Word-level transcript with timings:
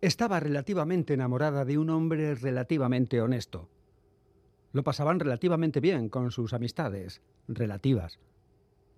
Estaba 0.00 0.40
relativamente 0.40 1.14
enamorada 1.14 1.64
de 1.64 1.76
un 1.76 1.90
hombre 1.90 2.34
relativamente 2.34 3.20
honesto. 3.20 3.68
Lo 4.72 4.82
pasaban 4.82 5.20
relativamente 5.20 5.80
bien 5.80 6.08
con 6.08 6.30
sus 6.30 6.52
amistades, 6.52 7.20
relativas. 7.48 8.18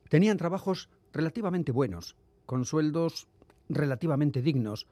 Tenían 0.08 0.36
trabajos 0.36 0.90
relativamente 1.12 1.72
buenos, 1.72 2.16
con 2.46 2.64
sueldos 2.64 3.28
relativamente 3.68 4.42
dignos 4.42 4.86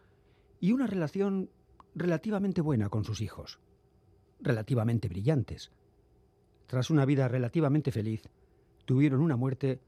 y 0.60 0.72
una 0.72 0.86
relación 0.86 1.50
relativamente 1.94 2.60
buena 2.60 2.88
con 2.88 3.04
sus 3.04 3.20
hijos, 3.20 3.60
relativamente 4.40 5.08
brillantes. 5.08 5.70
Tras 6.66 6.90
una 6.90 7.04
vida 7.04 7.28
relativamente 7.28 7.92
feliz, 7.92 8.28
tuvieron 8.84 9.20
una 9.20 9.36
muerte 9.36 9.80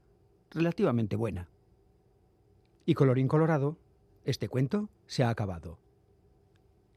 relativamente 0.51 1.15
buena. 1.15 1.49
Y 2.85 2.93
colorín 2.93 3.27
colorado, 3.27 3.77
este 4.25 4.47
cuento 4.47 4.89
se 5.07 5.23
ha 5.23 5.29
acabado. 5.29 5.77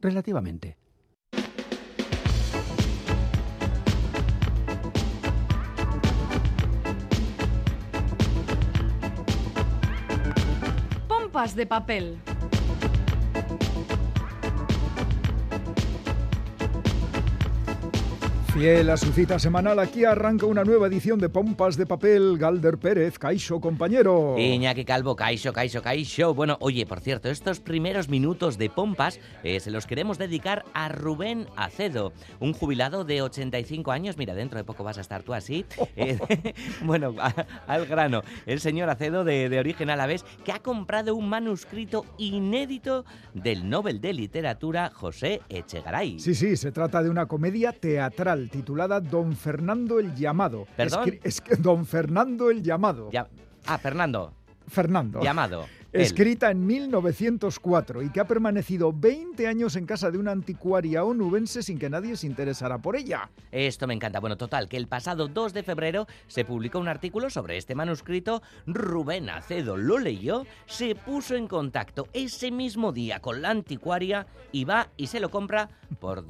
Relativamente. 0.01 0.77
Pompas 11.09 11.55
de 11.55 11.67
papel. 11.67 12.21
Fiel 18.55 18.89
a 18.89 18.97
su 18.97 19.13
cita 19.13 19.41
semanal, 19.41 19.81
aquí 19.81 20.05
arranca 20.05 20.47
una 20.47 20.63
nueva 20.63 20.87
edición 20.87 21.19
de 21.19 21.29
Pompas 21.29 21.77
de 21.77 21.87
Papel. 21.87 22.39
Galder 22.39 22.79
Pérez, 22.79 23.19
Caixo, 23.19 23.61
compañero. 23.61 24.37
Iñaki 24.39 24.85
Calvo, 24.85 25.17
Caixo, 25.17 25.53
Caixo, 25.53 25.83
Caixo. 25.83 26.35
Bueno, 26.35 26.57
oye, 26.61 26.87
por 26.87 27.01
cierto, 27.01 27.29
estos 27.31 27.59
primeros 27.59 28.09
minutos 28.09 28.57
de 28.57 28.71
Pompas 28.71 29.19
eh, 29.43 29.59
se 29.59 29.73
los 29.73 29.89
queremos 29.89 30.19
dedicar 30.19 30.65
a 30.73 30.89
Rubén 30.89 31.49
Acedo, 31.57 32.13
un 32.39 32.53
jubilado 32.53 33.03
de 33.05 33.23
85 33.23 33.91
años. 33.91 34.17
Mira, 34.19 34.35
dentro 34.37 34.57
de 34.57 34.63
poco 34.63 34.85
vas 34.85 34.99
a 34.99 35.01
estar 35.01 35.25
tú 35.25 35.35
así. 35.35 35.65
Eh, 35.97 36.19
bueno, 36.83 37.15
a- 37.19 37.47
al 37.67 37.87
grano. 37.87 38.23
El 38.47 38.61
señor 38.61 38.89
Acedo, 38.91 39.23
de, 39.25 39.49
de 39.49 39.59
origen 39.59 39.91
alavés, 39.91 40.25
que 40.45 40.53
ha 40.53 40.59
comprado 40.61 41.15
un 41.17 41.29
manuscrito 41.29 42.05
inédito 42.19 43.05
del 43.33 43.69
Nobel 43.69 44.01
de 44.01 44.13
Literatura 44.13 44.91
José 44.95 45.41
Echegaray. 45.49 46.19
Sí, 46.21 46.35
sí, 46.35 46.57
se 46.57 46.73
trata 46.73 47.03
de 47.03 47.11
una 47.11 47.27
comedia 47.27 47.73
teatral 47.73 48.44
titulada 48.51 49.01
Don 49.01 49.35
Fernando 49.37 49.99
el 49.99 50.15
Llamado. 50.15 50.67
¿Perdón? 50.77 51.19
Es 51.23 51.41
que 51.41 51.57
Don 51.57 51.87
Fernando 51.87 52.51
el 52.51 52.63
Llamado. 52.63 53.11
Ya- 53.11 53.29
Ah, 53.67 53.79
Fernando, 53.79 54.33
Fernando. 54.69 55.23
llamado. 55.23 55.65
Escrita 55.95 56.51
en 56.51 56.67
1904 56.67 58.03
y 58.03 58.11
que 58.11 58.19
ha 58.19 58.25
permanecido 58.27 58.93
20 58.93 59.47
años 59.47 59.77
en 59.77 59.87
casa 59.87 60.11
de 60.11 60.19
una 60.19 60.33
anticuaria 60.33 61.05
onubense 61.05 61.63
sin 61.63 61.79
que 61.79 61.89
nadie 61.89 62.17
se 62.17 62.27
interesara 62.27 62.79
por 62.79 62.97
ella. 62.97 63.31
Esto 63.53 63.87
me 63.87 63.95
encanta. 63.95 64.19
Bueno, 64.19 64.37
total, 64.37 64.69
que 64.69 64.77
el 64.77 64.89
pasado 64.89 65.29
2 65.29 65.53
de 65.55 65.63
febrero 65.63 66.09
se 66.27 66.45
publicó 66.45 66.81
un 66.81 66.89
artículo 66.89 67.31
sobre 67.31 67.57
este 67.59 67.77
manuscrito. 67.77 68.43
Rubén 68.67 69.31
Acedo 69.31 69.77
lo 69.77 69.99
leyó, 70.01 70.45
se 70.67 70.97
puso 70.97 71.37
en 71.37 71.47
contacto 71.47 72.09
ese 72.13 72.51
mismo 72.51 72.91
día 72.93 73.21
con 73.21 73.41
la 73.41 73.51
anticuaria 73.51 74.27
y 74.51 74.65
va 74.65 74.89
y 74.97 75.07
se 75.07 75.21
lo 75.21 75.31
compra 75.31 75.69
por 76.01 76.27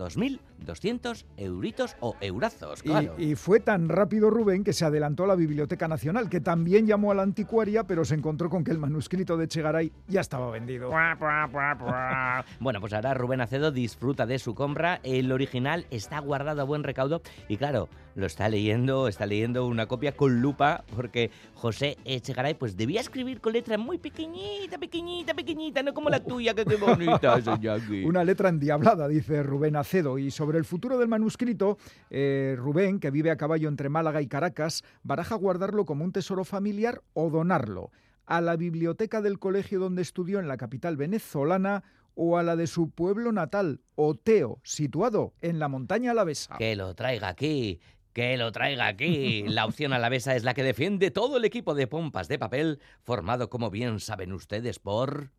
2.200 0.65 1.25
euritos 1.37 1.97
o 2.01 2.17
eurazos, 2.21 2.81
Y- 2.85 2.89
claro. 2.89 3.15
Y, 3.19 3.35
fue 3.35 3.61
tan 3.61 3.89
rápido 3.89 4.31
Rubén 4.31 4.65
que 4.65 4.73
se 4.73 4.85
adelantó 4.85 5.25
a 5.25 5.27
la 5.27 5.35
Biblioteca 5.35 5.89
Nacional, 5.89 6.29
que 6.29 6.41
también 6.41 6.87
llamó 6.87 7.13
a 7.13 7.15
la 7.15 7.23
anticuaria, 7.23 7.85
pero 7.85 8.05
se 8.05 8.15
encontró 8.15 8.49
con 8.49 8.65
que 8.65 8.71
el 8.71 8.79
manuscrito 8.79 9.37
de 9.37 9.49
Chegaray 9.49 9.93
ya 10.09 10.21
estaba 10.21 10.51
vendido. 10.51 10.91
Bueno, 12.61 12.81
pues 12.81 12.93
ahora 12.93 13.15
Rubén 13.15 13.41
Acedo 13.41 13.71
disfruta 13.71 14.27
de 14.27 14.39
su 14.39 14.55
compra. 14.55 15.01
El 15.03 15.31
original 15.33 15.87
está 15.91 16.19
guardado 16.21 16.61
a 16.63 16.65
buen 16.65 16.83
recaudo 16.83 17.23
y 17.49 17.57
claro, 17.57 17.89
lo 18.15 18.27
está 18.27 18.49
leyendo, 18.49 19.09
está 19.09 19.27
leyendo 19.27 19.67
una 19.67 19.87
copia 19.87 20.13
con 20.13 20.41
lupa 20.41 20.85
porque 20.95 21.31
José 21.55 21.97
Echegaray 22.05 22.55
pues 22.55 22.77
debía 22.77 23.01
escribir 23.01 23.41
con 23.41 23.53
letra 23.53 23.77
muy 23.79 23.99
pequeñita, 23.99 24.79
pequeñita, 24.79 25.35
pequeñita, 25.35 25.83
no 25.83 25.93
como 25.95 26.11
la 26.11 26.21
tuya, 26.21 26.55
que 26.55 26.65
qué 26.65 26.77
bonita. 26.77 27.35
Una 28.05 28.25
letra 28.25 28.49
endiablada, 28.49 29.09
dice 29.09 29.43
Rubén 29.43 29.77
Acedo. 29.77 30.19
Y 30.19 30.31
sobre 30.31 30.54
el 30.59 30.65
futuro 30.65 30.99
del 30.99 31.09
manuscrito, 31.09 31.79
eh, 32.11 32.55
Rubén, 32.59 33.01
que 33.01 33.11
vive 33.11 33.31
a 33.31 33.37
caballo 33.37 33.69
entre 33.69 33.89
Málaga 33.89 34.23
y 34.23 34.27
Caracas, 34.27 34.83
baraja 35.03 35.35
guardarlo 35.35 35.85
como 35.85 36.05
un 36.05 36.13
tesoro 36.13 36.45
familiar 36.45 37.03
o 37.13 37.31
donarlo 37.31 37.91
a 38.27 38.41
la 38.41 38.57
biblioteca 38.57 39.21
del 39.21 39.39
colegio 39.39 39.79
donde 39.79 40.03
estudió 40.03 40.39
en 40.41 40.49
la 40.49 40.57
capital 40.57 40.97
venezolana 40.97 41.85
o 42.15 42.39
a 42.39 42.43
la 42.43 42.57
de 42.57 42.67
su 42.67 42.91
pueblo 42.91 43.33
natal, 43.33 43.81
Oteo, 43.97 44.61
situado 44.63 45.35
en 45.41 45.59
la 45.59 45.69
montaña 45.69 46.13
alavesa. 46.13 46.57
Que 46.59 46.77
lo 46.77 46.95
traiga 46.95 47.29
aquí. 47.29 47.81
Que 48.13 48.37
lo 48.37 48.53
traiga 48.53 48.87
aquí. 48.87 49.45
La 49.49 49.67
opción 49.67 49.93
alavesa 49.93 50.37
es 50.37 50.45
la 50.45 50.55
que 50.55 50.63
defiende 50.63 51.11
todo 51.11 51.37
el 51.37 51.45
equipo 51.45 51.75
de 51.75 51.89
pompas 51.89 52.29
de 52.29 52.39
papel, 52.39 52.81
formado, 53.03 53.51
como 53.51 53.71
bien 53.71 53.99
saben 53.99 54.33
ustedes, 54.33 54.79
por. 54.79 55.33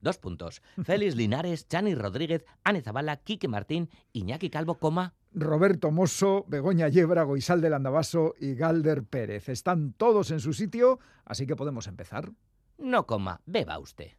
Dos 0.00 0.18
puntos. 0.18 0.62
Félix 0.84 1.14
Linares, 1.16 1.68
Chani 1.68 1.94
Rodríguez, 1.94 2.44
Ane 2.64 2.82
Zabala, 2.82 3.16
Quique 3.16 3.48
Martín, 3.48 3.88
Iñaki 4.12 4.50
Calvo, 4.50 4.78
coma. 4.78 5.14
Roberto 5.32 5.90
Mosso, 5.90 6.44
Begoña 6.48 6.88
Yebra, 6.88 7.22
Goisal 7.24 7.60
del 7.60 7.74
Andabaso 7.74 8.34
y 8.40 8.54
Galder 8.54 9.04
Pérez. 9.04 9.48
Están 9.48 9.92
todos 9.92 10.30
en 10.30 10.40
su 10.40 10.52
sitio, 10.52 10.98
así 11.24 11.46
que 11.46 11.56
podemos 11.56 11.86
empezar. 11.88 12.32
No 12.78 13.06
coma, 13.06 13.40
beba 13.46 13.78
usted. 13.78 14.12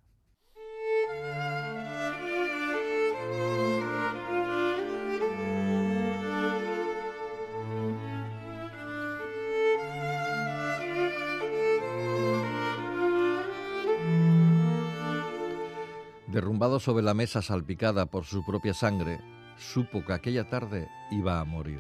Derrumbado 16.28 16.82
sobre 16.82 17.04
la 17.04 17.14
mesa 17.14 17.42
salpicada 17.42 18.06
por 18.06 18.26
su 18.26 18.44
propia 18.46 18.74
sangre, 18.74 19.22
supo 19.58 20.04
que 20.06 20.12
aquella 20.12 20.50
tarde 20.50 20.90
iba 21.10 21.40
a 21.40 21.46
morir. 21.46 21.80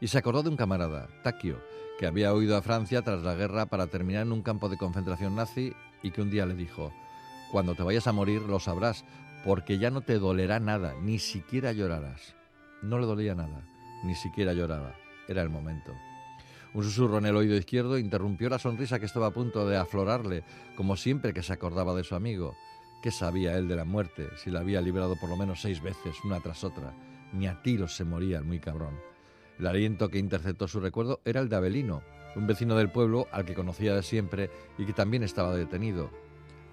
Y 0.00 0.06
se 0.06 0.18
acordó 0.18 0.44
de 0.44 0.50
un 0.50 0.56
camarada, 0.56 1.08
Takio, 1.24 1.60
que 1.98 2.06
había 2.06 2.32
huido 2.32 2.56
a 2.56 2.62
Francia 2.62 3.02
tras 3.02 3.22
la 3.22 3.34
guerra 3.34 3.66
para 3.66 3.88
terminar 3.88 4.22
en 4.22 4.32
un 4.32 4.42
campo 4.42 4.68
de 4.68 4.78
concentración 4.78 5.34
nazi 5.34 5.72
y 6.02 6.12
que 6.12 6.22
un 6.22 6.30
día 6.30 6.46
le 6.46 6.54
dijo, 6.54 6.92
cuando 7.50 7.74
te 7.74 7.82
vayas 7.82 8.06
a 8.06 8.12
morir 8.12 8.42
lo 8.42 8.60
sabrás, 8.60 9.04
porque 9.44 9.78
ya 9.78 9.90
no 9.90 10.02
te 10.02 10.20
dolerá 10.20 10.60
nada, 10.60 10.94
ni 11.02 11.18
siquiera 11.18 11.72
llorarás. 11.72 12.36
No 12.80 12.98
le 13.00 13.06
dolía 13.06 13.34
nada, 13.34 13.66
ni 14.04 14.14
siquiera 14.14 14.52
lloraba. 14.52 14.94
Era 15.26 15.42
el 15.42 15.50
momento. 15.50 15.92
Un 16.74 16.84
susurro 16.84 17.18
en 17.18 17.26
el 17.26 17.36
oído 17.36 17.56
izquierdo 17.56 17.98
interrumpió 17.98 18.48
la 18.48 18.58
sonrisa 18.58 18.98
que 18.98 19.06
estaba 19.06 19.28
a 19.28 19.32
punto 19.32 19.66
de 19.66 19.76
aflorarle, 19.76 20.44
como 20.76 20.96
siempre 20.96 21.32
que 21.32 21.42
se 21.42 21.52
acordaba 21.52 21.94
de 21.94 22.04
su 22.04 22.14
amigo. 22.14 22.56
¿Qué 23.04 23.10
sabía 23.10 23.58
él 23.58 23.68
de 23.68 23.76
la 23.76 23.84
muerte 23.84 24.30
si 24.34 24.50
la 24.50 24.60
había 24.60 24.80
librado 24.80 25.14
por 25.16 25.28
lo 25.28 25.36
menos 25.36 25.60
seis 25.60 25.82
veces, 25.82 26.16
una 26.24 26.40
tras 26.40 26.64
otra? 26.64 26.94
Ni 27.34 27.46
a 27.46 27.60
tiros 27.60 27.94
se 27.94 28.02
moría 28.02 28.38
el 28.38 28.46
muy 28.46 28.60
cabrón. 28.60 28.98
El 29.58 29.66
aliento 29.66 30.08
que 30.08 30.18
interceptó 30.18 30.66
su 30.66 30.80
recuerdo 30.80 31.20
era 31.26 31.40
el 31.40 31.50
de 31.50 31.56
Abelino, 31.56 32.02
un 32.34 32.46
vecino 32.46 32.74
del 32.76 32.90
pueblo 32.90 33.28
al 33.30 33.44
que 33.44 33.52
conocía 33.52 33.94
de 33.94 34.02
siempre 34.02 34.48
y 34.78 34.86
que 34.86 34.94
también 34.94 35.22
estaba 35.22 35.54
detenido. 35.54 36.08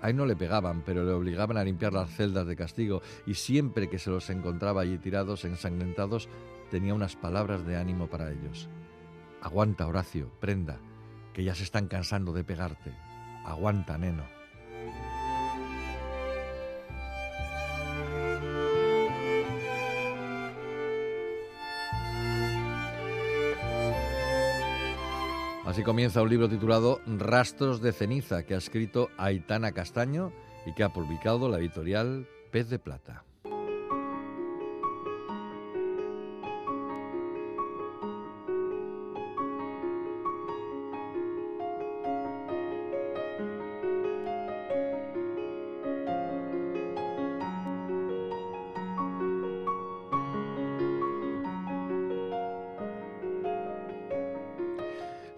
A 0.02 0.14
no 0.14 0.26
le 0.26 0.38
pegaban, 0.38 0.84
pero 0.86 1.04
le 1.04 1.12
obligaban 1.12 1.58
a 1.58 1.66
limpiar 1.66 1.92
las 1.92 2.16
celdas 2.16 2.48
de 2.48 2.56
castigo 2.56 3.02
y 3.26 3.34
siempre 3.34 3.90
que 3.90 4.00
se 4.00 4.10
los 4.10 4.30
encontraba 4.30 4.84
allí 4.84 4.98
tirados, 5.00 5.44
ensangrentados, 5.44 6.30
tenía 6.70 6.94
unas 6.94 7.18
palabras 7.18 7.66
de 7.66 7.76
ánimo 7.76 8.08
para 8.08 8.32
ellos. 8.32 8.70
Aguanta, 9.42 9.86
Horacio, 9.86 10.32
prenda, 10.40 10.80
que 11.34 11.44
ya 11.44 11.56
se 11.56 11.64
están 11.64 11.90
cansando 11.90 12.32
de 12.32 12.46
pegarte. 12.46 12.94
Aguanta, 13.44 13.98
neno. 13.98 14.41
Comienza 25.84 26.22
un 26.22 26.30
libro 26.30 26.48
titulado 26.48 27.02
Rastros 27.08 27.82
de 27.82 27.92
ceniza 27.92 28.44
que 28.44 28.54
ha 28.54 28.58
escrito 28.58 29.10
Aitana 29.18 29.72
Castaño 29.72 30.32
y 30.66 30.74
que 30.74 30.84
ha 30.84 30.90
publicado 30.90 31.50
la 31.50 31.58
editorial 31.58 32.28
Pez 32.52 32.70
de 32.70 32.78
Plata. 32.78 33.24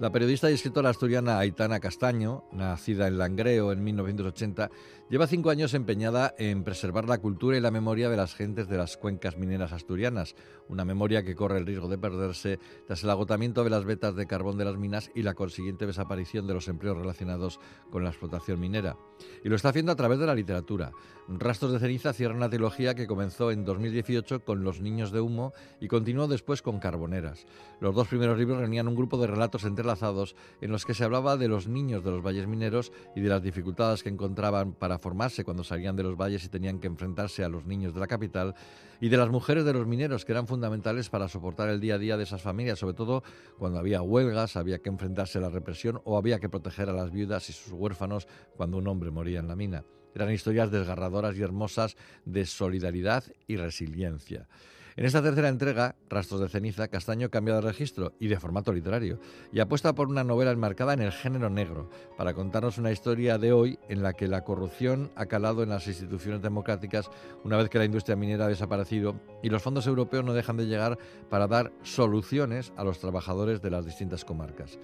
La 0.03 0.11
periodista 0.11 0.51
y 0.51 0.55
escritora 0.55 0.89
asturiana 0.89 1.39
Aitana 1.39 1.79
Castaño, 1.79 2.43
nacida 2.51 3.07
en 3.07 3.17
Langreo 3.17 3.71
en 3.71 3.81
1980, 3.85 4.69
lleva 5.09 5.27
cinco 5.27 5.49
años 5.49 5.73
empeñada 5.73 6.35
en 6.37 6.65
preservar 6.65 7.07
la 7.07 7.19
cultura 7.19 7.55
y 7.55 7.61
la 7.61 7.71
memoria 7.71 8.09
de 8.09 8.17
las 8.17 8.35
gentes 8.35 8.67
de 8.67 8.77
las 8.77 8.97
cuencas 8.97 9.37
mineras 9.37 9.71
asturianas, 9.71 10.35
una 10.67 10.83
memoria 10.83 11.23
que 11.23 11.35
corre 11.35 11.59
el 11.59 11.65
riesgo 11.65 11.87
de 11.87 11.97
perderse 11.97 12.59
tras 12.85 13.01
el 13.05 13.11
agotamiento 13.11 13.63
de 13.63 13.69
las 13.69 13.85
vetas 13.85 14.13
de 14.17 14.27
carbón 14.27 14.57
de 14.57 14.65
las 14.65 14.75
minas 14.75 15.09
y 15.15 15.21
la 15.21 15.35
consiguiente 15.35 15.85
desaparición 15.85 16.47
de 16.47 16.53
los 16.53 16.67
empleos 16.67 16.97
relacionados 16.97 17.61
con 17.89 18.03
la 18.03 18.09
explotación 18.09 18.59
minera. 18.59 18.97
Y 19.41 19.47
lo 19.47 19.55
está 19.55 19.69
haciendo 19.69 19.93
a 19.93 19.95
través 19.95 20.19
de 20.19 20.25
la 20.25 20.35
literatura. 20.35 20.91
Rastros 21.29 21.71
de 21.71 21.79
ceniza 21.79 22.11
cierra 22.11 22.35
una 22.35 22.49
trilogía 22.49 22.93
que 22.93 23.07
comenzó 23.07 23.51
en 23.51 23.63
2018 23.63 24.43
con 24.43 24.65
Los 24.65 24.81
niños 24.81 25.13
de 25.13 25.21
humo 25.21 25.53
y 25.79 25.87
continuó 25.87 26.27
después 26.27 26.61
con 26.61 26.79
Carboneras. 26.79 27.45
Los 27.79 27.95
dos 27.95 28.09
primeros 28.09 28.37
libros 28.37 28.59
reunían 28.59 28.89
un 28.89 28.95
grupo 28.95 29.17
de 29.17 29.27
relatos 29.27 29.63
en 30.01 30.71
los 30.71 30.85
que 30.85 30.93
se 30.93 31.03
hablaba 31.03 31.37
de 31.37 31.47
los 31.47 31.67
niños 31.67 32.03
de 32.03 32.11
los 32.11 32.23
valles 32.23 32.47
mineros 32.47 32.91
y 33.15 33.21
de 33.21 33.29
las 33.29 33.43
dificultades 33.43 34.03
que 34.03 34.09
encontraban 34.09 34.73
para 34.73 34.97
formarse 34.97 35.43
cuando 35.43 35.63
salían 35.63 35.95
de 35.95 36.03
los 36.03 36.17
valles 36.17 36.43
y 36.45 36.49
tenían 36.49 36.79
que 36.79 36.87
enfrentarse 36.87 37.43
a 37.43 37.49
los 37.49 37.65
niños 37.65 37.93
de 37.93 37.99
la 37.99 38.07
capital, 38.07 38.55
y 38.99 39.09
de 39.09 39.17
las 39.17 39.29
mujeres 39.29 39.65
de 39.65 39.73
los 39.73 39.85
mineros 39.85 40.23
que 40.23 40.31
eran 40.31 40.47
fundamentales 40.47 41.09
para 41.09 41.27
soportar 41.27 41.69
el 41.69 41.81
día 41.81 41.95
a 41.95 41.97
día 41.97 42.15
de 42.15 42.23
esas 42.23 42.41
familias, 42.41 42.79
sobre 42.79 42.93
todo 42.93 43.23
cuando 43.57 43.79
había 43.79 44.01
huelgas, 44.01 44.55
había 44.55 44.79
que 44.79 44.89
enfrentarse 44.89 45.39
a 45.39 45.41
la 45.41 45.49
represión 45.49 46.01
o 46.05 46.17
había 46.17 46.39
que 46.39 46.49
proteger 46.49 46.89
a 46.89 46.93
las 46.93 47.11
viudas 47.11 47.49
y 47.49 47.53
sus 47.53 47.73
huérfanos 47.73 48.27
cuando 48.55 48.77
un 48.77 48.87
hombre 48.87 49.11
moría 49.11 49.39
en 49.39 49.47
la 49.47 49.55
mina. 49.55 49.83
Eran 50.15 50.31
historias 50.31 50.71
desgarradoras 50.71 51.35
y 51.35 51.41
hermosas 51.41 51.97
de 52.25 52.45
solidaridad 52.45 53.23
y 53.47 53.57
resiliencia. 53.57 54.47
En 54.95 55.05
esta 55.05 55.23
tercera 55.23 55.49
entrega, 55.49 55.95
Rastros 56.07 56.39
de 56.39 56.49
ceniza, 56.49 56.87
Castaño 56.87 57.31
cambia 57.31 57.55
de 57.55 57.61
registro 57.61 58.13
y 58.19 58.27
de 58.27 58.39
formato 58.39 58.71
literario 58.71 59.19
y 59.51 59.59
apuesta 59.59 59.95
por 59.95 60.07
una 60.07 60.23
novela 60.23 60.51
enmarcada 60.51 60.93
en 60.93 61.01
el 61.01 61.11
género 61.11 61.49
negro 61.49 61.89
para 62.15 62.35
contarnos 62.35 62.77
una 62.77 62.91
historia 62.91 63.39
de 63.39 63.53
hoy 63.53 63.79
en 63.89 64.03
la 64.03 64.13
que 64.13 64.27
la 64.27 64.43
corrupción 64.43 65.11
ha 65.15 65.25
calado 65.25 65.63
en 65.63 65.69
las 65.69 65.87
instituciones 65.87 66.43
democráticas 66.43 67.09
una 67.43 67.57
vez 67.57 67.69
que 67.69 67.79
la 67.79 67.85
industria 67.85 68.15
minera 68.15 68.45
ha 68.45 68.49
desaparecido 68.49 69.19
y 69.41 69.49
los 69.49 69.63
fondos 69.63 69.87
europeos 69.87 70.23
no 70.23 70.33
dejan 70.35 70.57
de 70.57 70.67
llegar 70.67 70.99
para 71.27 71.47
dar 71.47 71.73
soluciones 71.81 72.71
a 72.77 72.83
los 72.83 72.99
trabajadores 72.99 73.63
de 73.63 73.71
las 73.71 73.85
distintas 73.85 74.23
comarcas. 74.23 74.77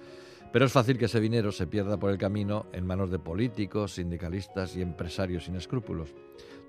Pero 0.52 0.64
es 0.64 0.72
fácil 0.72 0.98
que 0.98 1.04
ese 1.04 1.20
dinero 1.20 1.52
se 1.52 1.68
pierda 1.68 1.96
por 1.96 2.10
el 2.10 2.18
camino 2.18 2.66
en 2.72 2.84
manos 2.84 3.12
de 3.12 3.20
políticos, 3.20 3.94
sindicalistas 3.94 4.74
y 4.74 4.82
empresarios 4.82 5.44
sin 5.44 5.54
escrúpulos. 5.54 6.12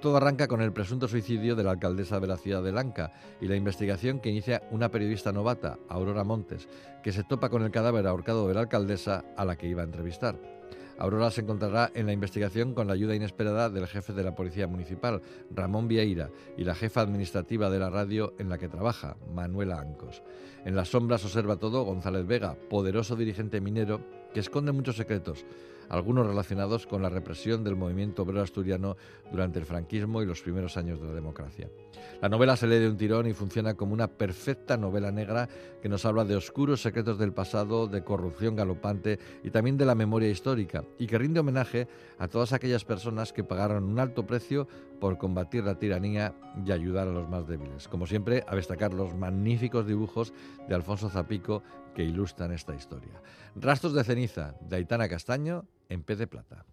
Todo 0.01 0.17
arranca 0.17 0.47
con 0.47 0.63
el 0.63 0.73
presunto 0.73 1.07
suicidio 1.07 1.55
de 1.55 1.63
la 1.63 1.69
alcaldesa 1.71 2.19
de 2.19 2.25
la 2.25 2.37
ciudad 2.37 2.63
de 2.63 2.71
Lanca 2.71 3.13
y 3.39 3.47
la 3.47 3.55
investigación 3.55 4.19
que 4.19 4.31
inicia 4.31 4.63
una 4.71 4.89
periodista 4.89 5.31
novata, 5.31 5.77
Aurora 5.89 6.23
Montes, 6.23 6.67
que 7.03 7.11
se 7.11 7.23
topa 7.23 7.49
con 7.49 7.61
el 7.61 7.69
cadáver 7.69 8.07
ahorcado 8.07 8.47
de 8.47 8.55
la 8.55 8.61
alcaldesa 8.61 9.23
a 9.37 9.45
la 9.45 9.57
que 9.57 9.67
iba 9.67 9.83
a 9.83 9.85
entrevistar. 9.85 10.39
Aurora 10.97 11.29
se 11.29 11.41
encontrará 11.41 11.91
en 11.93 12.07
la 12.07 12.13
investigación 12.13 12.73
con 12.73 12.87
la 12.87 12.93
ayuda 12.93 13.15
inesperada 13.15 13.69
del 13.69 13.87
jefe 13.87 14.13
de 14.13 14.23
la 14.23 14.33
Policía 14.33 14.65
Municipal, 14.65 15.21
Ramón 15.51 15.87
Vieira, 15.87 16.31
y 16.57 16.63
la 16.63 16.73
jefa 16.73 17.01
administrativa 17.01 17.69
de 17.69 17.79
la 17.79 17.91
radio 17.91 18.33
en 18.39 18.49
la 18.49 18.57
que 18.57 18.69
trabaja, 18.69 19.17
Manuela 19.33 19.79
Ancos. 19.79 20.23
En 20.65 20.75
las 20.75 20.89
sombras 20.89 21.23
observa 21.25 21.57
todo 21.57 21.83
González 21.83 22.25
Vega, 22.25 22.55
poderoso 22.69 23.15
dirigente 23.15 23.61
minero 23.61 24.01
que 24.33 24.39
esconde 24.39 24.71
muchos 24.71 24.95
secretos, 24.95 25.45
algunos 25.91 26.25
relacionados 26.25 26.87
con 26.87 27.01
la 27.01 27.09
represión 27.09 27.63
del 27.63 27.75
movimiento 27.75 28.23
obrero 28.23 28.41
asturiano 28.41 28.95
durante 29.29 29.59
el 29.59 29.65
franquismo 29.65 30.21
y 30.21 30.25
los 30.25 30.41
primeros 30.41 30.77
años 30.77 31.01
de 31.01 31.07
la 31.07 31.13
democracia. 31.13 31.69
La 32.21 32.29
novela 32.29 32.55
se 32.55 32.65
lee 32.65 32.79
de 32.79 32.89
un 32.89 32.95
tirón 32.95 33.27
y 33.27 33.33
funciona 33.33 33.73
como 33.73 33.93
una 33.93 34.07
perfecta 34.07 34.77
novela 34.77 35.11
negra 35.11 35.49
que 35.81 35.89
nos 35.89 36.05
habla 36.05 36.23
de 36.23 36.37
oscuros 36.37 36.81
secretos 36.81 37.19
del 37.19 37.33
pasado, 37.33 37.87
de 37.87 38.03
corrupción 38.03 38.55
galopante 38.55 39.19
y 39.43 39.49
también 39.49 39.77
de 39.77 39.85
la 39.85 39.95
memoria 39.95 40.29
histórica, 40.29 40.85
y 40.97 41.07
que 41.07 41.17
rinde 41.17 41.41
homenaje 41.41 41.89
a 42.19 42.29
todas 42.29 42.53
aquellas 42.53 42.85
personas 42.85 43.33
que 43.33 43.43
pagaron 43.43 43.83
un 43.83 43.99
alto 43.99 44.25
precio 44.25 44.67
por 45.01 45.17
combatir 45.17 45.65
la 45.65 45.77
tiranía 45.77 46.35
y 46.65 46.71
ayudar 46.71 47.07
a 47.07 47.11
los 47.11 47.27
más 47.27 47.47
débiles. 47.47 47.87
Como 47.89 48.07
siempre, 48.07 48.45
a 48.47 48.55
destacar 48.55 48.93
los 48.93 49.13
magníficos 49.15 49.85
dibujos 49.85 50.31
de 50.69 50.75
Alfonso 50.75 51.09
Zapico 51.09 51.63
que 51.93 52.03
ilustran 52.03 52.51
esta 52.51 52.75
historia. 52.75 53.21
Rastros 53.55 53.93
de 53.93 54.03
ceniza, 54.03 54.55
de 54.61 54.77
Aitana 54.77 55.09
Castaño, 55.09 55.65
en 55.89 56.03
pez 56.03 56.17
de 56.17 56.27
plata. 56.27 56.65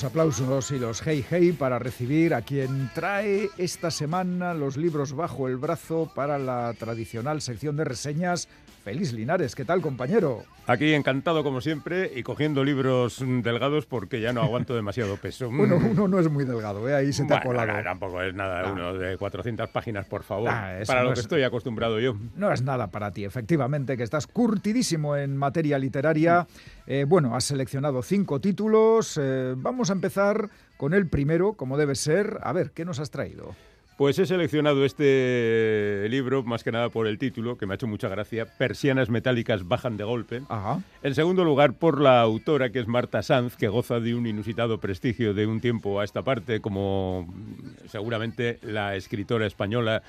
Los 0.00 0.10
aplausos 0.12 0.70
y 0.70 0.78
los 0.78 1.02
hey 1.04 1.22
hey 1.28 1.52
para 1.52 1.78
recibir 1.78 2.32
a 2.32 2.40
quien 2.40 2.90
trae 2.94 3.50
esta 3.58 3.90
semana 3.90 4.54
los 4.54 4.78
libros 4.78 5.12
bajo 5.12 5.46
el 5.46 5.58
brazo 5.58 6.10
para 6.14 6.38
la 6.38 6.72
tradicional 6.72 7.42
sección 7.42 7.76
de 7.76 7.84
reseñas 7.84 8.48
Feliz 8.82 9.12
Linares, 9.12 9.54
¿qué 9.54 9.66
tal, 9.66 9.82
compañero? 9.82 10.42
Aquí 10.66 10.94
encantado 10.94 11.42
como 11.42 11.60
siempre 11.60 12.10
y 12.14 12.22
cogiendo 12.22 12.64
libros 12.64 13.22
delgados 13.42 13.84
porque 13.84 14.22
ya 14.22 14.32
no 14.32 14.40
aguanto 14.40 14.74
demasiado 14.74 15.18
peso. 15.18 15.50
bueno, 15.52 15.76
uno 15.76 16.08
no 16.08 16.18
es 16.18 16.30
muy 16.30 16.44
delgado, 16.44 16.88
¿eh? 16.88 16.94
ahí 16.94 17.12
se 17.12 17.24
te 17.26 17.34
ha 17.34 17.42
colado. 17.42 17.82
tampoco 17.82 18.22
es 18.22 18.34
nada, 18.34 18.72
uno 18.72 18.94
de 18.94 19.18
400 19.18 19.68
páginas, 19.68 20.06
por 20.06 20.22
favor, 20.22 20.50
para 20.86 21.04
lo 21.04 21.12
que 21.12 21.20
estoy 21.20 21.42
acostumbrado 21.42 22.00
yo. 22.00 22.16
No 22.36 22.50
es 22.52 22.62
nada 22.62 22.86
para 22.86 23.10
ti, 23.10 23.24
efectivamente, 23.24 23.98
que 23.98 24.02
estás 24.02 24.26
curtidísimo 24.26 25.14
en 25.14 25.36
materia 25.36 25.78
literaria. 25.78 26.46
Eh, 26.86 27.04
bueno, 27.06 27.36
has 27.36 27.44
seleccionado 27.44 28.02
cinco 28.02 28.40
títulos. 28.40 29.18
Eh, 29.20 29.54
vamos 29.56 29.90
a 29.90 29.92
empezar 29.92 30.48
con 30.78 30.94
el 30.94 31.06
primero, 31.06 31.52
como 31.52 31.76
debe 31.76 31.94
ser. 31.96 32.38
A 32.42 32.54
ver, 32.54 32.70
¿qué 32.70 32.86
nos 32.86 32.98
has 32.98 33.10
traído? 33.10 33.54
Pues 34.00 34.18
he 34.18 34.24
seleccionado 34.24 34.86
este 34.86 36.06
libro 36.08 36.42
más 36.42 36.64
que 36.64 36.72
nada 36.72 36.88
por 36.88 37.06
el 37.06 37.18
título, 37.18 37.58
que 37.58 37.66
me 37.66 37.74
ha 37.74 37.76
hecho 37.76 37.86
mucha 37.86 38.08
gracia, 38.08 38.46
Persianas 38.46 39.10
metálicas 39.10 39.68
bajan 39.68 39.98
de 39.98 40.04
golpe. 40.04 40.40
En 41.02 41.14
segundo 41.14 41.44
lugar, 41.44 41.74
por 41.74 42.00
la 42.00 42.22
autora, 42.22 42.70
que 42.70 42.78
es 42.78 42.86
Marta 42.86 43.22
Sanz, 43.22 43.56
que 43.56 43.68
goza 43.68 44.00
de 44.00 44.14
un 44.14 44.26
inusitado 44.26 44.80
prestigio 44.80 45.34
de 45.34 45.46
un 45.46 45.60
tiempo 45.60 46.00
a 46.00 46.04
esta 46.04 46.22
parte, 46.22 46.62
como 46.62 47.28
seguramente 47.88 48.58
la 48.62 48.96
escritora 48.96 49.46
española 49.46 50.02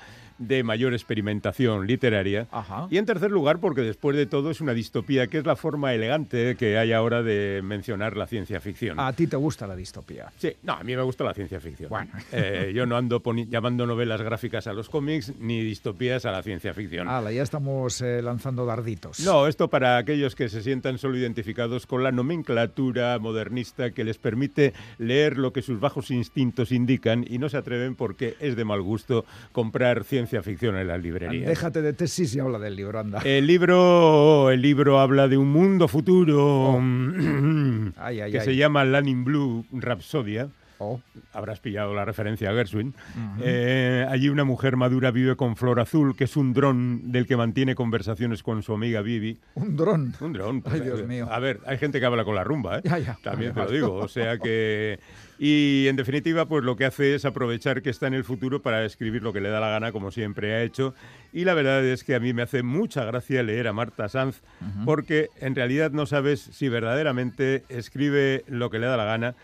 de 0.46 0.62
mayor 0.62 0.92
experimentación 0.92 1.86
literaria. 1.86 2.48
Y 2.90 2.98
en 2.98 3.06
tercer 3.06 3.30
lugar, 3.30 3.58
porque 3.58 3.82
después 3.82 4.16
de 4.16 4.26
todo 4.26 4.50
es 4.50 4.60
una 4.60 4.74
distopía, 4.74 5.26
que 5.26 5.38
es 5.38 5.46
la 5.46 5.56
forma 5.56 5.94
elegante 5.94 6.56
que 6.56 6.78
hay 6.78 6.92
ahora 6.92 7.22
de 7.22 7.60
mencionar 7.62 8.16
la 8.16 8.26
ciencia 8.26 8.60
ficción. 8.60 8.98
¿A 9.00 9.12
ti 9.12 9.26
te 9.26 9.36
gusta 9.36 9.66
la 9.66 9.76
distopía? 9.76 10.32
Sí, 10.38 10.52
no, 10.62 10.74
a 10.74 10.82
mí 10.82 10.96
me 10.96 11.02
gusta 11.02 11.24
la 11.24 11.34
ciencia 11.34 11.60
ficción. 11.60 11.90
Eh, 12.32 12.72
yo 12.74 12.86
no 12.86 12.96
ando 12.96 13.22
llamando 13.48 13.86
novelas 13.86 14.22
gráficas 14.22 14.66
a 14.66 14.72
los 14.72 14.88
cómics 14.88 15.32
ni 15.38 15.62
distopías 15.62 16.24
a 16.24 16.32
la 16.32 16.42
ciencia 16.42 16.72
ficción. 16.72 17.08
Ah, 17.08 17.22
ya 17.30 17.42
estamos 17.42 18.00
eh, 18.00 18.22
lanzando 18.22 18.64
darditos. 18.64 19.20
No, 19.20 19.46
esto 19.46 19.68
para 19.68 19.98
aquellos 19.98 20.34
que 20.34 20.48
se 20.48 20.62
sientan 20.62 20.98
solo 20.98 21.18
identificados 21.18 21.86
con 21.86 22.02
la 22.02 22.12
nomenclatura 22.12 23.18
modernista 23.18 23.90
que 23.90 24.04
les 24.04 24.18
permite 24.18 24.72
leer 24.98 25.36
lo 25.36 25.52
que 25.52 25.62
sus 25.62 25.80
bajos 25.80 26.10
instintos 26.10 26.72
indican 26.72 27.24
y 27.28 27.38
no 27.38 27.48
se 27.48 27.58
atreven 27.58 27.94
porque 27.96 28.36
es 28.40 28.56
de 28.56 28.64
mal 28.64 28.82
gusto 28.82 29.24
comprar 29.52 30.04
ciencia 30.04 30.31
ficción 30.40 30.76
en 30.76 30.86
las 30.86 31.02
librerías. 31.02 31.48
Déjate 31.48 31.82
de 31.82 31.92
tesis 31.92 32.34
y 32.34 32.40
habla 32.40 32.60
del 32.60 32.76
libro, 32.76 33.00
anda. 33.00 33.20
El 33.24 33.46
libro, 33.46 34.50
el 34.50 34.62
libro 34.62 35.00
habla 35.00 35.26
de 35.28 35.36
un 35.36 35.50
mundo 35.50 35.88
futuro 35.88 36.76
oh. 36.76 36.80
que 38.30 38.40
se 38.40 38.56
llama 38.56 38.84
Lanning 38.84 39.24
Blue 39.24 39.66
Rhapsodia. 39.72 40.48
Oh. 40.84 41.00
Habrás 41.32 41.60
pillado 41.60 41.94
la 41.94 42.04
referencia 42.04 42.50
a 42.50 42.54
Gershwin. 42.54 42.92
Eh, 43.40 44.04
allí 44.08 44.28
una 44.28 44.42
mujer 44.42 44.76
madura 44.76 45.12
vive 45.12 45.36
con 45.36 45.54
Flor 45.54 45.78
Azul, 45.78 46.16
que 46.16 46.24
es 46.24 46.36
un 46.36 46.52
dron 46.52 47.12
del 47.12 47.26
que 47.26 47.36
mantiene 47.36 47.76
conversaciones 47.76 48.42
con 48.42 48.64
su 48.64 48.74
amiga 48.74 49.00
Vivi. 49.00 49.38
¿Un 49.54 49.76
dron? 49.76 50.12
Un 50.20 50.32
dron. 50.32 50.62
Ay, 50.66 50.80
Dios 50.80 51.06
mío. 51.06 51.28
A 51.30 51.38
ver, 51.38 51.60
hay 51.66 51.78
gente 51.78 52.00
que 52.00 52.06
habla 52.06 52.24
con 52.24 52.34
la 52.34 52.42
rumba, 52.42 52.78
¿eh? 52.78 52.82
También 53.22 53.54
te 53.54 53.60
lo 53.60 53.70
digo. 53.70 53.94
O 53.94 54.08
sea 54.08 54.38
que 54.38 54.98
y 55.44 55.88
en 55.88 55.96
definitiva, 55.96 56.46
pues 56.46 56.62
lo 56.62 56.76
que 56.76 56.84
hace 56.84 57.16
es 57.16 57.24
aprovechar 57.24 57.82
que 57.82 57.90
está 57.90 58.06
en 58.06 58.14
el 58.14 58.22
futuro 58.22 58.62
para 58.62 58.84
escribir 58.84 59.24
lo 59.24 59.32
que 59.32 59.40
le 59.40 59.48
da 59.48 59.58
la 59.58 59.70
gana, 59.70 59.90
como 59.90 60.12
siempre 60.12 60.54
ha 60.54 60.62
hecho. 60.62 60.94
Y 61.32 61.44
la 61.44 61.54
verdad 61.54 61.84
es 61.84 62.04
que 62.04 62.14
a 62.14 62.20
mí 62.20 62.32
me 62.32 62.42
hace 62.42 62.62
mucha 62.62 63.04
gracia 63.04 63.42
leer 63.42 63.66
a 63.66 63.72
Marta 63.72 64.08
Sanz, 64.08 64.40
porque 64.84 65.30
en 65.40 65.56
realidad 65.56 65.90
no 65.90 66.06
sabes 66.06 66.38
si 66.52 66.68
verdaderamente 66.68 67.64
escribe 67.70 68.44
lo 68.46 68.70
que 68.70 68.78
le 68.78 68.86
da 68.86 68.96
la 68.96 69.04
gana 69.04 69.34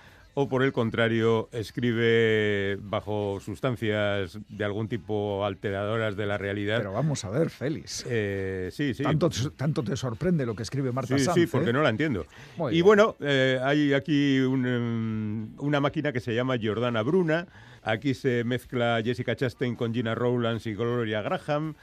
o 0.41 0.49
por 0.49 0.63
el 0.63 0.73
contrario 0.73 1.49
escribe 1.51 2.79
bajo 2.81 3.41
sustancias 3.41 4.39
de 4.49 4.65
algún 4.65 4.87
tipo 4.87 5.45
alteradoras 5.45 6.17
de 6.17 6.27
la 6.27 6.39
realidad. 6.39 6.79
Pero 6.79 6.93
vamos 6.93 7.25
a 7.25 7.31
ver, 7.31 7.51
Félix. 7.51 8.07
Eh, 8.09 8.69
sí, 8.71 8.95
sí. 8.95 9.03
Tanto, 9.03 9.31
tanto, 9.57 9.83
te 9.83 9.97
sorprende 9.97 10.47
lo 10.47 10.55
que 10.55 10.63
escribe 10.63 10.93
Marta 10.93 11.19
sí, 11.19 11.25
Sanz. 11.25 11.35
Sí, 11.35 11.47
porque 11.49 11.71
¿eh? 11.71 11.73
no 11.73 11.83
la 11.83 11.89
entiendo. 11.89 12.25
y 12.71 12.83
bueno, 12.83 13.17
eh, 13.19 13.59
hay 13.61 13.93
aquí 13.95 14.37
em, 14.37 15.49
una 15.59 15.81
máquina 15.81 16.13
que 16.13 16.21
se 16.21 16.33
llama 16.33 16.57
Giordana 16.57 17.03
Bruna, 17.03 17.49
Aquí 17.83 18.15
se 18.15 18.45
mezcla 18.45 19.01
Jessica 19.05 19.35
Chastain 19.35 19.75
con 19.75 19.95
Gina 19.95 20.15
Rowlands 20.15 20.67
y 20.67 20.75
Gloria 20.75 21.23
Graham. 21.23 21.75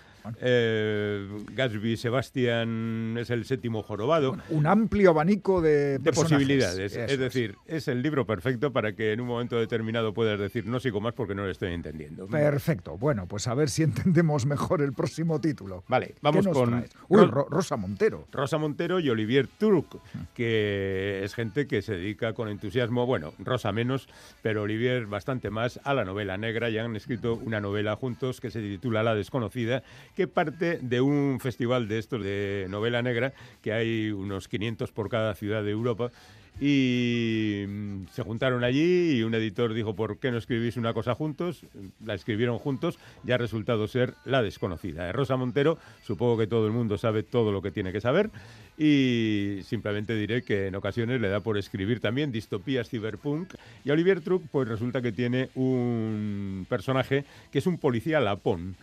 Eh, 0.42 1.28
Gatsby 1.54 1.98
Sebastian 1.98 3.18
es 3.20 3.30
el 3.30 3.46
séptimo 3.46 3.84
jorobado. 3.84 4.38
un 4.50 4.66
amplio 4.66 5.12
abanico 5.12 5.62
de, 5.62 6.00
posibilidades. 6.14 6.96
es 6.96 7.20
decir, 7.20 7.58
es 7.66 7.88
el 7.88 8.02
libro 8.02 8.26
perfecto 8.26 8.72
para 8.72 8.94
que 8.94 9.14
en 9.14 9.22
un 9.22 9.28
momento 9.28 9.60
determinado 9.60 10.14
puedas 10.14 10.40
decir 10.40 10.66
no 10.66 10.80
sigo 10.80 11.02
más 11.02 11.14
porque 11.14 11.36
no 11.36 11.44
lo 11.46 11.52
estoy 11.52 11.74
entendiendo. 11.74 12.28
Perfecto. 12.28 12.98
Bueno, 12.98 13.28
pues 13.28 13.48
a 13.48 13.54
ver 13.54 13.70
si 13.70 13.84
entendemos 13.84 14.46
mejor 14.46 14.82
el 14.82 14.94
próximo 14.94 15.40
título. 15.40 15.84
Vale, 15.88 16.16
vamos 16.22 16.48
con 16.48 16.86
Rosa 17.10 17.78
Montero. 17.78 18.28
Rosa 18.32 18.58
Montero 18.58 19.00
y 19.00 19.10
Olivier 19.10 19.48
Turc, 19.48 19.98
que 20.34 21.22
es 21.24 21.34
gente 21.34 21.68
que 21.68 21.82
se 21.82 21.94
dedica 21.94 22.34
con 22.34 22.50
entusiasmo, 22.50 23.06
bueno, 23.06 23.34
Rosa 23.40 23.72
menos, 23.72 24.08
pero 24.42 24.64
Olivier 24.64 25.06
bastante 25.06 25.50
más 25.50 25.80
a 25.84 25.94
la 25.94 26.06
novela 26.06 26.38
negra 26.38 26.70
y 26.70 26.78
han 26.78 26.96
escrito 26.96 27.36
una 27.36 27.62
novela 27.62 27.96
juntos 27.96 28.42
que 28.42 28.52
se 28.52 28.62
titula 28.62 29.04
La 29.04 29.16
desconocida 29.16 29.84
que 30.16 30.28
parte 30.28 30.80
de 30.82 31.02
un 31.02 31.40
festival 31.42 31.88
de 31.88 32.00
estos 32.00 32.24
de 32.24 32.68
novela 32.70 33.02
negra, 33.02 33.34
que 33.62 33.74
hay 33.74 34.12
unos 34.12 34.48
500 34.48 34.92
por 34.92 35.10
cada 35.10 35.36
ciudad 35.36 35.64
de 35.64 35.72
Europa. 35.72 36.12
Y 36.60 37.66
mm, 37.68 38.06
se 38.14 38.24
juntaron 38.24 38.64
allí 38.64 39.18
y 39.18 39.24
un 39.24 39.36
editor 39.36 39.74
dijo, 39.74 39.94
¿por 39.94 40.20
qué 40.20 40.32
no 40.32 40.38
escribís 40.38 40.78
una 40.78 40.94
cosa 40.94 41.14
juntos? 41.14 41.66
La 42.04 42.14
escribieron 42.14 42.60
juntos 42.60 42.98
y 43.26 43.32
ha 43.32 43.38
resultado 43.38 43.88
ser 43.90 44.14
La 44.24 44.42
desconocida. 44.42 45.06
De 45.06 45.12
Rosa 45.12 45.36
Montero, 45.36 45.78
supongo 46.04 46.38
que 46.38 46.48
todo 46.48 46.66
el 46.68 46.72
mundo 46.72 46.98
sabe 46.98 47.24
todo 47.24 47.52
lo 47.52 47.62
que 47.62 47.72
tiene 47.72 47.92
que 47.92 48.00
saber 48.00 48.30
y 48.78 49.60
simplemente 49.64 50.16
diré 50.16 50.44
que 50.44 50.68
en 50.68 50.76
ocasiones 50.76 51.20
le 51.20 51.28
da 51.28 51.42
por 51.42 51.58
escribir 51.58 52.00
también 52.00 52.32
distopías 52.32 52.90
ciberpunk 52.90 53.54
y 53.84 53.90
Olivier 53.90 54.22
Truc 54.22 54.44
pues 54.52 54.68
resulta 54.68 55.02
que 55.02 55.14
tiene 55.14 55.50
un 55.56 56.66
personaje 56.70 57.24
que 57.52 57.60
es 57.60 57.68
un 57.68 57.78
policía 57.78 58.20
lapón 58.20 58.76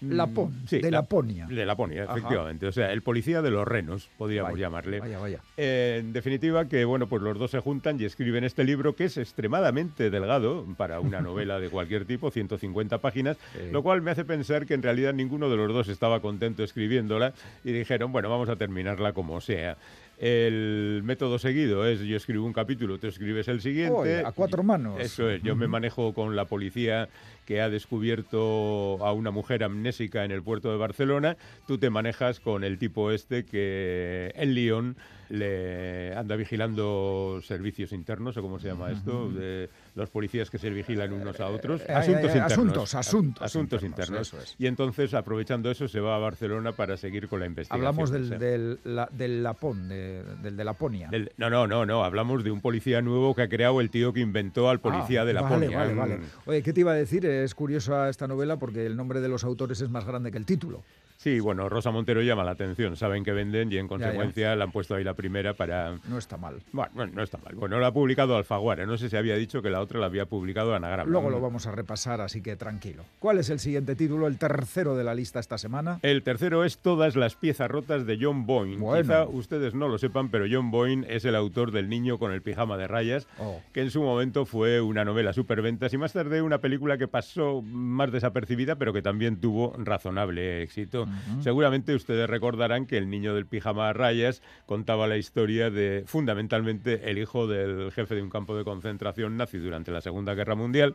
Lapón, 0.00 0.62
mm, 0.62 0.76
de 0.76 0.90
Laponia. 0.90 1.46
De 1.46 1.66
Laponia, 1.66 2.04
efectivamente. 2.04 2.66
O 2.66 2.72
sea, 2.72 2.92
el 2.92 3.02
policía 3.02 3.42
de 3.42 3.50
los 3.50 3.66
renos, 3.66 4.08
podríamos 4.16 4.58
llamarle. 4.58 5.00
Vaya, 5.00 5.18
vaya. 5.18 5.40
Eh, 5.56 5.98
en 6.00 6.12
definitiva, 6.12 6.66
que 6.66 6.84
bueno, 6.84 7.08
pues 7.08 7.22
los 7.22 7.38
dos 7.38 7.50
se 7.50 7.60
juntan 7.60 8.00
y 8.00 8.04
escriben 8.04 8.44
este 8.44 8.64
libro 8.64 8.96
que 8.96 9.04
es 9.04 9.16
extremadamente 9.18 10.10
delgado 10.10 10.66
para 10.76 11.00
una 11.00 11.20
novela 11.20 11.60
de 11.60 11.68
cualquier 11.68 12.04
tipo, 12.04 12.30
150 12.30 12.98
páginas, 12.98 13.36
lo 13.70 13.82
cual 13.82 14.02
me 14.02 14.10
hace 14.10 14.24
pensar 14.24 14.66
que 14.66 14.74
en 14.74 14.82
realidad 14.82 15.12
ninguno 15.12 15.50
de 15.50 15.56
los 15.56 15.72
dos 15.72 15.88
estaba 15.88 16.20
contento 16.20 16.64
escribiéndola 16.64 17.34
y 17.64 17.72
dijeron, 17.72 18.12
bueno, 18.12 18.30
vamos 18.30 18.48
a 18.48 18.56
terminarla 18.56 19.12
como 19.12 19.40
sea. 19.40 19.76
El 20.20 21.00
método 21.02 21.38
seguido 21.38 21.86
es 21.86 22.00
yo 22.00 22.14
escribo 22.14 22.44
un 22.44 22.52
capítulo, 22.52 22.98
tú 22.98 23.06
escribes 23.06 23.48
el 23.48 23.62
siguiente. 23.62 24.22
a 24.22 24.32
cuatro 24.32 24.62
manos. 24.62 25.00
Eso 25.00 25.30
es, 25.30 25.42
yo 25.42 25.56
me 25.56 25.66
manejo 25.66 26.12
con 26.12 26.36
la 26.36 26.44
policía 26.44 27.08
que 27.50 27.60
ha 27.60 27.68
descubierto 27.68 29.04
a 29.04 29.12
una 29.12 29.32
mujer 29.32 29.64
amnésica 29.64 30.24
en 30.24 30.30
el 30.30 30.40
puerto 30.40 30.70
de 30.70 30.76
Barcelona, 30.76 31.36
tú 31.66 31.78
te 31.78 31.90
manejas 31.90 32.38
con 32.38 32.62
el 32.62 32.78
tipo 32.78 33.10
este 33.10 33.44
que 33.44 34.30
en 34.36 34.54
Lyon 34.54 34.96
le 35.30 36.14
anda 36.14 36.36
vigilando 36.36 37.40
servicios 37.42 37.90
internos, 37.90 38.36
o 38.36 38.42
cómo 38.42 38.60
se 38.60 38.68
llama 38.68 38.92
esto, 38.92 39.30
de 39.30 39.68
los 39.94 40.10
policías 40.10 40.50
que 40.50 40.58
se 40.58 40.70
vigilan 40.70 41.12
unos 41.12 41.40
a 41.40 41.48
otros. 41.48 41.82
Eh, 41.82 41.92
asuntos 41.92 42.34
eh, 42.34 42.38
internos. 42.38 42.52
Asuntos, 42.52 42.94
asuntos. 42.94 43.42
Asuntos 43.42 43.82
internos. 43.82 44.56
Y 44.58 44.66
entonces, 44.66 45.14
aprovechando 45.14 45.70
eso, 45.70 45.88
se 45.88 46.00
va 46.00 46.16
a 46.16 46.18
Barcelona 46.18 46.72
para 46.72 46.96
seguir 46.96 47.28
con 47.28 47.40
la 47.40 47.46
investigación. 47.46 47.86
Hablamos 47.86 48.10
del, 48.10 48.38
del, 48.38 48.78
del 49.12 49.42
Lapón, 49.42 49.88
del 49.88 50.56
de 50.56 50.64
Laponia. 50.64 51.10
no, 51.36 51.50
no, 51.50 51.66
no, 51.66 51.86
no. 51.86 52.04
Hablamos 52.04 52.44
de 52.44 52.50
un 52.50 52.60
policía 52.60 53.02
nuevo 53.02 53.34
que 53.34 53.42
ha 53.42 53.48
creado 53.48 53.80
el 53.80 53.90
tío 53.90 54.12
que 54.12 54.20
inventó 54.20 54.68
al 54.68 54.80
policía 54.80 55.22
ah, 55.22 55.24
de 55.24 55.32
Laponia. 55.32 55.70
Vale, 55.76 55.94
vale, 55.94 56.14
vale. 56.14 56.26
Oye, 56.46 56.62
¿qué 56.62 56.72
te 56.72 56.80
iba 56.80 56.92
a 56.92 56.96
decir? 56.96 57.26
Es 57.26 57.54
curiosa 57.54 58.08
esta 58.08 58.26
novela 58.26 58.56
porque 58.58 58.86
el 58.86 58.96
nombre 58.96 59.20
de 59.20 59.28
los 59.28 59.44
autores 59.44 59.80
es 59.80 59.90
más 59.90 60.04
grande 60.04 60.30
que 60.30 60.38
el 60.38 60.46
título. 60.46 60.82
Sí, 61.20 61.38
bueno, 61.38 61.68
Rosa 61.68 61.90
Montero 61.90 62.22
llama 62.22 62.44
la 62.44 62.52
atención. 62.52 62.96
Saben 62.96 63.24
que 63.24 63.32
venden 63.32 63.70
y 63.70 63.76
en 63.76 63.88
consecuencia 63.88 64.56
la 64.56 64.64
han 64.64 64.72
puesto 64.72 64.94
ahí 64.94 65.04
la 65.04 65.12
primera 65.12 65.52
para. 65.52 65.98
No 66.08 66.16
está 66.16 66.38
mal. 66.38 66.62
Bueno, 66.72 67.12
no 67.12 67.22
está 67.22 67.36
mal. 67.36 67.54
Bueno, 67.56 67.78
la 67.78 67.88
ha 67.88 67.92
publicado 67.92 68.38
Alfaguara. 68.38 68.86
No 68.86 68.96
sé 68.96 69.10
si 69.10 69.18
había 69.18 69.36
dicho 69.36 69.60
que 69.60 69.68
la 69.68 69.82
otra 69.82 70.00
la 70.00 70.06
había 70.06 70.24
publicado 70.24 70.74
Anagrama. 70.74 71.10
Luego 71.10 71.28
lo 71.28 71.38
vamos 71.38 71.66
a 71.66 71.72
repasar, 71.72 72.22
así 72.22 72.40
que 72.40 72.56
tranquilo. 72.56 73.04
¿Cuál 73.18 73.36
es 73.36 73.50
el 73.50 73.58
siguiente 73.60 73.96
título, 73.96 74.28
el 74.28 74.38
tercero 74.38 74.96
de 74.96 75.04
la 75.04 75.14
lista 75.14 75.40
esta 75.40 75.58
semana? 75.58 75.98
El 76.00 76.22
tercero 76.22 76.64
es 76.64 76.78
Todas 76.78 77.16
las 77.16 77.34
piezas 77.34 77.70
rotas 77.70 78.06
de 78.06 78.16
John 78.18 78.46
Boyne. 78.46 78.78
Quizá 78.78 79.24
ustedes 79.24 79.74
no 79.74 79.88
lo 79.88 79.98
sepan, 79.98 80.30
pero 80.30 80.46
John 80.50 80.70
Boyne 80.70 81.06
es 81.06 81.26
el 81.26 81.34
autor 81.34 81.70
del 81.70 81.90
Niño 81.90 82.18
con 82.18 82.32
el 82.32 82.40
pijama 82.40 82.78
de 82.78 82.88
rayas, 82.88 83.28
oh. 83.38 83.60
que 83.74 83.82
en 83.82 83.90
su 83.90 84.00
momento 84.00 84.46
fue 84.46 84.80
una 84.80 85.04
novela 85.04 85.34
superventas 85.34 85.92
y 85.92 85.98
más 85.98 86.14
tarde 86.14 86.40
una 86.40 86.62
película 86.62 86.96
que 86.96 87.08
pasó 87.08 87.60
más 87.60 88.10
desapercibida, 88.10 88.76
pero 88.76 88.94
que 88.94 89.02
también 89.02 89.38
tuvo 89.38 89.74
razonable 89.76 90.62
éxito. 90.62 91.09
Seguramente 91.40 91.94
ustedes 91.94 92.28
recordarán 92.28 92.86
que 92.86 92.98
El 92.98 93.10
niño 93.10 93.34
del 93.34 93.46
pijama 93.46 93.88
a 93.88 93.92
rayas 93.92 94.42
contaba 94.66 95.06
la 95.06 95.16
historia 95.16 95.70
de, 95.70 96.04
fundamentalmente, 96.06 97.10
el 97.10 97.18
hijo 97.18 97.46
del 97.46 97.92
jefe 97.92 98.14
de 98.14 98.22
un 98.22 98.30
campo 98.30 98.56
de 98.56 98.64
concentración 98.64 99.36
nazi 99.36 99.58
durante 99.58 99.90
la 99.90 100.00
Segunda 100.00 100.34
Guerra 100.34 100.54
Mundial, 100.54 100.94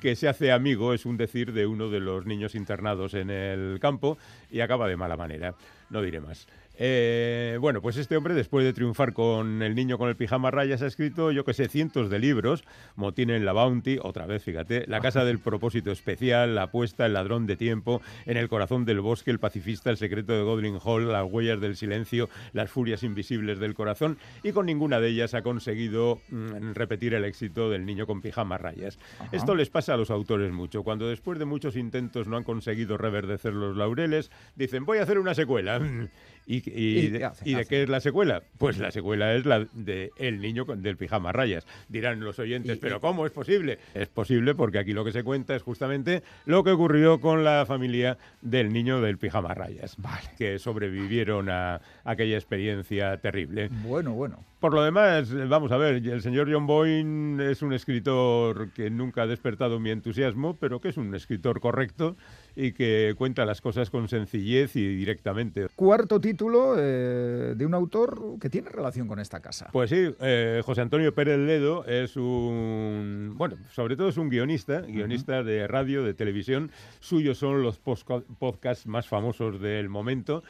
que 0.00 0.16
se 0.16 0.28
hace 0.28 0.52
amigo, 0.52 0.94
es 0.94 1.06
un 1.06 1.16
decir, 1.16 1.52
de 1.52 1.66
uno 1.66 1.88
de 1.88 2.00
los 2.00 2.26
niños 2.26 2.54
internados 2.54 3.14
en 3.14 3.30
el 3.30 3.78
campo 3.80 4.18
y 4.50 4.60
acaba 4.60 4.88
de 4.88 4.96
mala 4.96 5.16
manera. 5.16 5.54
No 5.90 6.00
diré 6.00 6.20
más. 6.20 6.46
Eh, 6.84 7.58
bueno, 7.60 7.80
pues 7.80 7.96
este 7.96 8.16
hombre, 8.16 8.34
después 8.34 8.64
de 8.64 8.72
triunfar 8.72 9.12
con 9.12 9.62
El 9.62 9.76
niño 9.76 9.98
con 9.98 10.08
el 10.08 10.16
pijama 10.16 10.50
rayas, 10.50 10.82
ha 10.82 10.88
escrito, 10.88 11.30
yo 11.30 11.44
que 11.44 11.54
sé, 11.54 11.68
cientos 11.68 12.10
de 12.10 12.18
libros. 12.18 12.64
Motín 12.96 13.30
en 13.30 13.44
la 13.44 13.52
Bounty, 13.52 14.00
otra 14.02 14.26
vez, 14.26 14.42
fíjate, 14.42 14.84
La 14.88 14.98
casa 14.98 15.24
del 15.24 15.38
propósito 15.38 15.92
especial, 15.92 16.56
La 16.56 16.64
apuesta, 16.64 17.06
El 17.06 17.12
ladrón 17.12 17.46
de 17.46 17.54
tiempo, 17.54 18.02
En 18.26 18.36
el 18.36 18.48
corazón 18.48 18.84
del 18.84 19.00
bosque, 19.00 19.30
El 19.30 19.38
pacifista, 19.38 19.90
El 19.90 19.96
secreto 19.96 20.32
de 20.32 20.42
Godwin 20.42 20.80
Hall, 20.84 21.12
Las 21.12 21.24
huellas 21.30 21.60
del 21.60 21.76
silencio, 21.76 22.28
Las 22.52 22.68
furias 22.68 23.04
invisibles 23.04 23.60
del 23.60 23.74
corazón, 23.74 24.18
y 24.42 24.50
con 24.50 24.66
ninguna 24.66 24.98
de 24.98 25.10
ellas 25.10 25.34
ha 25.34 25.42
conseguido 25.42 26.20
mm, 26.30 26.72
repetir 26.72 27.14
el 27.14 27.24
éxito 27.24 27.70
del 27.70 27.86
niño 27.86 28.08
con 28.08 28.20
pijama 28.20 28.58
rayas. 28.58 28.98
Esto 29.30 29.54
les 29.54 29.70
pasa 29.70 29.94
a 29.94 29.96
los 29.96 30.10
autores 30.10 30.50
mucho. 30.50 30.82
Cuando 30.82 31.08
después 31.08 31.38
de 31.38 31.44
muchos 31.44 31.76
intentos 31.76 32.26
no 32.26 32.36
han 32.36 32.42
conseguido 32.42 32.98
reverdecer 32.98 33.52
los 33.52 33.76
laureles, 33.76 34.32
dicen, 34.56 34.84
voy 34.84 34.98
a 34.98 35.04
hacer 35.04 35.20
una 35.20 35.34
secuela. 35.34 35.80
¿Y, 36.46 37.08
de, 37.08 37.66
qué 37.68 37.82
es 37.82 37.88
la 37.88 38.00
secuela? 38.00 38.42
Pues 38.58 38.78
la 38.78 38.90
secuela 38.90 39.34
es 39.34 39.46
la 39.46 39.66
de 39.72 40.10
El 40.16 40.40
niño 40.40 40.64
del 40.64 40.96
pijama 40.96 41.32
rayas. 41.32 41.66
Dirán 41.88 42.20
los 42.20 42.38
oyentes, 42.38 42.78
¿pero 42.78 43.00
cómo 43.00 43.26
es 43.26 43.32
posible? 43.32 43.78
Es 43.94 44.08
posible 44.08 44.54
porque 44.54 44.78
aquí 44.78 44.92
lo 44.92 45.04
que 45.04 45.12
se 45.12 45.22
cuenta 45.22 45.54
es 45.54 45.62
justamente 45.62 46.22
lo 46.46 46.64
que 46.64 46.70
ocurrió 46.70 47.20
con 47.20 47.44
la 47.44 47.64
familia 47.66 48.18
del 48.40 48.72
niño 48.72 49.00
del 49.00 49.18
pijama 49.18 49.54
rayas, 49.54 49.96
que 50.36 50.58
sobrevivieron 50.58 51.48
a 51.48 51.80
aquella 52.04 52.36
experiencia 52.36 53.16
terrible. 53.18 53.68
Bueno, 53.84 54.12
bueno. 54.12 54.44
Por 54.60 54.74
lo 54.74 54.82
demás, 54.84 55.32
vamos 55.48 55.72
a 55.72 55.76
ver, 55.76 56.06
el 56.06 56.22
señor 56.22 56.48
John 56.52 56.68
Boyne 56.68 57.50
es 57.50 57.62
un 57.62 57.72
escritor 57.72 58.70
que 58.70 58.90
nunca 58.90 59.22
ha 59.22 59.26
despertado 59.26 59.80
mi 59.80 59.90
entusiasmo, 59.90 60.56
pero 60.56 60.80
que 60.80 60.90
es 60.90 60.96
un 60.96 61.12
escritor 61.16 61.60
correcto 61.60 62.16
y 62.56 62.72
que 62.72 63.14
cuenta 63.16 63.44
las 63.44 63.60
cosas 63.60 63.90
con 63.90 64.08
sencillez 64.08 64.76
y 64.76 64.96
directamente. 64.96 65.68
Cuarto 65.74 66.20
título 66.20 66.74
eh, 66.78 67.54
de 67.56 67.66
un 67.66 67.74
autor 67.74 68.38
que 68.40 68.50
tiene 68.50 68.68
relación 68.68 69.08
con 69.08 69.18
esta 69.18 69.40
casa. 69.40 69.68
Pues 69.72 69.90
sí, 69.90 70.14
eh, 70.20 70.62
José 70.64 70.80
Antonio 70.80 71.14
Pérez 71.14 71.38
Ledo 71.38 71.84
es 71.84 72.16
un, 72.16 73.34
bueno, 73.36 73.56
sobre 73.70 73.96
todo 73.96 74.08
es 74.08 74.16
un 74.16 74.28
guionista, 74.28 74.80
guionista 74.80 75.42
de 75.42 75.66
radio, 75.66 76.04
de 76.04 76.14
televisión. 76.14 76.70
Suyos 77.00 77.38
son 77.38 77.62
los 77.62 77.78
podcasts 77.78 78.86
más 78.86 79.08
famosos 79.08 79.60
del 79.60 79.88
momento. 79.88 80.42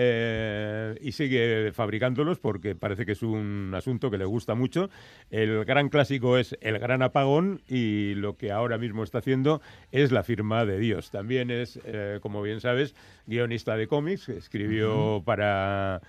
Eh, 0.00 0.96
y 1.00 1.10
sigue 1.10 1.72
fabricándolos 1.72 2.38
porque 2.38 2.76
parece 2.76 3.04
que 3.04 3.12
es 3.12 3.22
un 3.24 3.72
asunto 3.74 4.12
que 4.12 4.18
le 4.18 4.26
gusta 4.26 4.54
mucho. 4.54 4.90
El 5.28 5.64
gran 5.64 5.88
clásico 5.88 6.38
es 6.38 6.56
El 6.60 6.78
Gran 6.78 7.02
Apagón 7.02 7.62
y 7.68 8.14
lo 8.14 8.36
que 8.36 8.52
ahora 8.52 8.78
mismo 8.78 9.02
está 9.02 9.18
haciendo 9.18 9.60
es 9.90 10.12
La 10.12 10.22
Firma 10.22 10.64
de 10.64 10.78
Dios. 10.78 11.10
También 11.10 11.50
es, 11.50 11.80
eh, 11.84 12.20
como 12.22 12.42
bien 12.42 12.60
sabes, 12.60 12.94
guionista 13.26 13.76
de 13.76 13.88
cómics, 13.88 14.28
escribió 14.28 15.20
para 15.24 16.00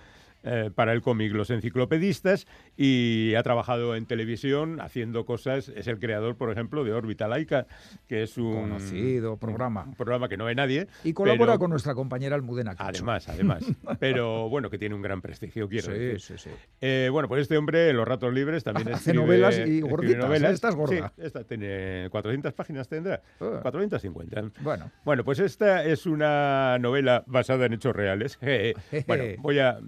eh, 0.42 0.70
para 0.74 0.92
el 0.92 1.02
cómic 1.02 1.32
Los 1.32 1.50
Enciclopedistas 1.50 2.46
y 2.76 3.34
ha 3.34 3.42
trabajado 3.42 3.94
en 3.94 4.06
televisión 4.06 4.80
haciendo 4.80 5.26
cosas. 5.26 5.68
Es 5.68 5.86
el 5.86 5.98
creador, 5.98 6.36
por 6.36 6.50
ejemplo, 6.50 6.84
de 6.84 6.92
Órbita 6.92 7.28
Laica, 7.28 7.66
que 8.08 8.22
es 8.22 8.38
un 8.38 8.54
conocido 8.54 9.36
programa. 9.36 9.84
Un 9.84 9.94
programa 9.94 10.28
que 10.28 10.36
no 10.36 10.44
ve 10.44 10.54
nadie. 10.54 10.88
Y 11.04 11.12
colabora 11.12 11.58
con 11.58 11.70
nuestra 11.70 11.94
compañera 11.94 12.36
Almudena 12.36 12.74
Además, 12.78 13.28
además. 13.28 13.64
pero 14.00 14.48
bueno, 14.48 14.70
que 14.70 14.78
tiene 14.78 14.94
un 14.94 15.02
gran 15.02 15.20
prestigio, 15.20 15.68
quiero 15.68 15.92
decir. 15.92 16.20
Sí, 16.20 16.34
sí. 16.38 16.50
Eh, 16.80 17.08
bueno, 17.12 17.28
pues 17.28 17.42
este 17.42 17.58
hombre 17.58 17.90
en 17.90 17.96
los 17.96 18.06
ratos 18.06 18.32
libres 18.32 18.64
también 18.64 18.92
Hace 18.92 19.12
novelas 19.12 19.58
y 19.58 19.80
gorditas. 19.80 20.24
Novelas. 20.24 20.54
Esta 20.54 20.68
es 20.70 20.74
gorda. 20.74 21.12
Sí, 21.16 21.22
esta 21.22 21.44
tiene 21.44 22.08
400 22.10 22.52
páginas, 22.52 22.88
tendrá. 22.88 23.20
450. 23.38 24.40
Ah. 24.40 24.50
Bueno. 24.62 24.90
Bueno, 25.04 25.24
pues 25.24 25.38
esta 25.38 25.84
es 25.84 26.06
una 26.06 26.78
novela 26.78 27.24
basada 27.26 27.66
en 27.66 27.74
hechos 27.74 27.94
reales. 27.94 28.38
bueno, 29.06 29.24
voy 29.38 29.58
a 29.58 29.78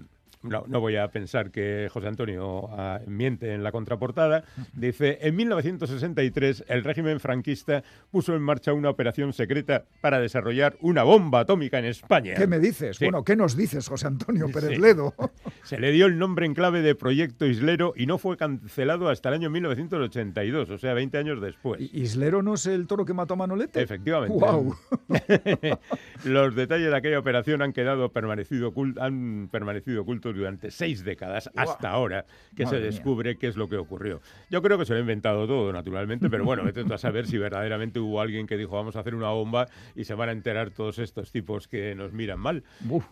no, 0.43 0.65
no 0.67 0.79
voy 0.79 0.97
a 0.97 1.07
pensar 1.09 1.51
que 1.51 1.89
José 1.91 2.07
Antonio 2.07 2.69
ah, 2.71 2.99
miente 3.07 3.53
en 3.53 3.63
la 3.63 3.71
contraportada, 3.71 4.43
dice, 4.73 5.19
en 5.21 5.35
1963 5.35 6.65
el 6.67 6.83
régimen 6.83 7.19
franquista 7.19 7.83
puso 8.11 8.35
en 8.35 8.41
marcha 8.41 8.73
una 8.73 8.89
operación 8.89 9.33
secreta 9.33 9.85
para 10.01 10.19
desarrollar 10.19 10.75
una 10.81 11.03
bomba 11.03 11.41
atómica 11.41 11.79
en 11.79 11.85
España. 11.85 12.33
¿Qué 12.35 12.47
me 12.47 12.59
dices? 12.59 12.99
Bueno, 12.99 13.23
¿qué 13.23 13.35
nos 13.35 13.55
dices, 13.55 13.87
José 13.87 14.07
Antonio 14.07 14.47
Pérez 14.49 14.77
Ledo? 14.79 15.13
Se 15.63 15.79
le 15.79 15.91
dio 15.91 16.05
el 16.05 16.17
nombre 16.17 16.45
en 16.45 16.53
clave 16.53 16.81
de 16.81 16.95
Proyecto 16.95 17.45
Islero 17.45 17.93
y 17.95 18.05
no 18.05 18.17
fue 18.17 18.37
cancelado 18.37 19.09
hasta 19.09 19.29
el 19.29 19.35
año 19.35 19.49
1982, 19.49 20.69
o 20.69 20.77
sea, 20.77 20.93
20 20.93 21.17
años 21.17 21.41
después. 21.41 21.81
¿Islero 21.93 22.43
no 22.43 22.55
es 22.55 22.65
el 22.65 22.87
toro 22.87 23.05
que 23.05 23.13
mató 23.13 23.35
a 23.35 23.37
Manolete? 23.37 23.81
Efectivamente. 23.81 24.37
¡Wow! 24.37 24.75
Los 26.25 26.55
detalles 26.55 26.89
de 26.89 26.95
aquella 26.95 27.19
operación 27.19 27.61
han 27.61 27.73
quedado 27.73 28.11
permanecido 28.11 28.73
han 28.99 29.49
permanecido 29.51 30.01
ocultos 30.01 30.32
durante 30.33 30.71
seis 30.71 31.03
décadas 31.03 31.49
hasta 31.55 31.89
ahora 31.89 32.25
que 32.55 32.65
se 32.65 32.79
descubre 32.79 33.37
qué 33.37 33.47
es 33.47 33.55
lo 33.55 33.67
que 33.67 33.77
ocurrió. 33.77 34.21
Yo 34.49 34.61
creo 34.61 34.77
que 34.77 34.85
se 34.85 34.93
lo 34.93 34.97
ha 34.97 35.01
inventado 35.01 35.47
todo, 35.47 35.71
naturalmente, 35.73 36.29
pero 36.29 36.43
bueno, 36.45 36.63
vete 36.63 36.81
a 36.93 36.97
saber 36.97 37.27
si 37.27 37.37
verdaderamente 37.37 37.99
hubo 37.99 38.21
alguien 38.21 38.47
que 38.47 38.57
dijo 38.57 38.75
vamos 38.75 38.95
a 38.95 38.99
hacer 38.99 39.15
una 39.15 39.29
bomba 39.29 39.67
y 39.95 40.05
se 40.05 40.13
van 40.13 40.29
a 40.29 40.31
enterar 40.31 40.71
todos 40.71 40.99
estos 40.99 41.31
tipos 41.31 41.67
que 41.67 41.95
nos 41.95 42.13
miran 42.13 42.39
mal. 42.39 42.63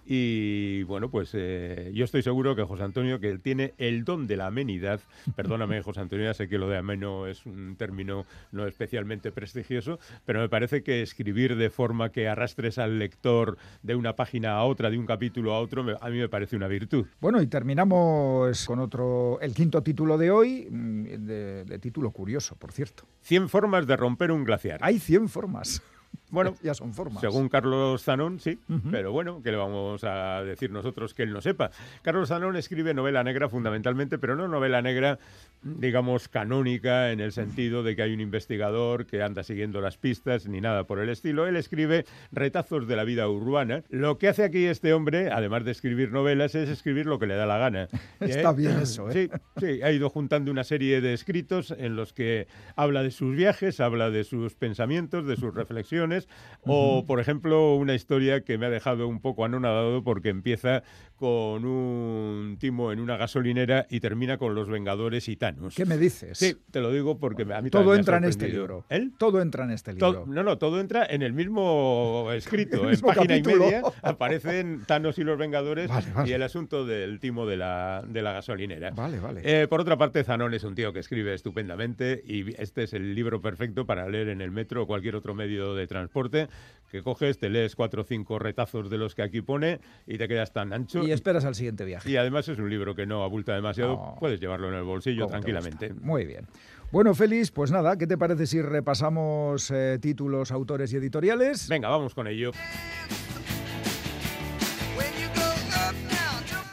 Y 0.06 0.84
bueno, 0.84 1.10
pues 1.10 1.32
eh, 1.34 1.92
yo 1.94 2.06
estoy 2.06 2.22
seguro 2.22 2.56
que 2.56 2.64
José 2.64 2.84
Antonio, 2.84 3.20
que 3.20 3.38
tiene 3.38 3.74
el 3.78 4.04
don 4.04 4.28
de 4.28 4.38
la 4.38 4.48
amenidad, 4.48 5.00
perdóname 5.36 5.82
José 5.82 6.02
Antonio, 6.02 6.26
ya 6.26 6.34
sé 6.34 6.48
que 6.48 6.58
lo 6.58 6.70
de 6.70 6.78
ameno 6.78 7.28
es 7.28 7.46
un 7.46 7.76
término 7.76 8.26
no 8.52 8.68
especialmente 8.68 9.32
prestigioso, 9.32 10.00
pero 10.26 10.40
me 10.40 10.50
parece 10.50 10.84
que 10.84 11.02
escribir 11.02 11.56
de 11.56 11.70
forma 11.70 12.12
que 12.12 12.28
arrastres 12.28 12.78
al 12.78 13.00
lector 13.00 13.58
de 13.84 13.96
una 13.96 14.16
página 14.16 14.54
a 14.54 14.64
otra, 14.64 14.90
de 14.90 14.98
un 14.98 15.06
capítulo 15.06 15.54
a 15.54 15.60
otro, 15.60 15.98
a 16.00 16.10
mí 16.10 16.18
me 16.18 16.30
parece 16.30 16.56
una 16.56 16.68
virtud. 16.68 17.06
Bueno, 17.20 17.42
y 17.42 17.48
terminamos 17.48 18.66
con 18.66 18.80
otro, 18.80 19.40
el 19.42 19.54
quinto 19.54 19.84
título 19.84 20.18
de 20.18 20.32
hoy, 20.32 20.68
mm, 20.72 21.04
de, 21.26 21.66
de 21.66 21.80
título 21.80 22.12
curioso, 22.12 22.56
por 22.56 22.72
cierto. 22.72 23.04
100 23.22 23.50
formas 23.50 23.86
de 23.86 23.96
romper 23.96 24.32
un 24.32 24.44
glaciar. 24.44 24.80
Hay 24.82 25.00
100 25.00 25.30
formas. 25.30 25.82
Bueno, 26.32 26.56
ya 26.64 26.74
son 26.74 26.94
formas. 26.94 27.22
Según 27.22 27.50
Carlos 27.50 28.04
Zanón, 28.04 28.40
sí, 28.40 28.58
pero 28.90 29.12
bueno, 29.12 29.42
¿qué 29.44 29.52
le 29.52 29.58
vamos 29.58 30.04
a 30.04 30.44
decir 30.44 30.72
nosotros 30.72 31.14
que 31.14 31.24
él 31.24 31.34
no 31.34 31.42
sepa? 31.42 31.72
Carlos 32.02 32.30
Zanón 32.30 32.56
escribe 32.56 32.94
novela 32.94 33.24
negra 33.24 33.50
fundamentalmente, 33.50 34.18
pero 34.18 34.36
no 34.36 34.48
novela 34.48 34.82
negra, 34.82 35.20
digamos, 35.62 36.28
canónica 36.30 37.12
en 37.12 37.20
el 37.20 37.34
sentido 37.34 37.84
de 37.84 37.96
que 37.96 38.04
hay 38.04 38.14
un 38.14 38.22
investigador 38.22 39.06
que 39.06 39.22
anda 39.22 39.44
siguiendo 39.44 39.82
las 39.82 39.98
pistas 39.98 40.48
ni 40.48 40.62
nada 40.62 40.86
por 40.86 41.00
el 41.00 41.10
estilo. 41.10 41.48
Él 41.48 41.58
escribe 41.58 42.06
retazos 42.32 42.88
de 42.88 42.96
la 42.96 43.04
vida 43.04 43.28
urbana. 43.28 43.84
Lo 43.90 44.18
que 44.18 44.30
hace 44.30 44.44
aquí 44.44 44.66
este 44.66 44.94
hombre, 44.94 45.32
además 45.32 45.66
de 45.66 45.72
escribir 45.72 46.12
novelas, 46.12 46.56
es 46.56 46.70
escribir 46.70 47.06
lo 47.06 47.20
que 47.20 47.28
le 47.28 47.36
da 47.36 47.46
la 47.46 47.58
gana. 47.58 47.88
Está 48.22 48.54
bien 48.54 48.80
eso, 48.80 49.10
¿eh? 49.10 49.14
Sí, 49.14 49.30
sí, 49.60 49.82
ha 49.82 49.92
ido 49.92 50.10
juntando 50.10 50.50
una 50.50 50.64
serie 50.64 51.02
de 51.02 51.14
escritos 51.14 51.72
en 51.78 51.96
los 51.96 52.14
que 52.14 52.48
habla 52.76 53.04
de 53.04 53.12
sus 53.12 53.36
viajes, 53.36 53.80
habla 53.80 54.10
de 54.10 54.24
sus 54.24 54.56
pensamientos, 54.56 55.28
de 55.28 55.36
sus 55.36 55.54
reflexiones 55.54 56.21
o, 56.64 57.06
por 57.06 57.20
ejemplo, 57.20 57.76
una 57.76 57.96
historia 57.96 58.42
que 58.42 58.58
me 58.58 58.68
ha 58.68 58.70
dejado 58.70 59.08
un 59.08 59.20
poco 59.20 59.46
anonadado 59.46 60.04
porque 60.04 60.30
empieza 60.30 60.84
con 61.16 61.66
un 61.66 62.58
timo 62.60 62.92
en 62.92 63.00
una 63.00 63.16
gasolinera 63.16 63.86
y 63.92 64.00
termina 64.00 64.40
con 64.40 64.56
los 64.56 64.70
Vengadores 64.70 65.30
y 65.30 65.36
Thanos. 65.36 65.76
¿Qué 65.76 65.86
me 65.86 65.98
dices? 65.98 66.36
Sí, 66.38 66.56
te 66.72 66.82
lo 66.82 66.92
digo 66.92 67.20
porque 67.20 67.46
a 67.54 67.62
mí 67.62 67.70
Todo 67.70 67.94
entra 67.94 68.18
en 68.18 68.24
este 68.24 68.50
libro. 68.50 68.86
¿El? 68.90 69.14
Todo 69.18 69.40
entra 69.40 69.66
en 69.66 69.72
este 69.72 69.94
libro. 69.94 70.26
no, 70.28 70.42
no, 70.42 70.58
todo 70.58 70.80
entra 70.80 71.06
en 71.08 71.22
el 71.22 71.34
mismo 71.34 72.30
escrito. 72.34 72.90
en 72.90 73.00
página 73.02 73.38
y 73.38 73.44
media 73.44 73.84
aparecen 74.02 74.84
Thanos 74.88 75.20
y 75.20 75.24
los 75.24 75.38
Vengadores 75.38 75.92
y 76.26 76.32
el 76.32 76.42
asunto 76.42 76.86
del 76.86 77.20
timo 77.20 77.46
de 77.46 77.58
la, 77.58 78.04
de 78.08 78.22
la 78.24 78.34
gasolinera. 78.34 78.90
Vale, 78.92 79.20
vale. 79.20 79.42
Eh, 79.44 79.68
por 79.68 79.82
otra 79.82 79.98
parte, 79.98 80.24
Zanón 80.24 80.56
es 80.56 80.64
un 80.64 80.74
tío 80.74 80.92
que 80.92 81.00
escribe 81.00 81.36
estupendamente 81.36 82.22
y 82.26 82.60
este 82.60 82.84
es 82.84 82.94
el 82.94 83.14
libro 83.14 83.42
perfecto 83.42 83.86
para 83.86 84.10
leer 84.10 84.30
en 84.30 84.42
el 84.42 84.50
metro 84.50 84.84
o 84.84 84.88
cualquier 84.88 85.16
otro 85.16 85.36
medio 85.36 85.76
de 85.76 85.86
transporte 85.86 86.11
transporte, 86.12 86.50
que 86.92 87.02
coges, 87.02 87.40
te 87.40 87.50
lees 87.50 87.76
cuatro 87.76 88.02
o 88.02 88.06
cinco 88.06 88.38
retazos 88.38 88.90
de 88.90 88.98
los 88.98 89.16
que 89.16 89.24
aquí 89.24 89.42
pone 89.42 89.80
y 90.06 90.18
te 90.18 90.28
quedas 90.28 90.52
tan 90.52 90.74
ancho. 90.74 91.04
Y 91.04 91.12
esperas 91.12 91.46
al 91.46 91.56
siguiente 91.56 91.86
viaje. 91.86 92.10
Y 92.10 92.18
además 92.18 92.48
es 92.50 92.60
un 92.60 92.70
libro 92.70 92.94
que 92.96 93.06
no 93.06 93.24
abulta 93.24 93.56
demasiado, 93.56 94.16
puedes 94.20 94.42
llevarlo 94.42 94.68
en 94.70 94.76
el 94.76 94.84
bolsillo 94.84 95.28
tranquilamente. 95.28 95.94
Muy 95.94 96.26
bien. 96.26 96.48
Bueno, 96.92 97.16
Félix, 97.16 97.52
pues 97.52 97.72
nada, 97.72 97.98
¿qué 97.98 98.06
te 98.06 98.18
parece 98.18 98.46
si 98.46 98.62
repasamos 98.62 99.72
eh, 99.72 99.98
títulos, 100.02 100.52
autores 100.52 100.92
y 100.92 100.98
editoriales? 100.98 101.70
Venga, 101.70 101.88
vamos 101.88 102.14
con 102.14 102.28
ello. 102.28 102.52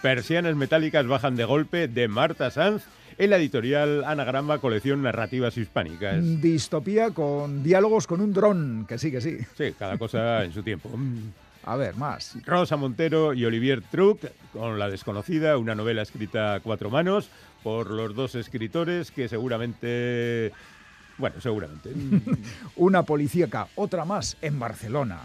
Persianas 0.03 0.57
metálicas 0.57 1.07
bajan 1.07 1.37
de 1.37 1.45
golpe 1.45 1.87
de 1.87 2.09
Marta 2.09 2.51
Sanz 2.51 2.85
en 3.19 3.31
la 3.31 3.37
editorial 3.37 4.05
Anagrama 4.05 4.59
Colección 4.59 5.03
Narrativas 5.03 5.57
Hispánicas. 5.57 6.41
Distopía 6.41 7.11
con 7.11 7.63
diálogos 7.65 8.07
con 8.07 8.21
un 8.21 8.33
dron, 8.33 8.87
que 8.89 8.97
sí, 8.97 9.11
que 9.11 9.21
sí. 9.21 9.39
Sí, 9.57 9.75
cada 9.77 9.99
cosa 9.99 10.45
en 10.45 10.53
su 10.53 10.63
tiempo. 10.63 10.91
A 11.65 11.77
ver, 11.77 11.97
más. 11.97 12.37
Rosa 12.47 12.77
Montero 12.77 13.35
y 13.35 13.45
Olivier 13.45 13.83
Truc, 13.83 14.21
con 14.53 14.79
La 14.79 14.89
desconocida, 14.89 15.59
una 15.59 15.75
novela 15.75 16.03
escrita 16.03 16.55
a 16.55 16.61
cuatro 16.61 16.91
manos 16.91 17.29
por 17.63 17.91
los 17.91 18.15
dos 18.15 18.35
escritores 18.37 19.11
que 19.11 19.29
seguramente... 19.29 20.53
Bueno, 21.19 21.41
seguramente. 21.41 21.91
una 22.77 23.03
policíaca, 23.03 23.67
otra 23.75 24.05
más, 24.05 24.37
en 24.41 24.61
Barcelona. 24.61 25.19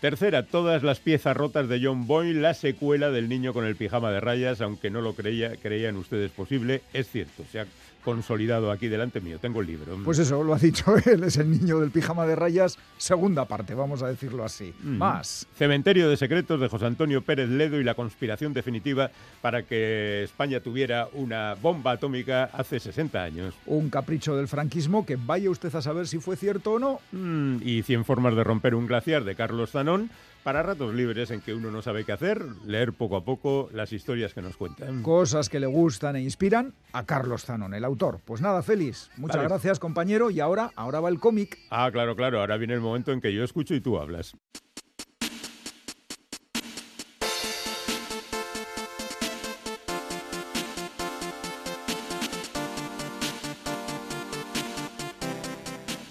Tercera, 0.00 0.42
todas 0.42 0.82
las 0.82 1.00
piezas 1.00 1.34
rotas 1.34 1.68
de 1.68 1.80
John 1.82 2.06
Boyle, 2.06 2.42
la 2.42 2.52
secuela 2.52 3.10
del 3.10 3.30
niño 3.30 3.54
con 3.54 3.64
el 3.64 3.76
pijama 3.76 4.10
de 4.10 4.20
rayas, 4.20 4.60
aunque 4.60 4.90
no 4.90 5.00
lo 5.00 5.14
creía, 5.14 5.56
creían 5.56 5.96
ustedes 5.96 6.30
posible, 6.30 6.82
es 6.92 7.08
cierto. 7.10 7.42
O 7.42 7.50
sea, 7.50 7.66
consolidado 8.06 8.70
aquí 8.70 8.86
delante 8.86 9.20
mío. 9.20 9.40
Tengo 9.40 9.60
el 9.62 9.66
libro. 9.66 9.98
Pues 10.04 10.20
eso, 10.20 10.44
lo 10.44 10.54
ha 10.54 10.58
dicho 10.58 10.94
él, 11.04 11.24
es 11.24 11.38
el 11.38 11.50
niño 11.50 11.80
del 11.80 11.90
pijama 11.90 12.24
de 12.24 12.36
rayas, 12.36 12.78
segunda 12.96 13.46
parte, 13.46 13.74
vamos 13.74 14.00
a 14.04 14.06
decirlo 14.06 14.44
así. 14.44 14.72
Más. 14.84 15.48
Cementerio 15.56 16.08
de 16.08 16.16
secretos 16.16 16.60
de 16.60 16.68
José 16.68 16.86
Antonio 16.86 17.22
Pérez 17.22 17.48
Ledo 17.48 17.80
y 17.80 17.84
la 17.84 17.94
conspiración 17.94 18.52
definitiva 18.52 19.10
para 19.42 19.64
que 19.64 20.22
España 20.22 20.60
tuviera 20.60 21.08
una 21.14 21.54
bomba 21.60 21.90
atómica 21.90 22.44
hace 22.52 22.78
60 22.78 23.20
años. 23.20 23.54
Un 23.66 23.90
capricho 23.90 24.36
del 24.36 24.46
franquismo 24.46 25.04
que 25.04 25.16
vaya 25.16 25.50
usted 25.50 25.74
a 25.74 25.82
saber 25.82 26.06
si 26.06 26.20
fue 26.20 26.36
cierto 26.36 26.74
o 26.74 26.78
no. 26.78 27.00
Mm, 27.10 27.56
y 27.64 27.82
100 27.82 28.04
formas 28.04 28.36
de 28.36 28.44
romper 28.44 28.76
un 28.76 28.86
glaciar 28.86 29.24
de 29.24 29.34
Carlos 29.34 29.72
Zanón 29.72 30.10
para 30.46 30.62
ratos 30.62 30.94
libres 30.94 31.32
en 31.32 31.40
que 31.40 31.52
uno 31.52 31.72
no 31.72 31.82
sabe 31.82 32.04
qué 32.04 32.12
hacer, 32.12 32.40
leer 32.64 32.92
poco 32.92 33.16
a 33.16 33.24
poco 33.24 33.68
las 33.72 33.92
historias 33.92 34.32
que 34.32 34.42
nos 34.42 34.56
cuentan. 34.56 35.02
Cosas 35.02 35.48
que 35.48 35.58
le 35.58 35.66
gustan 35.66 36.14
e 36.14 36.22
inspiran 36.22 36.72
a 36.92 37.04
Carlos 37.04 37.44
Zanón, 37.44 37.74
el 37.74 37.84
autor. 37.84 38.20
Pues 38.24 38.40
nada, 38.40 38.62
Félix, 38.62 39.10
muchas 39.16 39.42
gracias 39.42 39.80
compañero 39.80 40.30
y 40.30 40.38
ahora, 40.38 40.70
ahora 40.76 41.00
va 41.00 41.08
el 41.08 41.18
cómic. 41.18 41.58
Ah, 41.70 41.90
claro, 41.90 42.14
claro, 42.14 42.38
ahora 42.38 42.58
viene 42.58 42.74
el 42.74 42.80
momento 42.80 43.10
en 43.10 43.20
que 43.20 43.34
yo 43.34 43.42
escucho 43.42 43.74
y 43.74 43.80
tú 43.80 43.98
hablas. 43.98 44.36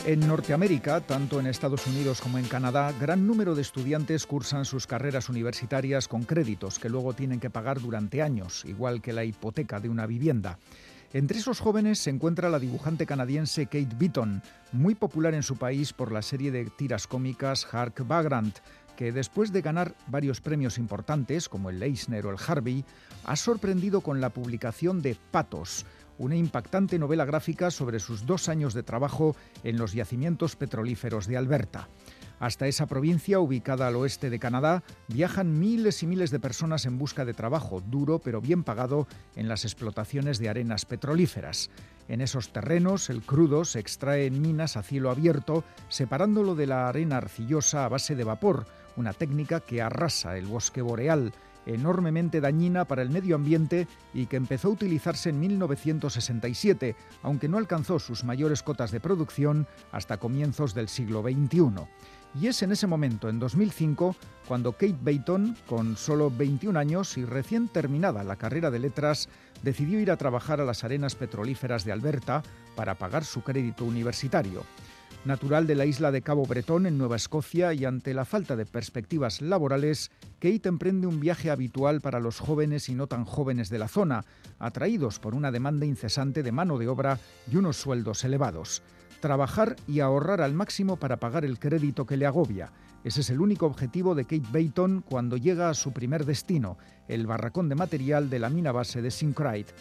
En 0.05 0.19
Norteamérica, 0.19 1.01
tanto 1.01 1.39
en 1.39 1.47
Estados 1.47 1.87
Unidos 1.87 2.21
como 2.21 2.37
en 2.37 2.45
Canadá, 2.45 2.93
gran 3.01 3.25
número 3.25 3.55
de 3.55 3.63
estudiantes 3.63 4.27
cursan 4.27 4.63
sus 4.63 4.85
carreras 4.85 5.29
universitarias 5.29 6.07
con 6.07 6.25
créditos 6.25 6.77
que 6.77 6.89
luego 6.89 7.13
tienen 7.13 7.39
que 7.39 7.49
pagar 7.49 7.81
durante 7.81 8.21
años, 8.21 8.65
igual 8.65 9.01
que 9.01 9.13
la 9.13 9.23
hipoteca 9.23 9.79
de 9.79 9.89
una 9.89 10.05
vivienda. 10.05 10.59
Entre 11.11 11.39
esos 11.39 11.59
jóvenes 11.59 11.97
se 11.97 12.11
encuentra 12.11 12.51
la 12.51 12.59
dibujante 12.59 13.07
canadiense 13.07 13.65
Kate 13.65 13.95
Beaton, 13.97 14.43
muy 14.73 14.93
popular 14.93 15.33
en 15.33 15.41
su 15.41 15.57
país 15.57 15.91
por 15.91 16.11
la 16.11 16.21
serie 16.21 16.51
de 16.51 16.65
tiras 16.65 17.07
cómicas 17.07 17.65
Hark 17.73 18.05
Vagrant, 18.05 18.59
que 18.95 19.11
después 19.11 19.51
de 19.51 19.63
ganar 19.63 19.95
varios 20.05 20.39
premios 20.39 20.77
importantes, 20.77 21.49
como 21.49 21.71
el 21.71 21.81
Eisner 21.81 22.27
o 22.27 22.29
el 22.29 22.37
Harvey, 22.47 22.85
ha 23.23 23.35
sorprendido 23.35 24.01
con 24.01 24.21
la 24.21 24.29
publicación 24.29 25.01
de 25.01 25.17
Patos, 25.31 25.83
una 26.17 26.35
impactante 26.35 26.99
novela 26.99 27.25
gráfica 27.25 27.71
sobre 27.71 27.99
sus 27.99 28.25
dos 28.25 28.49
años 28.49 28.73
de 28.73 28.83
trabajo 28.83 29.35
en 29.63 29.77
los 29.77 29.93
yacimientos 29.93 30.55
petrolíferos 30.55 31.27
de 31.27 31.37
Alberta. 31.37 31.89
Hasta 32.39 32.67
esa 32.67 32.85
provincia, 32.85 33.39
ubicada 33.39 33.87
al 33.87 33.95
oeste 33.95 34.29
de 34.29 34.39
Canadá, 34.39 34.83
viajan 35.07 35.57
miles 35.57 36.03
y 36.03 36.07
miles 36.07 36.31
de 36.31 36.39
personas 36.39 36.85
en 36.85 36.97
busca 36.97 37.23
de 37.23 37.33
trabajo 37.33 37.81
duro 37.81 38.19
pero 38.19 38.41
bien 38.41 38.63
pagado 38.63 39.07
en 39.35 39.47
las 39.47 39.63
explotaciones 39.63 40.37
de 40.37 40.49
arenas 40.49 40.85
petrolíferas. 40.85 41.69
En 42.07 42.21
esos 42.21 42.51
terrenos, 42.51 43.09
el 43.09 43.21
crudo 43.21 43.65
se 43.65 43.79
extrae 43.79 44.25
en 44.25 44.41
minas 44.41 44.77
a 44.77 44.83
cielo 44.83 45.09
abierto, 45.09 45.63
separándolo 45.87 46.55
de 46.55 46.67
la 46.67 46.87
arena 46.87 47.17
arcillosa 47.17 47.85
a 47.85 47.89
base 47.89 48.15
de 48.15 48.23
vapor, 48.23 48.65
una 48.97 49.13
técnica 49.13 49.61
que 49.61 49.81
arrasa 49.81 50.37
el 50.37 50.45
bosque 50.45 50.81
boreal 50.81 51.33
enormemente 51.65 52.41
dañina 52.41 52.85
para 52.85 53.01
el 53.01 53.09
medio 53.09 53.35
ambiente 53.35 53.87
y 54.13 54.25
que 54.27 54.37
empezó 54.37 54.69
a 54.69 54.71
utilizarse 54.71 55.29
en 55.29 55.39
1967, 55.39 56.95
aunque 57.23 57.47
no 57.47 57.57
alcanzó 57.57 57.99
sus 57.99 58.23
mayores 58.23 58.63
cotas 58.63 58.91
de 58.91 58.99
producción 58.99 59.67
hasta 59.91 60.17
comienzos 60.17 60.73
del 60.73 60.87
siglo 60.89 61.21
XXI. 61.21 61.85
Y 62.39 62.47
es 62.47 62.61
en 62.63 62.73
ese 62.73 62.85
momento, 62.85 63.29
en 63.29 63.39
2005, 63.39 64.15
cuando 64.47 64.73
Kate 64.73 64.97
Bayton, 65.01 65.55
con 65.67 65.95
solo 65.95 66.29
21 66.29 66.77
años 66.77 67.17
y 67.17 67.23
recién 67.23 67.69
terminada 67.69 68.25
la 68.25 68.35
carrera 68.35 68.69
de 68.71 68.79
letras, 68.79 69.29
decidió 69.63 70.01
ir 70.01 70.11
a 70.11 70.17
trabajar 70.17 70.59
a 70.59 70.65
las 70.65 70.83
arenas 70.83 71.15
petrolíferas 71.15 71.85
de 71.85 71.93
Alberta 71.93 72.43
para 72.75 72.95
pagar 72.95 73.23
su 73.23 73.41
crédito 73.41 73.85
universitario. 73.85 74.63
Natural 75.23 75.65
de 75.65 75.75
la 75.75 75.85
isla 75.85 76.11
de 76.11 76.21
Cabo 76.21 76.45
Bretón, 76.45 76.85
en 76.85 76.97
Nueva 76.97 77.15
Escocia, 77.15 77.73
y 77.73 77.85
ante 77.85 78.13
la 78.13 78.25
falta 78.25 78.55
de 78.55 78.65
perspectivas 78.65 79.41
laborales, 79.41 80.11
Kate 80.39 80.69
emprende 80.69 81.07
un 81.07 81.19
viaje 81.19 81.49
habitual 81.49 82.01
para 82.01 82.19
los 82.19 82.39
jóvenes 82.39 82.89
y 82.89 82.95
no 82.95 83.07
tan 83.07 83.25
jóvenes 83.25 83.69
de 83.69 83.79
la 83.79 83.87
zona, 83.87 84.25
atraídos 84.59 85.19
por 85.19 85.35
una 85.35 85.51
demanda 85.51 85.85
incesante 85.85 86.43
de 86.43 86.51
mano 86.51 86.77
de 86.77 86.87
obra 86.87 87.19
y 87.51 87.55
unos 87.55 87.77
sueldos 87.77 88.23
elevados 88.23 88.83
trabajar 89.25 89.75
y 89.87 90.01
ahorrar 90.01 90.39
al 90.39 90.53
máximo 90.53 90.97
para 90.97 91.19
pagar 91.19 91.45
el 91.45 91.57
crédito 91.57 92.05
que 92.05 92.15
le 92.15 92.27
agobia. 92.27 92.71
Ese 93.03 93.21
es 93.21 93.31
el 93.31 93.41
único 93.41 93.65
objetivo 93.65 94.13
de 94.13 94.25
Kate 94.25 94.47
Bayton 94.51 95.01
cuando 95.01 95.35
llega 95.35 95.67
a 95.67 95.73
su 95.73 95.93
primer 95.93 96.25
destino, 96.25 96.77
el 97.07 97.25
barracón 97.25 97.67
de 97.67 97.73
material 97.73 98.29
de 98.29 98.37
la 98.37 98.51
mina 98.51 98.71
base 98.71 99.01
de 99.01 99.09
Synchrite. 99.09 99.73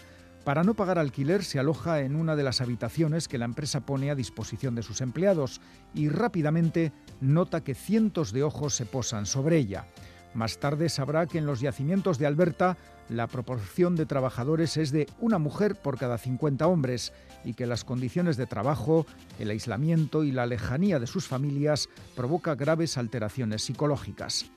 Para 0.45 0.63
no 0.63 0.73
pagar 0.73 0.99
alquiler 0.99 1.45
se 1.45 1.59
aloja 1.59 2.01
en 2.01 2.17
una 2.17 2.37
de 2.37 2.43
las 2.43 2.63
habitaciones 2.63 3.29
que 3.29 3.37
la 3.37 3.45
empresa 3.45 3.81
pone 3.81 4.11
a 4.11 4.15
disposición 4.15 4.75
de 4.75 4.83
sus 4.83 5.03
empleados 5.03 5.61
y 5.95 6.09
rápidamente 6.09 6.93
nota 7.21 7.63
que 7.63 7.75
cientos 7.75 8.33
de 8.33 8.45
ojos 8.45 8.75
se 8.75 8.87
posan 8.87 9.27
sobre 9.27 9.59
ella. 9.59 9.87
Más 10.35 10.59
tarde 10.59 10.89
sabrá 10.89 11.27
que 11.27 11.39
en 11.39 11.47
los 11.47 11.61
yacimientos 11.61 12.19
de 12.19 12.27
Alberta 12.27 12.77
la 13.09 13.29
proporción 13.29 13.95
de 13.95 14.05
trabajadores 14.05 14.77
es 14.77 14.91
de 14.91 15.07
una 15.21 15.39
mujer 15.39 15.77
por 15.77 15.97
cada 15.97 16.19
50 16.19 16.67
hombres 16.67 17.13
y 17.45 17.55
que 17.55 17.67
las 17.67 17.85
condiciones 17.85 18.37
de 18.37 18.47
trabajo, 18.47 19.07
el 19.39 19.51
aislamiento 19.51 20.25
y 20.25 20.33
la 20.33 20.47
lejanía 20.47 20.99
de 20.99 21.07
sus 21.07 21.29
familias 21.29 21.89
provoca 22.17 22.57
graves 22.57 22.99
alteraciones 22.99 23.63
psicológicas. 23.63 24.51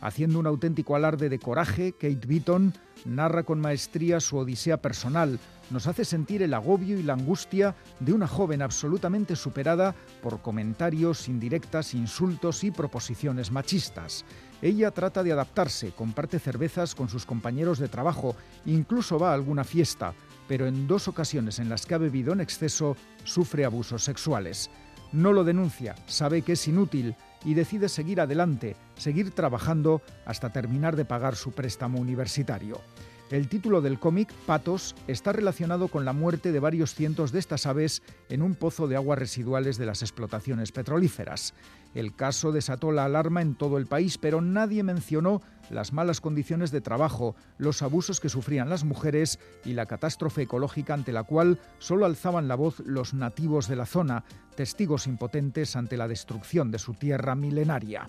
Haciendo 0.00 0.38
un 0.38 0.46
auténtico 0.46 0.96
alarde 0.96 1.30
de 1.30 1.38
coraje, 1.38 1.92
Kate 1.92 2.26
Beaton 2.26 2.74
narra 3.06 3.42
con 3.42 3.58
maestría 3.60 4.20
su 4.20 4.36
odisea 4.36 4.76
personal, 4.76 5.40
nos 5.70 5.86
hace 5.86 6.04
sentir 6.04 6.42
el 6.42 6.52
agobio 6.52 6.98
y 6.98 7.02
la 7.02 7.14
angustia 7.14 7.74
de 8.00 8.12
una 8.12 8.26
joven 8.26 8.60
absolutamente 8.60 9.34
superada 9.34 9.94
por 10.22 10.42
comentarios, 10.42 11.28
indirectas, 11.28 11.94
insultos 11.94 12.64
y 12.64 12.70
proposiciones 12.70 13.50
machistas. 13.50 14.26
Ella 14.64 14.90
trata 14.92 15.22
de 15.22 15.30
adaptarse, 15.30 15.92
comparte 15.92 16.38
cervezas 16.38 16.94
con 16.94 17.10
sus 17.10 17.26
compañeros 17.26 17.78
de 17.78 17.88
trabajo, 17.88 18.34
incluso 18.64 19.18
va 19.18 19.32
a 19.32 19.34
alguna 19.34 19.62
fiesta, 19.62 20.14
pero 20.48 20.66
en 20.66 20.86
dos 20.86 21.06
ocasiones 21.06 21.58
en 21.58 21.68
las 21.68 21.84
que 21.84 21.94
ha 21.94 21.98
bebido 21.98 22.32
en 22.32 22.40
exceso 22.40 22.96
sufre 23.24 23.66
abusos 23.66 24.02
sexuales. 24.04 24.70
No 25.12 25.34
lo 25.34 25.44
denuncia, 25.44 25.94
sabe 26.06 26.40
que 26.40 26.52
es 26.52 26.66
inútil 26.66 27.14
y 27.44 27.52
decide 27.52 27.90
seguir 27.90 28.22
adelante, 28.22 28.74
seguir 28.96 29.32
trabajando 29.32 30.00
hasta 30.24 30.50
terminar 30.50 30.96
de 30.96 31.04
pagar 31.04 31.36
su 31.36 31.52
préstamo 31.52 32.00
universitario. 32.00 32.80
El 33.30 33.48
título 33.48 33.80
del 33.80 33.98
cómic, 33.98 34.30
Patos, 34.46 34.94
está 35.08 35.32
relacionado 35.32 35.88
con 35.88 36.04
la 36.04 36.12
muerte 36.12 36.52
de 36.52 36.60
varios 36.60 36.94
cientos 36.94 37.32
de 37.32 37.38
estas 37.38 37.64
aves 37.64 38.02
en 38.28 38.42
un 38.42 38.54
pozo 38.54 38.86
de 38.86 38.96
aguas 38.96 39.18
residuales 39.18 39.78
de 39.78 39.86
las 39.86 40.02
explotaciones 40.02 40.72
petrolíferas. 40.72 41.54
El 41.94 42.14
caso 42.14 42.52
desató 42.52 42.92
la 42.92 43.06
alarma 43.06 43.40
en 43.40 43.54
todo 43.54 43.78
el 43.78 43.86
país, 43.86 44.18
pero 44.18 44.42
nadie 44.42 44.82
mencionó 44.82 45.40
las 45.70 45.94
malas 45.94 46.20
condiciones 46.20 46.70
de 46.70 46.82
trabajo, 46.82 47.34
los 47.56 47.80
abusos 47.80 48.20
que 48.20 48.28
sufrían 48.28 48.68
las 48.68 48.84
mujeres 48.84 49.38
y 49.64 49.72
la 49.72 49.86
catástrofe 49.86 50.42
ecológica 50.42 50.92
ante 50.92 51.12
la 51.12 51.22
cual 51.22 51.58
solo 51.78 52.04
alzaban 52.04 52.46
la 52.46 52.56
voz 52.56 52.80
los 52.80 53.14
nativos 53.14 53.68
de 53.68 53.76
la 53.76 53.86
zona, 53.86 54.24
testigos 54.54 55.06
impotentes 55.06 55.76
ante 55.76 55.96
la 55.96 56.08
destrucción 56.08 56.70
de 56.70 56.78
su 56.78 56.92
tierra 56.92 57.34
milenaria. 57.34 58.06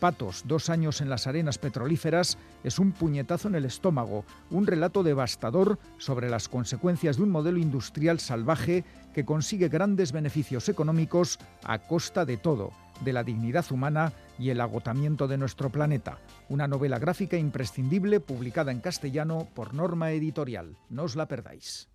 Patos, 0.00 0.44
dos 0.46 0.68
años 0.68 1.00
en 1.00 1.08
las 1.08 1.26
arenas 1.26 1.58
petrolíferas, 1.58 2.36
es 2.64 2.78
un 2.78 2.92
puñetazo 2.92 3.48
en 3.48 3.54
el 3.54 3.64
estómago, 3.64 4.24
un 4.50 4.66
relato 4.66 5.02
devastador 5.02 5.78
sobre 5.98 6.28
las 6.28 6.48
consecuencias 6.48 7.16
de 7.16 7.22
un 7.22 7.30
modelo 7.30 7.58
industrial 7.58 8.20
salvaje 8.20 8.84
que 9.14 9.24
consigue 9.24 9.68
grandes 9.68 10.12
beneficios 10.12 10.68
económicos 10.68 11.38
a 11.64 11.78
costa 11.78 12.24
de 12.26 12.36
todo, 12.36 12.72
de 13.00 13.12
la 13.12 13.24
dignidad 13.24 13.64
humana 13.70 14.12
y 14.38 14.50
el 14.50 14.60
agotamiento 14.60 15.28
de 15.28 15.38
nuestro 15.38 15.70
planeta. 15.70 16.18
Una 16.48 16.68
novela 16.68 16.98
gráfica 16.98 17.38
imprescindible 17.38 18.20
publicada 18.20 18.72
en 18.72 18.80
castellano 18.80 19.48
por 19.54 19.72
Norma 19.72 20.10
Editorial. 20.10 20.76
No 20.90 21.04
os 21.04 21.16
la 21.16 21.26
perdáis. 21.26 21.88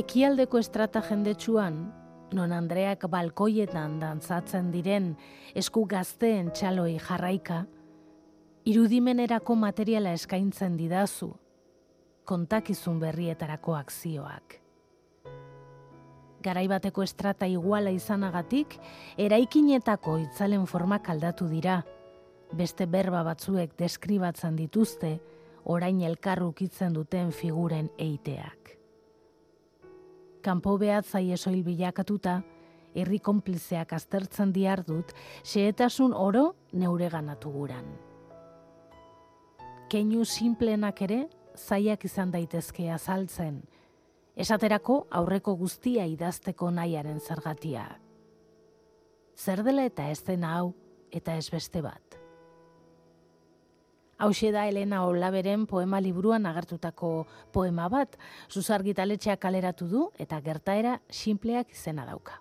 Ekialdeko 0.00 0.56
estrata 0.56 1.02
jendetsuan, 1.04 1.74
non 2.32 2.52
Andreak 2.56 3.02
balkoietan 3.12 3.98
dantzatzen 4.00 4.70
diren 4.72 5.10
esku 5.60 5.82
gazteen 5.90 6.48
txaloi 6.56 6.94
jarraika, 7.04 7.58
irudimenerako 8.70 9.58
materiala 9.60 10.14
eskaintzen 10.16 10.78
didazu, 10.78 11.28
kontakizun 12.24 12.96
berrietarako 13.02 13.76
akzioak. 13.76 14.56
Garaibateko 16.48 17.04
estrata 17.04 17.50
iguala 17.58 17.92
izanagatik, 17.92 18.78
eraikinetako 19.20 20.16
itzalen 20.24 20.64
formak 20.64 21.12
aldatu 21.12 21.50
dira, 21.52 21.82
beste 22.56 22.88
berba 22.88 23.20
batzuek 23.28 23.76
deskribatzen 23.76 24.56
dituzte, 24.64 25.18
orain 25.64 26.00
elkarrukitzen 26.08 26.96
duten 26.96 27.36
figuren 27.36 27.92
eiteak 27.98 28.79
kanpo 30.42 30.76
behatzai 30.78 31.30
esoil 31.32 31.62
bilakatuta, 31.64 32.40
herri 32.94 33.20
konplizeak 33.22 33.92
aztertzen 33.92 34.52
diar 34.52 34.82
dut, 34.86 35.12
xehetasun 35.44 36.14
oro 36.14 36.54
neure 36.72 37.08
ganatu 37.10 37.52
guran. 37.54 37.86
Keinu 39.90 40.24
simplenak 40.24 41.02
ere, 41.02 41.24
zaiak 41.56 42.04
izan 42.06 42.30
daitezke 42.30 42.90
azaltzen, 42.90 43.62
esaterako 44.36 45.04
aurreko 45.10 45.56
guztia 45.58 46.06
idazteko 46.06 46.70
nahiaren 46.70 47.20
zergatia. 47.20 47.86
Zer 49.36 49.64
dela 49.66 49.84
eta 49.88 50.10
ez 50.10 50.22
dena 50.24 50.56
hau, 50.58 50.72
eta 51.10 51.36
ez 51.36 51.48
beste 51.50 51.82
bat. 51.82 52.19
Hau 54.20 54.34
da 54.52 54.66
Elena 54.68 55.06
Olaberen 55.08 55.62
poema 55.64 55.98
liburuan 55.98 56.44
agertutako 56.44 57.26
poema 57.54 57.88
bat, 57.88 58.18
zuzargitaletxeak 58.52 59.40
kaleratu 59.40 59.88
du 59.88 60.02
eta 60.20 60.42
gertaera 60.44 60.98
sinpleak 61.08 61.72
izena 61.72 62.04
dauka. 62.04 62.36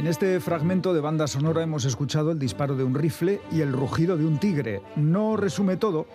En 0.00 0.06
este 0.06 0.40
fragmento 0.40 0.94
de 0.94 1.02
banda 1.02 1.26
sonora 1.26 1.62
hemos 1.62 1.84
escuchado 1.84 2.30
el 2.30 2.38
disparo 2.38 2.74
de 2.74 2.84
un 2.84 2.94
rifle 2.94 3.38
y 3.52 3.60
el 3.60 3.70
rugido 3.70 4.16
de 4.16 4.24
un 4.24 4.38
tigre. 4.38 4.80
No 4.96 5.36
resume 5.36 5.76
todo, 5.76 6.06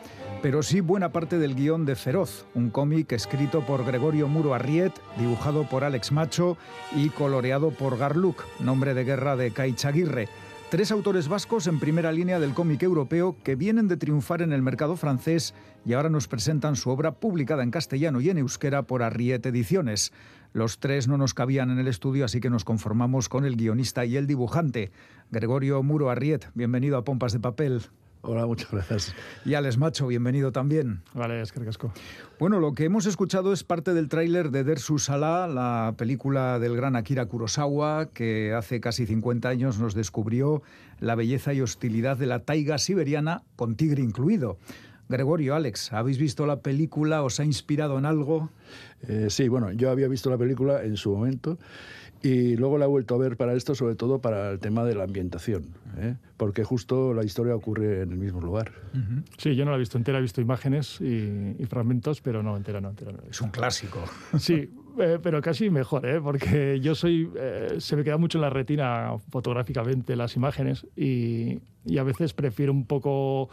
pero 0.41 0.63
sí 0.63 0.79
buena 0.79 1.11
parte 1.11 1.37
del 1.37 1.53
guion 1.53 1.85
de 1.85 1.95
Feroz, 1.95 2.47
un 2.55 2.71
cómic 2.71 3.11
escrito 3.11 3.63
por 3.63 3.85
Gregorio 3.85 4.27
Muro 4.27 4.55
Arriet, 4.55 4.91
dibujado 5.19 5.69
por 5.69 5.83
Alex 5.83 6.11
Macho 6.11 6.57
y 6.95 7.09
coloreado 7.09 7.69
por 7.69 7.95
Garluc, 7.99 8.41
nombre 8.59 8.95
de 8.95 9.03
guerra 9.03 9.35
de 9.35 9.51
Caichaguirre. 9.51 10.29
Tres 10.71 10.91
autores 10.91 11.27
vascos 11.27 11.67
en 11.67 11.79
primera 11.79 12.11
línea 12.11 12.39
del 12.39 12.55
cómic 12.55 12.81
europeo 12.81 13.35
que 13.43 13.53
vienen 13.53 13.87
de 13.87 13.97
triunfar 13.97 14.41
en 14.41 14.51
el 14.51 14.63
mercado 14.63 14.95
francés 14.97 15.53
y 15.85 15.93
ahora 15.93 16.09
nos 16.09 16.27
presentan 16.27 16.75
su 16.75 16.89
obra 16.89 17.11
publicada 17.11 17.61
en 17.61 17.69
castellano 17.69 18.19
y 18.19 18.31
en 18.31 18.39
euskera 18.39 18.81
por 18.81 19.03
Arriet 19.03 19.45
Ediciones. 19.45 20.11
Los 20.55 20.79
tres 20.79 21.09
no 21.09 21.17
nos 21.17 21.33
cabían 21.33 21.69
en 21.69 21.79
el 21.79 21.89
estudio, 21.89 22.23
así 22.23 22.39
que 22.39 22.49
nos 22.49 22.63
conformamos 22.63 23.27
con 23.27 23.43
el 23.43 23.57
guionista 23.57 24.05
y 24.05 24.15
el 24.15 24.25
dibujante. 24.25 24.89
Gregorio 25.29 25.83
Muro 25.83 26.09
Arriet, 26.09 26.45
bienvenido 26.53 26.95
a 26.95 27.03
Pompas 27.03 27.33
de 27.33 27.41
Papel. 27.41 27.81
Hola, 28.21 28.45
muchas 28.45 28.71
gracias. 28.71 29.13
Y 29.43 29.55
Alex 29.55 29.77
Macho, 29.77 30.07
bienvenido 30.07 30.53
también. 30.53 31.01
Vale, 31.13 31.41
es 31.41 31.51
que 31.51 31.59
casco. 31.59 31.91
Bueno, 32.39 32.61
lo 32.61 32.71
que 32.71 32.85
hemos 32.85 33.05
escuchado 33.05 33.51
es 33.51 33.65
parte 33.65 33.93
del 33.93 34.07
tráiler 34.07 34.49
de 34.49 34.63
Dersu 34.63 34.97
Sala, 34.97 35.45
la 35.47 35.93
película 35.97 36.57
del 36.57 36.77
gran 36.77 36.95
Akira 36.95 37.25
Kurosawa, 37.25 38.05
que 38.13 38.53
hace 38.53 38.79
casi 38.79 39.05
50 39.05 39.49
años 39.49 39.77
nos 39.77 39.93
descubrió 39.93 40.63
la 41.01 41.15
belleza 41.15 41.53
y 41.53 41.59
hostilidad 41.59 42.15
de 42.15 42.27
la 42.27 42.39
taiga 42.39 42.77
siberiana, 42.77 43.43
con 43.57 43.75
tigre 43.75 44.01
incluido. 44.01 44.57
Gregorio, 45.07 45.53
Alex, 45.53 45.93
¿habéis 45.93 46.17
visto 46.17 46.47
la 46.47 46.61
película? 46.61 47.21
¿Os 47.21 47.39
ha 47.39 47.45
inspirado 47.45 47.99
en 47.99 48.05
algo? 48.05 48.49
Eh, 49.07 49.27
sí, 49.29 49.47
bueno, 49.47 49.71
yo 49.71 49.89
había 49.89 50.07
visto 50.07 50.29
la 50.29 50.37
película 50.37 50.83
en 50.83 50.97
su 50.97 51.11
momento 51.11 51.57
y 52.25 52.55
luego 52.55 52.79
la 52.79 52.85
he 52.85 52.87
vuelto 52.87 53.13
a 53.13 53.17
ver 53.19 53.37
para 53.37 53.53
esto, 53.53 53.75
sobre 53.75 53.93
todo 53.93 54.19
para 54.19 54.49
el 54.49 54.59
tema 54.59 54.83
de 54.83 54.95
la 54.95 55.03
ambientación, 55.03 55.67
¿eh? 55.97 56.15
porque 56.37 56.63
justo 56.63 57.13
la 57.13 57.23
historia 57.23 57.55
ocurre 57.55 58.01
en 58.01 58.11
el 58.11 58.17
mismo 58.17 58.41
lugar. 58.41 58.71
Sí, 59.37 59.55
yo 59.55 59.63
no 59.63 59.69
la 59.69 59.77
he 59.77 59.79
visto 59.79 59.99
entera, 59.99 60.17
he 60.17 60.21
visto 60.21 60.41
imágenes 60.41 60.99
y, 61.01 61.63
fragmentos, 61.67 62.21
pero 62.21 62.41
no 62.41 62.57
entera, 62.57 62.81
no 62.81 62.89
entera. 62.89 63.11
Es 63.29 63.41
un 63.41 63.49
clásico. 63.49 64.03
Sí, 64.39 64.69
eh, 64.99 65.19
pero 65.21 65.39
casi 65.41 65.69
mejor, 65.69 66.05
¿eh? 66.07 66.19
porque 66.19 66.79
yo 66.79 66.95
soy. 66.95 67.29
Eh, 67.35 67.75
se 67.77 67.95
me 67.95 68.03
queda 68.03 68.17
mucho 68.17 68.39
en 68.39 68.43
la 68.43 68.49
retina 68.49 69.11
fotográficamente 69.29 70.15
las 70.15 70.35
imágenes 70.35 70.87
y, 70.95 71.59
y 71.85 71.97
a 71.99 72.03
veces 72.03 72.33
prefiero 72.33 72.71
un 72.71 72.85
poco 72.85 73.49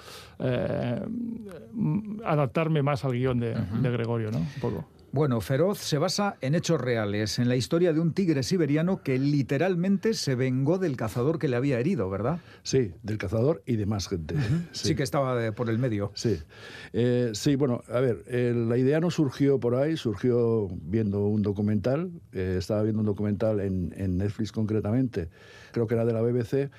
adaptarme 2.24 2.82
más 2.82 3.04
al 3.04 3.12
guion 3.12 3.38
de, 3.38 3.54
de 3.54 3.90
Gregorio, 3.90 4.30
¿no? 4.30 4.38
Un 4.38 4.60
poco. 4.60 4.86
Bueno, 5.12 5.42
Feroz 5.42 5.76
se 5.76 5.98
basa 5.98 6.36
en 6.40 6.54
hechos 6.54 6.80
reales, 6.80 7.38
en 7.38 7.46
la 7.46 7.54
historia 7.54 7.92
de 7.92 8.00
un 8.00 8.14
tigre 8.14 8.42
siberiano 8.42 9.02
que 9.02 9.18
literalmente 9.18 10.14
se 10.14 10.34
vengó 10.36 10.78
del 10.78 10.96
cazador 10.96 11.38
que 11.38 11.48
le 11.48 11.56
había 11.56 11.78
herido, 11.78 12.08
¿verdad? 12.08 12.40
Sí, 12.62 12.92
del 13.02 13.18
cazador 13.18 13.62
y 13.66 13.76
de 13.76 13.84
más 13.84 14.08
gente. 14.08 14.34
sí. 14.72 14.94
que 14.94 15.02
estaba 15.02 15.52
por 15.52 15.68
el 15.68 15.78
medio. 15.78 16.12
Sí, 16.14 16.38
eh, 16.94 17.32
sí 17.34 17.56
bueno, 17.56 17.82
a 17.88 18.00
ver, 18.00 18.24
eh, 18.26 18.54
la 18.56 18.78
idea 18.78 19.00
no 19.00 19.10
surgió 19.10 19.60
por 19.60 19.74
ahí, 19.74 19.98
surgió 19.98 20.68
viendo 20.80 21.26
un 21.26 21.42
documental, 21.42 22.10
eh, 22.32 22.56
estaba 22.58 22.82
viendo 22.82 23.00
un 23.00 23.06
documental 23.06 23.60
en, 23.60 23.92
en 23.94 24.16
Netflix 24.16 24.50
concretamente, 24.50 25.28
creo 25.72 25.86
que 25.86 25.92
era 25.92 26.06
de 26.06 26.14
la 26.14 26.22
BBC, 26.22 26.70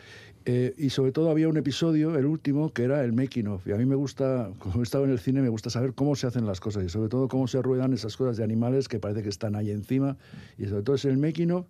eh, 0.45 0.73
y 0.77 0.89
sobre 0.89 1.11
todo 1.11 1.29
había 1.29 1.47
un 1.47 1.57
episodio, 1.57 2.17
el 2.17 2.25
último, 2.25 2.71
que 2.73 2.83
era 2.83 3.03
el 3.03 3.13
making 3.13 3.47
of. 3.47 3.65
Y 3.67 3.71
a 3.71 3.77
mí 3.77 3.85
me 3.85 3.95
gusta, 3.95 4.49
como 4.59 4.79
he 4.79 4.83
estado 4.83 5.05
en 5.05 5.11
el 5.11 5.19
cine, 5.19 5.41
me 5.41 5.49
gusta 5.49 5.69
saber 5.69 5.93
cómo 5.93 6.15
se 6.15 6.27
hacen 6.27 6.45
las 6.45 6.59
cosas 6.59 6.83
y 6.83 6.89
sobre 6.89 7.09
todo 7.09 7.27
cómo 7.27 7.47
se 7.47 7.61
ruedan 7.61 7.93
esas 7.93 8.17
cosas 8.17 8.37
de 8.37 8.43
animales 8.43 8.87
que 8.87 8.99
parece 8.99 9.23
que 9.23 9.29
están 9.29 9.55
ahí 9.55 9.71
encima. 9.71 10.17
Y 10.57 10.65
sobre 10.65 10.83
todo 10.83 10.95
en 11.01 11.09
el 11.09 11.17
making 11.17 11.51
of 11.51 11.65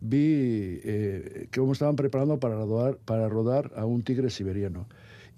vi 0.00 0.80
eh, 0.84 1.48
cómo 1.54 1.72
estaban 1.72 1.96
preparando 1.96 2.38
para 2.38 2.54
rodar, 2.54 2.98
para 3.04 3.28
rodar 3.28 3.72
a 3.76 3.84
un 3.84 4.02
tigre 4.02 4.30
siberiano 4.30 4.86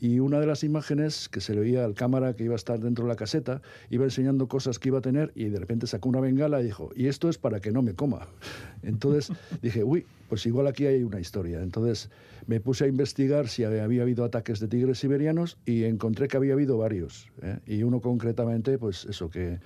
y 0.00 0.18
una 0.18 0.40
de 0.40 0.46
las 0.46 0.64
imágenes 0.64 1.28
que 1.28 1.40
se 1.40 1.54
le 1.54 1.60
veía 1.60 1.84
al 1.84 1.94
cámara 1.94 2.34
que 2.34 2.44
iba 2.44 2.54
a 2.54 2.56
estar 2.56 2.80
dentro 2.80 3.04
de 3.04 3.10
la 3.10 3.16
caseta, 3.16 3.60
iba 3.90 4.04
enseñando 4.04 4.48
cosas 4.48 4.78
que 4.78 4.88
iba 4.88 4.98
a 4.98 5.02
tener 5.02 5.30
y 5.34 5.44
de 5.44 5.58
repente 5.58 5.86
sacó 5.86 6.08
una 6.08 6.20
bengala 6.20 6.60
y 6.60 6.64
dijo, 6.64 6.90
y 6.96 7.06
esto 7.06 7.28
es 7.28 7.36
para 7.36 7.60
que 7.60 7.70
no 7.70 7.82
me 7.82 7.94
coma. 7.94 8.26
Entonces 8.82 9.30
dije, 9.60 9.84
uy, 9.84 10.06
pues 10.28 10.46
igual 10.46 10.66
aquí 10.66 10.86
hay 10.86 11.02
una 11.02 11.20
historia. 11.20 11.62
Entonces 11.62 12.08
me 12.46 12.60
puse 12.60 12.84
a 12.84 12.86
investigar 12.88 13.48
si 13.48 13.64
había 13.64 14.02
habido 14.02 14.24
ataques 14.24 14.58
de 14.58 14.68
tigres 14.68 14.98
siberianos 14.98 15.58
y 15.66 15.84
encontré 15.84 16.28
que 16.28 16.38
había 16.38 16.54
habido 16.54 16.78
varios. 16.78 17.28
¿eh? 17.42 17.58
Y 17.66 17.82
uno 17.82 18.00
concretamente, 18.00 18.78
pues 18.78 19.04
eso, 19.04 19.28
que 19.28 19.58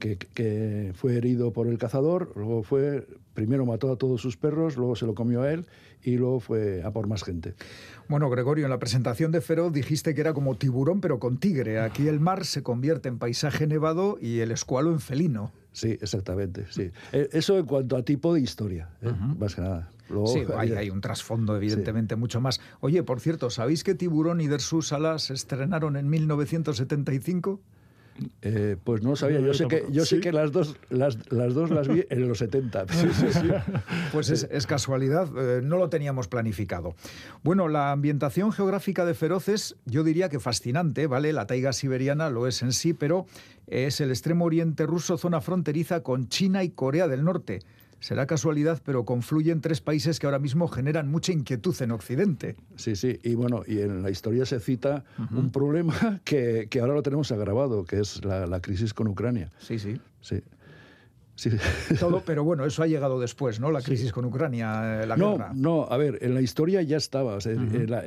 que, 0.00 0.92
fue 0.94 1.16
herido 1.16 1.52
por 1.52 1.68
el 1.68 1.78
cazador, 1.78 2.32
luego 2.34 2.62
fue, 2.62 3.06
primero 3.34 3.66
mató 3.66 3.92
a 3.92 3.96
todos 3.96 4.20
sus 4.20 4.36
perros, 4.36 4.76
luego 4.76 4.96
se 4.96 5.06
lo 5.06 5.14
comió 5.14 5.42
a 5.42 5.52
él 5.52 5.66
y 6.02 6.16
luego 6.16 6.40
fue 6.40 6.82
a 6.82 6.90
por 6.90 7.06
más 7.06 7.22
gente. 7.22 7.54
Bueno, 8.08 8.30
Gregorio, 8.30 8.64
en 8.64 8.70
la 8.70 8.78
presentación 8.78 9.30
de 9.30 9.40
Feroz 9.40 9.72
dijiste 9.72 10.14
que 10.14 10.22
era 10.22 10.32
como 10.32 10.56
tiburón 10.56 11.00
pero 11.00 11.20
con 11.20 11.38
tigre. 11.38 11.80
Aquí 11.80 12.08
el 12.08 12.18
mar 12.18 12.44
se 12.44 12.62
convierte 12.62 13.08
en 13.08 13.18
paisaje 13.18 13.66
nevado 13.66 14.18
y 14.20 14.40
el 14.40 14.50
escualo 14.50 14.90
en 14.90 15.00
felino. 15.00 15.52
Sí, 15.72 15.98
exactamente, 16.00 16.66
sí. 16.70 16.90
Eh, 17.12 17.28
eso 17.32 17.56
en 17.58 17.66
cuanto 17.66 17.96
a 17.96 18.02
tipo 18.02 18.34
de 18.34 18.40
historia, 18.40 18.88
¿eh? 19.02 19.12
más 19.38 19.54
que 19.54 19.60
nada. 19.60 19.90
sí, 20.26 20.42
hay, 20.56 20.90
un 20.90 21.00
trasfondo, 21.00 21.56
evidentemente, 21.56 22.16
mucho 22.16 22.40
más. 22.40 22.60
Oye, 22.80 23.02
por 23.04 23.20
cierto, 23.20 23.50
¿sabéis 23.50 23.84
que 23.84 23.94
Tiburón 23.94 24.40
y 24.40 24.48
Dersus 24.48 24.88
Salas 24.88 25.24
se 25.24 25.34
estrenaron 25.34 25.96
en 25.96 26.08
1975? 26.08 27.60
Eh, 28.42 28.76
pues 28.82 29.02
no 29.02 29.16
sabía. 29.16 29.40
Yo 29.40 29.54
sé 29.54 29.66
que, 29.66 29.84
yo 29.90 30.04
sé 30.04 30.20
que 30.20 30.32
las, 30.32 30.52
dos, 30.52 30.76
las, 30.90 31.16
las, 31.32 31.54
dos 31.54 31.70
las 31.70 31.88
vi 31.88 32.04
en 32.10 32.28
los 32.28 32.38
70. 32.38 32.86
pues 34.12 34.30
es, 34.30 34.66
casualidad, 34.66 35.28
eh, 35.36 35.60
no 35.62 35.76
lo 35.78 35.88
teníamos 35.88 36.28
planificado. 36.28 36.94
Bueno, 37.42 37.68
la 37.68 37.92
ambientación 37.92 38.52
geográfica 38.52 39.04
de 39.04 39.14
Feroces, 39.14 39.76
yo 39.86 40.04
diría 40.04 40.28
que 40.28 40.38
fascinante, 40.38 41.06
¿vale? 41.06 41.32
La 41.32 41.46
taiga 41.46 41.72
siberiana 41.72 42.30
lo 42.30 42.46
es 42.46 42.62
en 42.62 42.72
sí, 42.72 42.92
pero 42.92 43.26
es 43.66 44.00
el 44.00 44.10
extremo 44.10 44.44
oriente 44.44 44.86
ruso, 44.86 45.16
zona 45.16 45.40
fronteriza 45.40 46.02
con 46.02 46.28
China 46.28 46.62
y 46.64 46.70
Corea 46.70 47.08
del 47.08 47.24
Norte. 47.24 47.60
Será 48.00 48.26
casualidad, 48.26 48.80
pero 48.84 49.04
confluyen 49.04 49.60
tres 49.60 49.80
países 49.80 50.18
que 50.18 50.26
ahora 50.26 50.38
mismo 50.38 50.68
generan 50.68 51.10
mucha 51.10 51.32
inquietud 51.32 51.74
en 51.82 51.90
Occidente. 51.90 52.56
Sí, 52.76 52.96
sí, 52.96 53.18
y 53.22 53.34
bueno, 53.34 53.62
y 53.66 53.80
en 53.80 54.02
la 54.02 54.10
historia 54.10 54.46
se 54.46 54.58
cita 54.58 55.04
un 55.30 55.50
problema 55.50 56.20
que, 56.24 56.66
que, 56.70 56.80
ahora 56.80 56.94
lo 56.94 57.02
tenemos 57.02 57.30
agravado, 57.30 57.84
que 57.84 58.00
es 58.00 58.24
la, 58.24 58.46
la 58.46 58.60
crisis 58.60 58.94
con 58.94 59.06
Ucrania. 59.08 59.50
Sí, 59.58 59.78
sí. 59.78 60.00
Sí. 60.22 60.42
Todo, 62.00 62.22
pero 62.24 62.44
bueno, 62.44 62.64
eso 62.64 62.82
ha 62.82 62.86
llegado 62.86 63.20
después, 63.20 63.60
¿no? 63.60 63.70
La 63.70 63.82
crisis 63.82 64.12
con 64.12 64.24
Ucrania, 64.24 65.02
eh, 65.02 65.06
la 65.06 65.16
no, 65.16 65.32
guerra. 65.32 65.52
No, 65.54 65.86
a 65.88 65.96
ver, 65.96 66.18
en 66.22 66.34
la 66.34 66.40
historia 66.40 66.82
ya 66.82 66.96
estaba. 66.96 67.38
Eh, 67.38 67.56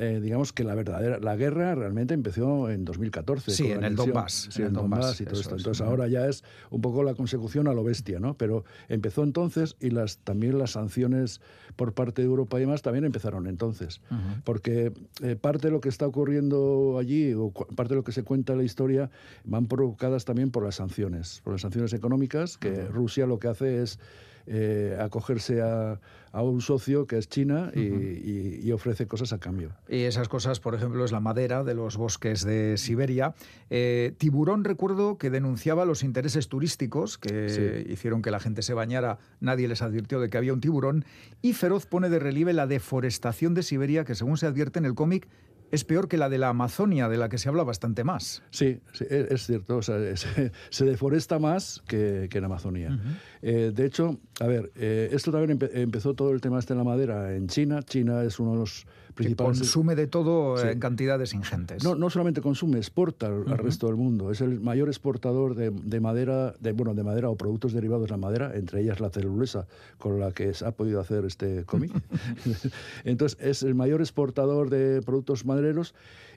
eh, 0.00 0.20
digamos 0.22 0.52
que 0.52 0.64
la 0.64 0.74
verdadera, 0.74 1.18
la 1.18 1.36
guerra 1.36 1.74
realmente 1.74 2.14
empezó 2.14 2.70
en 2.70 2.84
2014. 2.84 3.50
Sí, 3.50 3.70
en 3.70 3.84
el 3.84 3.96
Donbass. 3.96 4.48
Sí, 4.50 4.62
en 4.62 4.68
el 4.68 4.72
Donbass 4.74 5.20
y 5.20 5.24
todo 5.24 5.40
esto. 5.40 5.56
Entonces 5.56 5.80
ahora 5.80 6.06
ya 6.08 6.26
es 6.26 6.44
un 6.70 6.80
poco 6.80 7.02
la 7.02 7.14
consecución 7.14 7.68
a 7.68 7.74
lo 7.74 7.84
bestia, 7.84 8.20
¿no? 8.20 8.34
Pero 8.34 8.64
empezó 8.88 9.24
entonces 9.24 9.76
y 9.80 9.90
las, 9.90 10.18
también 10.18 10.58
las 10.58 10.72
sanciones 10.72 11.40
por 11.76 11.92
parte 11.92 12.22
de 12.22 12.28
Europa 12.28 12.58
y 12.58 12.60
demás 12.60 12.82
también 12.82 13.04
empezaron 13.04 13.46
entonces. 13.46 14.00
Porque 14.44 14.92
parte 15.40 15.68
de 15.68 15.72
lo 15.72 15.80
que 15.80 15.88
está 15.88 16.06
ocurriendo 16.06 16.98
allí, 16.98 17.34
o 17.34 17.50
parte 17.50 17.94
de 17.94 17.96
lo 17.96 18.04
que 18.04 18.12
se 18.12 18.22
cuenta 18.22 18.52
en 18.52 18.58
la 18.58 18.64
historia, 18.64 19.10
van 19.44 19.66
provocadas 19.66 20.24
también 20.24 20.50
por 20.50 20.64
las 20.64 20.76
sanciones, 20.76 21.40
por 21.42 21.54
las 21.54 21.62
sanciones 21.62 21.92
económicas 21.92 22.58
que 22.58 22.84
Rusia 22.84 23.23
lo 23.26 23.38
que 23.38 23.48
hace 23.48 23.82
es 23.82 23.98
eh, 24.46 24.96
acogerse 25.00 25.62
a, 25.62 25.98
un 26.32 26.60
socio 26.60 27.06
que 27.06 27.16
es 27.16 27.28
China 27.28 27.70
y, 27.76 28.70
ofrece 28.72 29.06
cosas 29.06 29.32
a 29.32 29.38
cambio. 29.38 29.70
Y 29.88 30.02
esas 30.02 30.28
cosas, 30.28 30.58
por 30.58 30.74
ejemplo, 30.74 31.04
es 31.04 31.12
la 31.12 31.20
madera 31.20 31.62
de 31.62 31.74
los 31.74 31.96
bosques 31.96 32.44
de 32.44 32.76
Siberia. 32.76 33.34
Eh, 33.70 34.12
Tiburón, 34.18 34.64
recuerdo 34.64 35.16
que 35.16 35.30
denunciaba 35.30 35.84
los 35.84 36.02
intereses 36.02 36.48
turísticos 36.48 37.18
que 37.18 37.86
hicieron 37.88 38.20
que 38.20 38.32
la 38.32 38.40
gente 38.40 38.62
se 38.62 38.74
bañara, 38.74 39.18
nadie 39.38 39.68
les 39.68 39.80
advirtió 39.80 40.18
de 40.18 40.28
que 40.28 40.36
había 40.36 40.52
un 40.52 40.60
tiburón. 40.60 41.04
Y 41.40 41.52
Feroz 41.52 41.86
pone 41.86 42.08
de 42.08 42.18
relieve 42.18 42.52
la 42.52 42.66
deforestación 42.66 43.54
de 43.54 43.62
Siberia, 43.62 44.04
que 44.04 44.16
según 44.16 44.36
se 44.36 44.46
advierte 44.46 44.80
en 44.80 44.86
el 44.86 44.94
cómic, 44.94 45.28
es 45.70 45.84
peor 45.84 46.08
que 46.08 46.16
la 46.16 46.28
de 46.28 46.38
la 46.38 46.50
Amazonia, 46.50 47.08
de 47.08 47.16
la 47.16 47.28
que 47.28 47.38
se 47.38 47.48
habla 47.48 47.64
bastante 47.64 48.04
más. 48.04 48.42
Sí, 48.50 48.80
es, 49.08 49.46
cierto. 49.46 49.80
se, 49.82 50.84
deforesta 50.84 51.38
más 51.38 51.82
que, 51.86 52.28
en 52.32 52.44
Amazonia. 52.44 52.98
Eh, 53.42 53.72
de 53.74 53.86
hecho, 53.86 54.18
a 54.40 54.46
ver, 54.46 54.72
eh, 54.76 55.08
esto 55.12 55.32
también 55.32 55.58
empezó 55.72 56.14
todo 56.14 56.30
el 56.30 56.40
tema 56.40 56.58
este 56.58 56.74
de 56.74 56.78
la 56.78 56.84
madera 56.84 57.34
en 57.34 57.48
China. 57.48 57.82
China 57.82 58.22
es 58.22 58.38
uno 58.38 58.52
de 58.52 58.58
los 58.58 58.86
principales... 59.14 59.58
consume 59.58 59.94
de 59.94 60.06
todo 60.06 60.62
en 60.62 60.78
cantidades 60.78 61.34
ingentes. 61.34 61.82
No, 61.84 61.94
no 61.94 62.10
solamente 62.10 62.40
consume, 62.40 62.78
exporta 62.78 63.26
al, 63.26 63.58
resto 63.58 63.86
del 63.86 63.96
mundo. 63.96 64.30
Es 64.30 64.40
el 64.40 64.60
mayor 64.60 64.88
exportador 64.88 65.54
de, 65.54 66.00
madera, 66.00 66.54
de, 66.60 66.72
bueno, 66.72 66.94
de 66.94 67.02
madera 67.02 67.30
o 67.30 67.36
productos 67.36 67.72
derivados 67.72 68.06
de 68.06 68.10
la 68.10 68.16
madera, 68.16 68.52
entre 68.54 68.82
ellas 68.82 69.00
la 69.00 69.10
celulosa, 69.10 69.66
con 69.98 70.18
la 70.18 70.32
que 70.32 70.54
se 70.54 70.66
ha 70.66 70.72
podido 70.72 71.00
hacer 71.00 71.24
este 71.24 71.64
cómic. 71.64 71.92
Entonces, 73.04 73.38
es 73.40 73.62
el 73.62 73.74
mayor 73.74 74.00
exportador 74.00 74.70
de 74.70 75.02
productos 75.02 75.44
madereros 75.44 75.94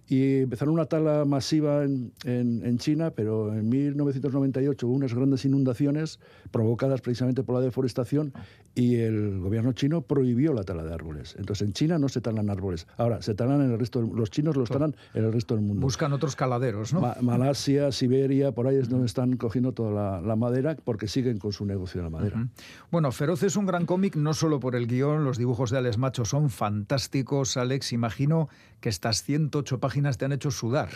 y 0.08 0.42
empezaron 0.42 0.74
una 0.74 0.86
tala 0.86 1.26
masiva 1.26 1.84
en, 1.84 2.14
en, 2.24 2.78
China, 2.78 3.12
pero 3.12 3.54
en 3.54 3.68
1998 3.68 4.88
hubo 4.88 4.96
unas 4.96 5.14
grandes 5.14 5.44
inundaciones 5.44 6.20
provocadas 6.52 7.02
precisamente 7.02 7.44
por 7.44 7.56
la 7.56 7.62
deforestación 7.62 8.34
y 8.74 8.96
el 8.96 9.40
gobierno 9.40 9.74
chino 9.74 10.02
prohibió 10.02 10.54
la 10.54 10.64
tala 10.64 10.84
de 10.84 10.94
árboles. 10.94 11.36
Entonces 11.38 11.68
en 11.68 11.74
China 11.74 11.98
no 11.98 12.08
se 12.10 12.22
talan 12.22 12.50
árboles. 12.50 12.88
Ahora, 12.98 13.22
se 13.22 13.34
talan 13.34 13.62
en 13.62 13.72
el 13.72 13.80
resto, 13.80 14.02
los 14.02 14.30
chinos 14.30 14.56
los 14.56 14.70
talan 14.70 14.96
en 15.14 15.26
el 15.26 15.34
resto 15.34 15.56
del 15.56 15.64
mundo. 15.64 15.82
Buscan 15.82 16.14
otros 16.14 16.36
caladeros, 16.36 16.94
¿no? 16.94 17.02
Malasia, 17.22 17.92
Siberia, 17.92 18.52
por 18.52 18.68
ahí 18.68 18.78
es 18.78 18.88
donde 18.88 19.08
están 19.08 19.36
cogiendo 19.36 19.74
toda 19.74 20.22
la, 20.22 20.36
madera 20.36 20.78
porque 20.84 21.08
siguen 21.08 21.40
con 21.40 21.52
su 21.52 21.66
negocio 21.66 22.00
de 22.00 22.04
la 22.04 22.10
madera. 22.12 22.48
Bueno, 22.92 23.12
Feroz 23.12 23.42
es 23.42 23.56
un 23.56 23.66
gran 23.66 23.88
cómic 23.88 24.16
no 24.16 24.36
solo 24.36 24.60
por 24.60 24.76
el 24.76 24.86
guion, 24.86 25.24
los 25.24 25.40
dibujos 25.40 25.72
de 25.72 25.80
Alex 25.80 25.98
Macho 25.98 26.24
son 26.24 26.52
fantásticos. 26.52 27.58
Alex, 27.58 27.92
imagino 27.92 28.48
que 28.80 28.90
estas 28.90 29.24
108 29.24 29.80
páginas 29.80 30.18
te 30.18 30.26
han 30.26 30.32
hecho 30.32 30.52
sudar. 30.52 30.90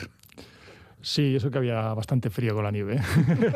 Sí, 1.02 1.36
eso 1.36 1.50
que 1.50 1.58
había 1.58 1.94
bastante 1.96 2.30
frío 2.30 2.54
con 2.54 2.64
la 2.64 2.72
nieve. 2.72 3.00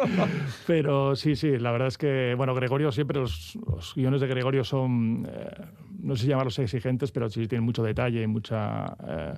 Pero 0.67 1.15
sí, 1.15 1.35
sí, 1.35 1.59
la 1.59 1.71
verdad 1.71 1.89
es 1.89 1.97
que, 1.97 2.33
bueno, 2.35 2.55
Gregorio 2.55 2.91
siempre, 2.91 3.19
los, 3.19 3.57
guiones 3.95 4.21
de 4.21 4.27
Gregorio 4.27 4.63
son, 4.63 5.27
eh, 5.31 5.49
no 5.99 6.15
sé 6.15 6.23
si 6.23 6.27
llamarlos 6.29 6.57
exigentes, 6.57 7.11
pero 7.11 7.29
sí 7.29 7.47
tienen 7.47 7.63
mucho 7.63 7.83
detalle, 7.83 8.25
mucha, 8.25 8.97
eh, 9.07 9.33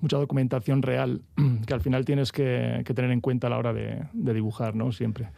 mucha 0.00 0.18
documentación 0.18 0.82
real 0.82 1.22
que 1.66 1.72
al 1.72 1.80
final 1.80 2.04
tienes 2.04 2.30
que, 2.30 2.84
tener 2.94 3.10
en 3.10 3.22
cuenta 3.22 3.46
a 3.46 3.50
la 3.50 3.58
hora 3.58 3.72
de, 3.72 4.06
dibujar, 4.12 4.74
¿no? 4.74 4.92
Siempre. 4.92 5.30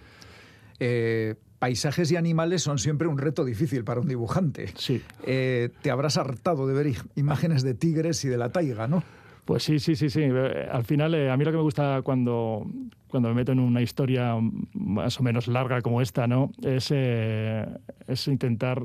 Eh, 0.81 1.37
paisajes 1.59 2.11
y 2.13 2.17
animales 2.17 2.63
son 2.63 2.79
siempre 2.79 3.09
un 3.09 3.19
reto 3.19 3.45
difícil 3.45 3.85
para 3.85 4.01
un 4.01 4.09
dibujante. 4.09 4.73
Sí. 4.77 5.03
te 5.25 5.91
habrás 5.91 6.17
hartado 6.17 6.67
de 6.67 6.75
ver 6.75 6.95
imágenes 7.17 7.63
de 7.63 7.75
tigres 7.75 8.25
y 8.25 8.29
de 8.29 8.39
la 8.39 8.51
taiga, 8.51 8.87
¿no? 8.87 9.03
Pues 9.49 9.63
sí, 9.63 9.79
sí, 9.79 9.97
sí, 9.97 10.11
sí. 10.11 10.21
Eh, 10.25 10.69
al 10.71 10.85
final, 10.85 11.15
eh, 11.15 11.31
a 11.31 11.37
mí 11.39 11.43
lo 11.43 11.51
que 11.51 11.57
me 11.57 11.63
gusta 11.63 12.03
cuando, 12.03 12.67
cuando 13.09 13.31
me 13.31 13.35
meto 13.35 13.51
en 13.53 13.61
una 13.61 13.81
historia 13.81 14.37
más 14.75 15.19
o 15.19 15.23
menos 15.23 15.49
larga 15.49 15.81
como 15.81 16.03
esta, 16.03 16.27
¿no? 16.27 16.53
Es, 16.63 16.91
eh, 16.91 17.67
es 18.07 18.29
intentar 18.29 18.83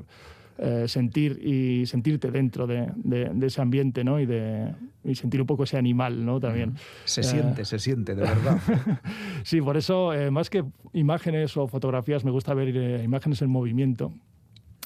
sentir 0.88 1.40
y 1.44 1.86
sentirte 1.86 2.32
dentro 2.32 2.68
de, 2.68 2.92
de, 2.96 3.48
ese 3.48 3.62
ambiente, 3.62 4.04
¿no? 4.04 4.20
Y, 4.20 4.26
de, 4.26 4.74
y 5.04 5.16
sentir 5.16 5.42
un 5.42 5.48
poco 5.48 5.64
ese 5.64 5.78
animal, 5.78 6.26
¿no? 6.26 6.40
También. 6.40 6.76
Se 7.06 7.24
siente, 7.24 7.66
se 7.66 7.80
siente, 7.80 8.16
de 8.16 8.22
verdad. 8.22 8.60
sí, 9.44 9.62
por 9.62 9.78
eso, 9.78 10.12
más 10.32 10.50
que 10.50 10.64
imágenes 10.94 11.58
o 11.58 11.68
fotografías, 11.68 12.24
me 12.24 12.32
gusta 12.32 12.54
ver 12.54 13.04
imágenes 13.04 13.42
en 13.42 13.50
movimiento 13.50 14.14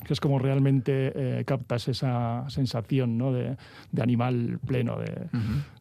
que 0.05 0.13
es 0.13 0.19
como 0.19 0.39
realmente 0.39 1.11
eh, 1.15 1.43
captas 1.45 1.87
esa 1.87 2.45
sensación 2.49 3.17
¿no? 3.17 3.33
de, 3.33 3.57
animal 3.99 4.59
pleno. 4.65 4.97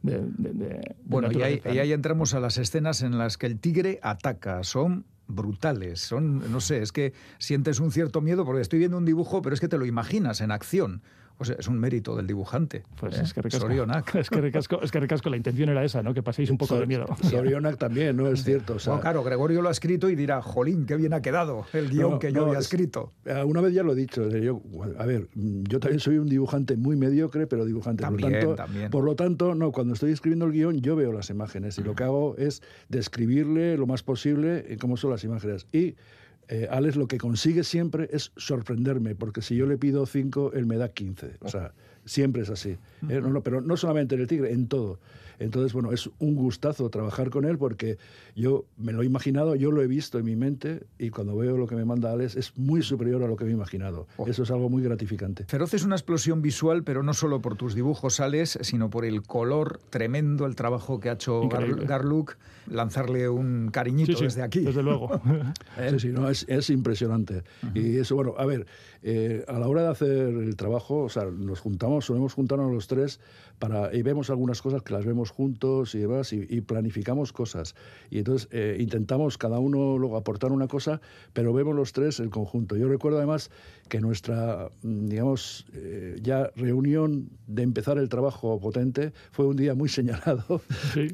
De, 0.02 0.96
bueno, 1.04 1.30
y 1.32 1.42
ahí, 1.42 1.60
y 1.64 1.78
ahí, 1.78 1.92
entramos 1.92 2.34
a 2.34 2.40
las 2.40 2.58
escenas 2.58 3.02
en 3.02 3.18
las 3.18 3.36
que 3.36 3.46
el 3.46 3.58
tigre 3.58 3.98
ataca. 4.02 4.62
Son 4.64 5.04
brutales, 5.28 6.00
son, 6.00 6.50
no 6.50 6.60
sé, 6.60 6.82
es 6.82 6.92
que 6.92 7.12
sientes 7.38 7.80
un 7.80 7.90
cierto 7.90 8.20
miedo 8.20 8.44
porque 8.44 8.62
estoy 8.62 8.78
viendo 8.78 8.98
un 8.98 9.04
dibujo, 9.04 9.42
pero 9.42 9.54
es 9.54 9.60
que 9.60 9.68
te 9.68 9.78
lo 9.78 9.86
imaginas 9.86 10.40
en 10.40 10.50
acción. 10.50 11.02
O 11.38 11.44
sea, 11.44 11.56
es 11.58 11.68
un 11.68 11.78
mérito 11.78 12.16
del 12.16 12.26
dibujante. 12.26 12.84
Pues 12.98 13.18
¿eh? 13.18 13.22
es 13.22 13.34
que 13.34 13.42
recasco. 13.42 13.66
Es 14.16 14.30
que 14.30 14.40
recasco, 14.40 14.80
es 14.82 14.90
que 14.90 15.00
recasco, 15.00 15.28
la 15.28 15.36
intención 15.36 15.68
era 15.68 15.84
esa, 15.84 16.02
¿no? 16.02 16.14
Que 16.14 16.22
paséis 16.22 16.50
un 16.50 16.58
poco 16.58 16.78
de 16.78 16.86
miedo. 16.86 17.06
Sorionak 17.22 17.76
también, 17.76 18.16
¿no? 18.16 18.28
Es 18.28 18.44
cierto. 18.44 18.76
O 18.86 19.00
claro, 19.00 19.22
Gregorio 19.22 19.62
lo 19.62 19.68
ha 19.68 19.72
escrito 19.72 20.08
y 20.08 20.16
dirá, 20.16 20.40
jolín, 20.40 20.86
qué 20.86 20.96
bien 20.96 21.12
ha 21.12 21.20
quedado 21.20 21.66
el 21.72 21.90
guion 21.90 22.18
que 22.18 22.32
yo 22.32 22.46
había 22.46 22.58
escrito. 22.58 23.12
Eh, 23.24 23.42
una 23.44 23.60
vez 23.60 23.74
ya 23.74 23.82
lo 23.82 23.92
he 23.92 23.96
dicho. 23.96 24.28
Yo, 24.28 24.62
a 24.98 25.06
ver, 25.06 25.28
yo 25.34 25.80
también 25.80 26.00
soy 26.00 26.18
un 26.18 26.28
dibujante 26.28 26.76
muy 26.76 26.96
mediocre, 26.96 27.46
pero 27.46 27.64
dibujante. 27.64 28.02
También, 28.02 28.30
por, 28.30 28.32
lo 28.32 28.40
tanto, 28.40 28.54
también. 28.56 28.90
por 28.90 29.04
lo 29.04 29.16
tanto, 29.16 29.54
no, 29.54 29.72
cuando 29.72 29.94
estoy 29.94 30.12
escribiendo 30.12 30.46
el 30.46 30.52
guion, 30.52 30.80
yo 30.80 30.96
veo 30.96 31.12
las 31.12 31.30
imágenes 31.30 31.78
y 31.78 31.82
lo 31.82 31.94
que 31.94 32.04
hago 32.04 32.36
es 32.38 32.62
describirle 32.88 33.76
lo 33.76 33.86
más 33.86 34.02
posible 34.02 34.76
cómo 34.80 34.96
son 34.96 35.10
las 35.10 35.24
imágenes. 35.24 35.66
Y 35.72 35.96
eh, 36.48 36.68
Alex 36.70 36.96
lo 36.96 37.08
que 37.08 37.18
consigue 37.18 37.64
siempre 37.64 38.08
es 38.12 38.32
sorprenderme, 38.36 39.14
porque 39.14 39.42
si 39.42 39.56
yo 39.56 39.66
le 39.66 39.78
pido 39.78 40.06
5, 40.06 40.52
él 40.54 40.66
me 40.66 40.76
da 40.76 40.88
15. 40.88 41.38
O 41.40 41.48
sea, 41.48 41.72
siempre 42.04 42.42
es 42.42 42.50
así. 42.50 42.76
¿eh? 43.08 43.20
no, 43.20 43.42
pero 43.42 43.60
no 43.60 43.76
solamente 43.76 44.14
en 44.14 44.20
el 44.20 44.26
tigre, 44.26 44.52
en 44.52 44.68
todo. 44.68 45.00
Entonces, 45.38 45.72
bueno, 45.72 45.92
es 45.92 46.10
un 46.18 46.34
gustazo 46.34 46.88
trabajar 46.90 47.30
con 47.30 47.44
él 47.44 47.58
porque 47.58 47.98
yo 48.34 48.64
me 48.76 48.92
lo 48.92 49.02
he 49.02 49.06
imaginado, 49.06 49.54
yo 49.54 49.70
lo 49.70 49.82
he 49.82 49.86
visto 49.86 50.18
en 50.18 50.24
mi 50.24 50.36
mente 50.36 50.84
y 50.98 51.10
cuando 51.10 51.36
veo 51.36 51.56
lo 51.56 51.66
que 51.66 51.74
me 51.74 51.84
manda 51.84 52.12
Alex 52.12 52.36
es 52.36 52.56
muy 52.56 52.82
superior 52.82 53.22
a 53.22 53.28
lo 53.28 53.36
que 53.36 53.44
me 53.44 53.50
he 53.50 53.54
imaginado. 53.54 54.06
Oh. 54.16 54.26
Eso 54.26 54.42
es 54.42 54.50
algo 54.50 54.68
muy 54.68 54.82
gratificante. 54.82 55.44
Feroz 55.44 55.74
es 55.74 55.84
una 55.84 55.96
explosión 55.96 56.42
visual, 56.42 56.84
pero 56.84 57.02
no 57.02 57.14
solo 57.14 57.40
por 57.40 57.56
tus 57.56 57.74
dibujos, 57.74 58.20
Alex, 58.20 58.58
sino 58.62 58.90
por 58.90 59.04
el 59.04 59.22
color 59.22 59.80
tremendo, 59.90 60.46
el 60.46 60.56
trabajo 60.56 61.00
que 61.00 61.10
ha 61.10 61.12
hecho 61.12 61.48
Garluk. 61.48 62.36
Lanzarle 62.68 63.28
un 63.28 63.68
cariñito 63.70 64.20
desde 64.20 64.42
aquí. 64.42 64.60
Desde 64.60 64.82
luego. 64.82 65.20
¿Eh? 65.78 65.90
Sí, 65.92 66.00
sí, 66.00 66.08
no, 66.08 66.28
es, 66.28 66.44
es 66.48 66.68
impresionante. 66.70 67.44
Y 67.74 67.98
eso, 67.98 68.16
bueno, 68.16 68.34
a 68.38 68.44
ver, 68.44 68.66
eh, 69.02 69.44
a 69.46 69.58
la 69.60 69.68
hora 69.68 69.82
de 69.82 69.88
hacer 69.88 70.10
el 70.10 70.56
trabajo, 70.56 71.04
o 71.04 71.08
sea, 71.08 71.26
nos 71.26 71.60
juntamos, 71.60 72.06
solemos 72.06 72.34
juntarnos 72.34 72.72
los 72.72 72.88
tres 72.88 73.20
para, 73.60 73.94
y 73.94 74.02
vemos 74.02 74.30
algunas 74.30 74.60
cosas 74.60 74.82
que 74.82 74.92
las 74.92 75.04
vemos 75.04 75.25
juntos 75.30 75.94
y 75.94 75.98
demás, 75.98 76.32
y, 76.32 76.60
planificamos 76.60 77.32
cosas. 77.32 77.74
Y 78.10 78.18
entonces 78.18 78.48
eh, 78.50 78.76
intentamos 78.80 79.38
cada 79.38 79.58
uno 79.58 79.98
luego 79.98 80.16
aportar 80.16 80.52
una 80.52 80.68
cosa, 80.68 81.00
pero 81.32 81.52
vemos 81.52 81.74
los 81.74 81.92
tres 81.92 82.20
el 82.20 82.30
conjunto. 82.30 82.76
Yo 82.76 82.88
recuerdo 82.88 83.18
además 83.18 83.50
que 83.88 84.00
nuestra, 84.00 84.68
mm, 84.82 85.06
digamos, 85.06 85.66
eh, 85.74 86.16
ya 86.22 86.50
reunión 86.56 87.28
de 87.46 87.62
empezar 87.62 87.98
el 87.98 88.08
trabajo 88.08 88.58
potente 88.60 89.12
fue 89.30 89.46
un 89.46 89.56
día 89.56 89.74
muy 89.74 89.88
señalado, 89.88 90.60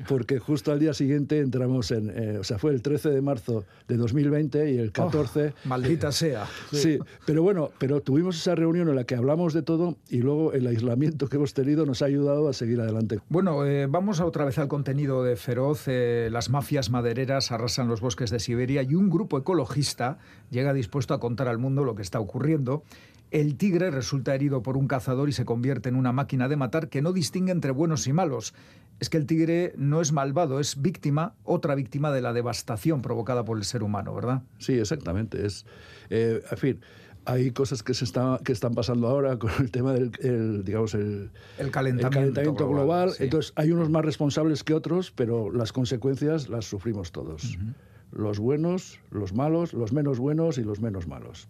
porque 0.09 0.39
justo 0.39 0.73
al 0.73 0.79
día 0.79 0.95
siguiente 0.95 1.39
entramos 1.39 1.91
en, 1.91 2.39
o 2.39 2.45
sea, 2.45 2.59
fue 2.59 2.73
el 2.73 2.83
13 2.83 3.11
de 3.11 3.21
marzo 3.21 3.65
de 3.89 3.97
2020 3.97 4.73
y 4.73 4.79
el 4.79 4.93
14... 4.93 5.55
maldita 5.65 6.13
sea. 6.13 6.47
Sí, 6.73 6.99
pero 7.27 7.43
bueno, 7.43 7.71
pero 7.79 8.01
tuvimos 8.01 8.37
esa 8.37 8.55
reunión 8.55 8.89
en 8.89 8.97
la 8.97 9.05
que 9.05 9.15
hablamos 9.15 9.53
de 9.53 9.63
todo 9.63 9.97
y 10.09 10.19
luego 10.19 10.53
el 10.53 10.67
aislamiento 10.67 11.29
que 11.29 11.37
hemos 11.37 11.55
tenido 11.55 11.87
nos 11.87 12.03
ha 12.03 12.07
ayudado 12.07 12.49
a 12.49 12.53
seguir 12.53 12.81
adelante. 12.81 13.19
Bueno, 13.29 13.65
eh, 13.67 13.87
vamos 13.87 14.02
otra 14.03 14.45
vez 14.45 14.59
al 14.59 14.67
contenido 14.67 15.23
de 15.23 15.37
Feroz. 15.37 15.85
Eh, 15.87 16.29
las 16.31 16.51
mafias 16.51 16.91
madereras 16.91 17.53
arrasan 17.53 17.87
los 17.87 18.01
bosques 18.01 18.31
de 18.31 18.41
Siberia 18.41 18.83
y 18.83 18.95
un 18.95 19.09
grupo 19.09 19.39
ecologista 19.39 20.19
llega 20.51 20.73
dispuesto 20.73 21.15
a 21.15 21.21
contar 21.21 21.47
al 21.47 21.59
mundo 21.59 21.85
lo 21.85 21.95
que 21.95 22.03
está 22.03 22.19
ocurriendo. 22.19 22.83
El 23.31 23.57
tigre 23.57 23.91
resulta 23.91 24.35
herido 24.35 24.63
por 24.63 24.77
un 24.77 24.89
cazador 24.89 25.29
y 25.29 25.33
se 25.33 25.45
convierte 25.45 25.89
en 25.89 25.95
una 25.95 26.13
máquina 26.13 26.49
de 26.49 26.57
matar 26.57 26.89
que 26.89 27.01
no 27.01 27.13
distingue 27.13 27.53
entre 27.53 27.71
buenos 27.71 28.07
y 28.09 28.13
malos. 28.13 28.55
Es 28.99 29.09
que 29.09 29.19
el 29.19 29.27
tigre 29.27 29.73
no 29.77 30.01
es 30.01 30.13
malvado, 30.13 30.59
es 30.59 30.83
víctima, 30.83 31.35
otra 31.45 31.75
víctima 31.75 32.11
de 32.11 32.23
la 32.23 32.33
devastación 32.33 33.03
provocada 33.03 33.45
por 33.45 33.57
el 33.57 33.65
ser 33.65 33.83
humano, 33.85 34.15
¿verdad? 34.15 34.43
Sí, 34.59 34.75
exactamente. 34.75 35.47
Es, 35.47 35.65
eh, 36.11 36.43
en 36.51 36.59
fin, 36.59 36.81
hay 37.25 37.53
cosas 37.53 37.83
que 37.83 37.95
se 37.95 38.05
está, 38.05 38.41
que 38.45 38.53
están 38.53 38.75
pasando 38.75 39.09
ahora 39.09 39.39
con 39.39 39.51
el 39.61 39.71
tema 39.71 39.93
del 39.93 40.65
digamos 40.65 40.95
el, 40.95 41.31
el, 41.59 41.71
calentamiento, 41.71 42.69
global, 42.69 43.13
entonces 43.19 43.53
hay 43.57 43.71
unos 43.71 43.91
más 43.91 44.05
responsables 44.05 44.65
que 44.65 44.75
otros 44.75 45.11
pero 45.11 45.51
las 45.51 45.73
consecuencias 45.73 46.49
las 46.49 46.65
sufrimos 46.65 47.13
todos. 47.13 47.59
Los 48.11 48.39
buenos 48.39 48.99
los 49.11 49.33
malos 49.33 49.73
los 49.73 49.93
menos 49.93 50.19
buenos 50.19 50.59
y 50.59 50.63
los 50.63 50.81
menos 50.81 51.07
malos. 51.07 51.49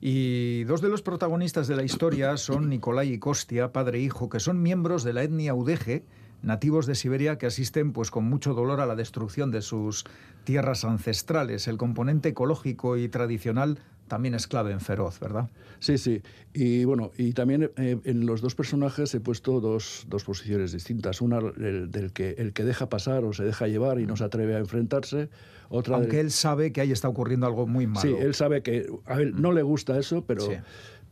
Y 0.00 0.64
dos 0.64 0.82
de 0.82 0.88
los 0.88 1.00
protagonistas 1.00 1.66
de 1.66 1.76
la 1.76 1.82
historia 1.82 2.36
son 2.36 2.68
Nicolai 2.68 3.14
y 3.14 3.18
Kostia, 3.18 3.72
padre 3.72 3.98
e 3.98 4.02
hijo, 4.02 4.28
que 4.28 4.38
son 4.38 4.60
miembros 4.60 5.02
de 5.02 5.14
la 5.14 5.22
etnia 5.22 5.54
Udeje, 5.54 6.04
nativos 6.44 6.86
de 6.86 6.94
Siberia 6.94 7.38
que 7.38 7.46
asisten 7.46 7.92
pues 7.92 8.10
con 8.10 8.24
mucho 8.24 8.54
dolor 8.54 8.80
a 8.80 8.86
la 8.86 8.94
destrucción 8.94 9.50
de 9.50 9.62
sus 9.62 10.04
tierras 10.44 10.84
ancestrales. 10.84 11.66
El 11.68 11.78
componente 11.78 12.30
ecológico 12.30 12.96
y 12.96 13.08
tradicional 13.08 13.78
también 14.08 14.34
es 14.34 14.46
clave 14.46 14.72
en 14.72 14.80
Feroz, 14.80 15.18
¿verdad? 15.18 15.48
Sí, 15.78 15.98
sí. 15.98 16.22
Y 16.52 16.84
bueno, 16.84 17.10
y 17.16 17.32
también 17.32 17.70
eh, 17.76 17.98
en 18.04 18.26
los 18.26 18.40
dos 18.40 18.54
personajes 18.54 19.14
he 19.14 19.20
puesto 19.20 19.60
dos, 19.60 20.06
dos 20.08 20.24
posiciones 20.24 20.72
distintas. 20.72 21.20
Una 21.20 21.38
el, 21.38 21.90
del 21.90 22.12
que 22.12 22.30
el 22.38 22.52
que 22.52 22.64
deja 22.64 22.88
pasar 22.88 23.24
o 23.24 23.32
se 23.32 23.44
deja 23.44 23.66
llevar 23.66 23.98
y 24.00 24.06
no 24.06 24.16
se 24.16 24.24
atreve 24.24 24.56
a 24.56 24.58
enfrentarse. 24.58 25.30
Otra 25.70 25.96
Aunque 25.96 26.20
él 26.20 26.30
sabe 26.30 26.72
que 26.72 26.82
ahí 26.82 26.92
está 26.92 27.08
ocurriendo 27.08 27.46
algo 27.46 27.66
muy 27.66 27.86
malo. 27.86 28.02
Sí, 28.02 28.14
él 28.18 28.34
sabe 28.34 28.62
que 28.62 28.86
a 29.06 29.20
él 29.20 29.40
no 29.40 29.52
le 29.52 29.62
gusta 29.62 29.98
eso, 29.98 30.24
pero 30.24 30.46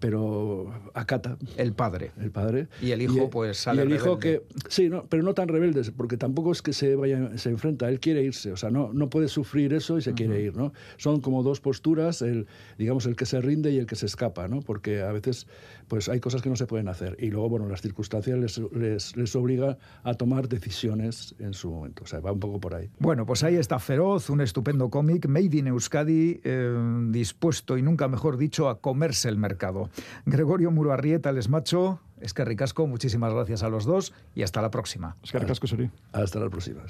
pero 0.03 0.67
acata. 0.95 1.39
El 1.57 1.75
padre. 1.75 2.11
El 2.21 2.33
padre. 2.33 2.67
Y 2.83 2.91
el 2.91 3.03
hijo, 3.03 3.31
pues 3.31 3.57
sale. 3.57 3.83
Y 3.83 3.87
el 3.87 3.95
hijo 3.95 4.19
que. 4.19 4.43
Sí, 4.69 4.89
no, 4.89 5.07
pero 5.07 5.23
no 5.23 5.33
tan 5.33 5.47
rebelde, 5.47 5.81
porque 5.97 6.17
tampoco 6.17 6.51
es 6.51 6.61
que 6.61 6.73
se 6.73 6.97
vaya, 6.97 7.39
se 7.39 7.51
enfrenta, 7.51 7.89
él 7.89 8.01
quiere 8.01 8.25
irse, 8.25 8.51
o 8.51 8.57
sea, 8.57 8.71
no, 8.71 8.93
no 8.93 9.09
puede 9.09 9.29
sufrir 9.29 9.73
eso 9.73 9.99
y 9.99 10.03
se 10.03 10.13
quiere 10.13 10.43
ir, 10.43 10.57
¿no? 10.57 10.73
Son 10.97 11.21
como 11.21 11.45
dos 11.45 11.61
posturas, 11.61 12.21
el, 12.21 12.49
digamos, 12.79 13.07
el 13.07 13.15
que 13.15 13.27
se 13.27 13.41
rinde 13.41 13.71
y 13.71 13.79
el 13.79 13.87
que 13.87 13.95
se 13.95 14.07
escapa, 14.07 14.49
¿no? 14.49 14.61
Porque 14.61 15.03
a 15.03 15.13
veces, 15.13 15.47
pues 15.87 16.09
hay 16.09 16.19
cosas 16.19 16.43
que 16.43 16.49
no 16.49 16.57
se 16.57 16.67
pueden 16.67 16.89
hacer. 16.89 17.17
Y 17.21 17.31
luego, 17.31 17.49
bueno, 17.49 17.69
las 17.69 17.81
circunstancias 17.81 18.37
les, 18.37 18.61
les, 18.73 19.17
les 19.17 19.37
obliga 19.37 19.79
a 20.03 20.15
tomar 20.15 20.49
decisiones 20.49 21.37
en 21.39 21.55
su 21.55 21.71
momento. 21.71 22.03
O 22.03 22.07
sea, 22.09 22.19
va 22.19 22.33
un 22.33 22.41
poco 22.41 22.59
por 22.59 22.75
ahí. 22.75 22.91
Bueno, 22.99 23.25
pues 23.25 23.45
ahí 23.45 23.55
está 23.55 23.79
Feroz, 23.79 24.31
un 24.31 24.41
estupendo 24.41 24.91
cómic, 24.91 25.29
Made 25.29 25.59
in 25.59 25.69
Euskadi, 25.69 26.41
eh, 26.43 27.07
dispuesto 27.11 27.79
y 27.79 27.83
nunca 27.83 28.09
mejor 28.09 28.37
dicho 28.37 28.69
a 28.69 28.81
comerse 28.81 29.29
el 29.29 29.37
mercado. 29.37 29.92
Gregorio 30.27 30.71
Muruarrieta, 30.71 31.33
Les 31.33 31.49
Macho, 31.49 32.01
es 32.21 32.35
que 32.35 32.45
ricasco, 32.45 32.87
muchísimas 32.87 33.33
gracias 33.33 33.63
a 33.63 33.69
los 33.69 33.85
dos 33.85 34.13
y 34.35 34.43
hasta 34.43 34.63
la 34.63 34.71
próxima. 34.71 35.17
Es 35.23 35.33
que 35.33 35.39
ricasco, 35.39 35.67
Suri. 35.67 35.91
Hasta 36.13 36.39
la 36.39 36.49
próxima, 36.49 36.83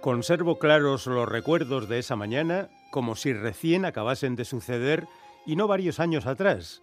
Conservo 0.00 0.58
claros 0.58 1.06
los 1.06 1.28
recuerdos 1.28 1.86
de 1.86 1.98
esa 1.98 2.16
mañana 2.16 2.70
como 2.90 3.16
si 3.16 3.34
recién 3.34 3.84
acabasen 3.84 4.34
de 4.34 4.46
suceder 4.46 5.06
y 5.46 5.56
no 5.56 5.68
varios 5.68 6.00
años 6.00 6.26
atrás. 6.26 6.82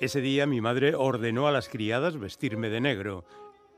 Ese 0.00 0.20
día 0.20 0.46
mi 0.46 0.60
madre 0.60 0.94
ordenó 0.94 1.46
a 1.46 1.52
las 1.52 1.68
criadas 1.68 2.18
vestirme 2.18 2.68
de 2.68 2.80
negro. 2.80 3.24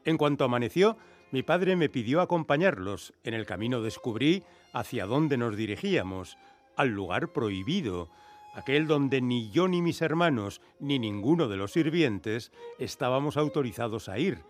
En 0.04 0.16
cuanto 0.16 0.44
amaneció, 0.44 0.96
mi 1.30 1.42
padre 1.42 1.76
me 1.76 1.88
pidió 1.88 2.20
acompañarlos. 2.20 3.12
En 3.22 3.34
el 3.34 3.44
camino 3.44 3.82
descubrí 3.82 4.42
hacia 4.72 5.06
dónde 5.06 5.36
nos 5.36 5.56
dirigíamos, 5.56 6.38
al 6.76 6.88
lugar 6.88 7.32
prohibido, 7.32 8.10
aquel 8.54 8.86
donde 8.86 9.20
ni 9.20 9.50
yo 9.50 9.68
ni 9.68 9.82
mis 9.82 10.00
hermanos, 10.00 10.62
ni 10.80 10.98
ninguno 10.98 11.48
de 11.48 11.58
los 11.58 11.72
sirvientes 11.72 12.50
estábamos 12.78 13.36
autorizados 13.36 14.08
a 14.08 14.18
ir, 14.18 14.42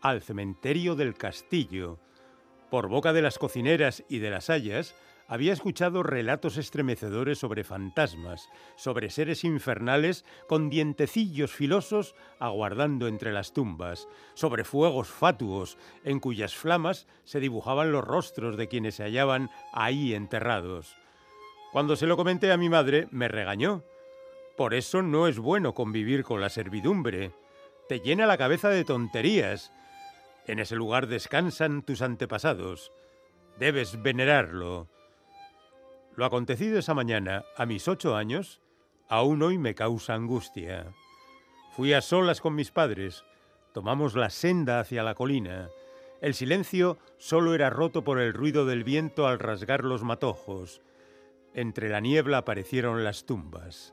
al 0.00 0.20
cementerio 0.20 0.96
del 0.96 1.14
castillo. 1.14 2.00
Por 2.70 2.88
boca 2.88 3.12
de 3.12 3.22
las 3.22 3.38
cocineras 3.38 4.02
y 4.08 4.18
de 4.18 4.30
las 4.30 4.50
hayas, 4.50 4.96
había 5.28 5.52
escuchado 5.52 6.02
relatos 6.02 6.56
estremecedores 6.56 7.38
sobre 7.38 7.64
fantasmas, 7.64 8.48
sobre 8.76 9.10
seres 9.10 9.44
infernales 9.44 10.24
con 10.48 10.70
dientecillos 10.70 11.52
filosos 11.52 12.14
aguardando 12.38 13.08
entre 13.08 13.32
las 13.32 13.52
tumbas, 13.52 14.08
sobre 14.34 14.64
fuegos 14.64 15.08
fatuos 15.08 15.78
en 16.04 16.20
cuyas 16.20 16.54
flamas 16.54 17.06
se 17.24 17.40
dibujaban 17.40 17.92
los 17.92 18.04
rostros 18.04 18.56
de 18.56 18.68
quienes 18.68 18.96
se 18.96 19.04
hallaban 19.04 19.50
ahí 19.72 20.14
enterrados. 20.14 20.96
Cuando 21.72 21.96
se 21.96 22.06
lo 22.06 22.16
comenté 22.16 22.52
a 22.52 22.56
mi 22.56 22.68
madre, 22.68 23.08
me 23.10 23.28
regañó. 23.28 23.82
Por 24.56 24.74
eso 24.74 25.02
no 25.02 25.26
es 25.26 25.38
bueno 25.38 25.74
convivir 25.74 26.22
con 26.22 26.40
la 26.40 26.48
servidumbre. 26.48 27.32
Te 27.88 27.98
llena 27.98 28.26
la 28.26 28.38
cabeza 28.38 28.68
de 28.68 28.84
tonterías. 28.84 29.72
En 30.46 30.60
ese 30.60 30.76
lugar 30.76 31.08
descansan 31.08 31.82
tus 31.82 32.02
antepasados. 32.02 32.92
Debes 33.58 34.00
venerarlo. 34.02 34.88
Lo 36.16 36.24
acontecido 36.24 36.78
esa 36.78 36.94
mañana, 36.94 37.44
a 37.56 37.66
mis 37.66 37.88
ocho 37.88 38.14
años, 38.14 38.60
aún 39.08 39.42
hoy 39.42 39.58
me 39.58 39.74
causa 39.74 40.14
angustia. 40.14 40.94
Fui 41.72 41.92
a 41.92 42.00
solas 42.00 42.40
con 42.40 42.54
mis 42.54 42.70
padres. 42.70 43.24
Tomamos 43.72 44.14
la 44.14 44.30
senda 44.30 44.78
hacia 44.78 45.02
la 45.02 45.16
colina. 45.16 45.70
El 46.20 46.34
silencio 46.34 46.98
solo 47.18 47.52
era 47.52 47.68
roto 47.68 48.04
por 48.04 48.20
el 48.20 48.32
ruido 48.32 48.64
del 48.64 48.84
viento 48.84 49.26
al 49.26 49.40
rasgar 49.40 49.82
los 49.82 50.04
matojos. 50.04 50.82
Entre 51.52 51.88
la 51.88 51.98
niebla 51.98 52.38
aparecieron 52.38 53.02
las 53.02 53.26
tumbas. 53.26 53.92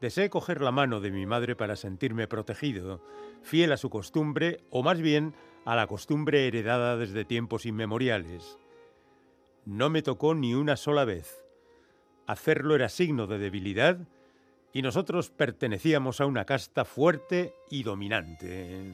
Deseé 0.00 0.30
coger 0.30 0.60
la 0.60 0.72
mano 0.72 1.00
de 1.00 1.12
mi 1.12 1.24
madre 1.24 1.54
para 1.54 1.76
sentirme 1.76 2.26
protegido, 2.26 3.00
fiel 3.42 3.70
a 3.70 3.76
su 3.76 3.90
costumbre, 3.90 4.64
o 4.70 4.82
más 4.82 5.00
bien 5.00 5.34
a 5.64 5.76
la 5.76 5.86
costumbre 5.86 6.48
heredada 6.48 6.96
desde 6.96 7.24
tiempos 7.24 7.64
inmemoriales. 7.64 8.58
No 9.64 9.88
me 9.88 10.02
tocó 10.02 10.34
ni 10.34 10.52
una 10.52 10.76
sola 10.76 11.04
vez. 11.04 11.43
Hacerlo 12.26 12.74
era 12.74 12.88
signo 12.88 13.26
de 13.26 13.38
debilidad 13.38 13.98
y 14.72 14.82
nosotros 14.82 15.30
pertenecíamos 15.30 16.20
a 16.20 16.26
una 16.26 16.44
casta 16.44 16.84
fuerte 16.84 17.54
y 17.70 17.82
dominante. 17.82 18.92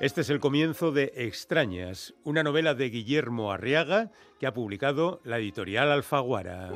Este 0.00 0.20
es 0.20 0.28
el 0.28 0.40
comienzo 0.40 0.92
de 0.92 1.12
Extrañas, 1.16 2.14
una 2.22 2.42
novela 2.42 2.74
de 2.74 2.90
Guillermo 2.90 3.50
Arriaga 3.50 4.10
que 4.38 4.46
ha 4.46 4.52
publicado 4.52 5.22
la 5.24 5.38
editorial 5.38 5.90
Alfaguara. 5.90 6.70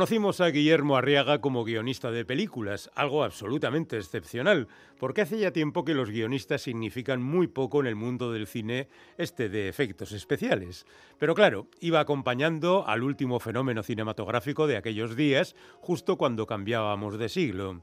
Conocimos 0.00 0.40
a 0.40 0.48
Guillermo 0.48 0.96
Arriaga 0.96 1.42
como 1.42 1.62
guionista 1.62 2.10
de 2.10 2.24
películas, 2.24 2.90
algo 2.94 3.22
absolutamente 3.22 3.98
excepcional, 3.98 4.66
porque 4.98 5.20
hace 5.20 5.38
ya 5.38 5.50
tiempo 5.50 5.84
que 5.84 5.92
los 5.92 6.08
guionistas 6.08 6.62
significan 6.62 7.20
muy 7.20 7.48
poco 7.48 7.80
en 7.80 7.86
el 7.86 7.96
mundo 7.96 8.32
del 8.32 8.46
cine 8.46 8.88
este 9.18 9.50
de 9.50 9.68
efectos 9.68 10.12
especiales. 10.12 10.86
Pero 11.18 11.34
claro, 11.34 11.66
iba 11.80 12.00
acompañando 12.00 12.88
al 12.88 13.02
último 13.02 13.40
fenómeno 13.40 13.82
cinematográfico 13.82 14.66
de 14.66 14.78
aquellos 14.78 15.16
días, 15.16 15.54
justo 15.82 16.16
cuando 16.16 16.46
cambiábamos 16.46 17.18
de 17.18 17.28
siglo. 17.28 17.82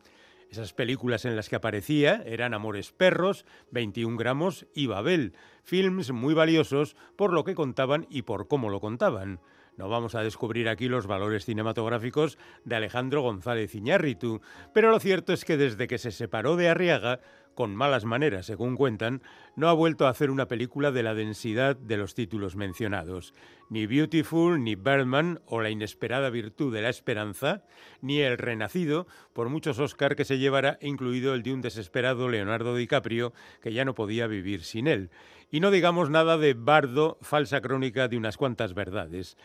Esas 0.49 0.74
películas 0.74 1.24
en 1.26 1.36
las 1.36 1.49
que 1.49 1.57
aparecía 1.57 2.24
eran 2.26 2.55
Amores 2.55 2.93
Perros, 2.93 3.45
21 3.70 4.18
gramos 4.18 4.65
y 4.74 4.88
Babel, 4.88 5.34
films 5.63 6.11
muy 6.11 6.34
valiosos 6.34 6.95
por 7.15 7.32
lo 7.32 7.43
que 7.43 7.53
contaban 7.53 8.07
y 8.09 8.24
por 8.24 8.47
cómo 8.47 8.70
lo 8.70 8.80
contaban. 8.80 9.39
No 9.78 9.89
vamos 9.89 10.15
a 10.15 10.23
descubrir 10.23 10.69
aquí 10.69 10.89
los 10.89 11.05
valores 11.05 11.45
cinematográficos 11.45 12.39
de 12.65 12.75
Alejandro 12.75 13.21
González 13.21 13.75
Iñárritu, 13.75 14.41
pero 14.73 14.89
lo 14.89 14.99
cierto 14.99 15.34
es 15.34 15.45
que 15.45 15.55
desde 15.55 15.88
que 15.88 15.99
se 15.99 16.11
separó 16.11 16.55
de 16.55 16.67
Arriaga, 16.67 17.19
con 17.53 17.75
malas 17.75 18.03
maneras 18.05 18.47
según 18.47 18.75
cuentan, 18.75 19.21
no 19.55 19.69
ha 19.69 19.73
vuelto 19.73 20.05
a 20.05 20.09
hacer 20.09 20.32
una 20.32 20.47
película 20.47 20.91
de 20.91 21.03
la 21.03 21.13
densidad 21.13 21.75
de 21.75 21.97
los 21.97 22.15
títulos 22.15 22.55
mencionados. 22.55 23.36
Ni 23.69 23.86
Beautiful, 23.86 24.63
ni 24.63 24.75
Birdman 24.75 25.41
o 25.45 25.61
La 25.61 25.69
inesperada 25.69 26.32
virtud 26.32 26.73
de 26.73 26.82
la 26.82 26.89
esperanza, 26.89 27.63
ni 28.01 28.21
El 28.21 28.38
renacido, 28.38 29.07
por 29.34 29.49
muchos 29.49 29.78
Oscar 29.78 30.15
que 30.15 30.25
se 30.25 30.39
llevara, 30.39 30.80
incluido 30.82 31.36
el 31.36 31.43
de 31.43 31.53
un 31.53 31.61
desesperado 31.61 32.30
Leonardo 32.30 32.75
DiCaprio, 32.75 33.34
que 33.61 33.73
ya 33.73 33.86
no 33.86 33.93
podía 33.95 34.25
vivir 34.25 34.63
sin 34.63 34.88
él. 34.88 35.11
Y 35.49 35.59
no 35.59 35.71
digamos 35.71 36.09
nada 36.09 36.38
de 36.38 36.53
Bardo, 36.53 37.17
falsa 37.21 37.61
crónica 37.61 38.07
de 38.07 38.17
unas 38.17 38.38
cuantas 38.38 38.73
verdades. 38.73 39.38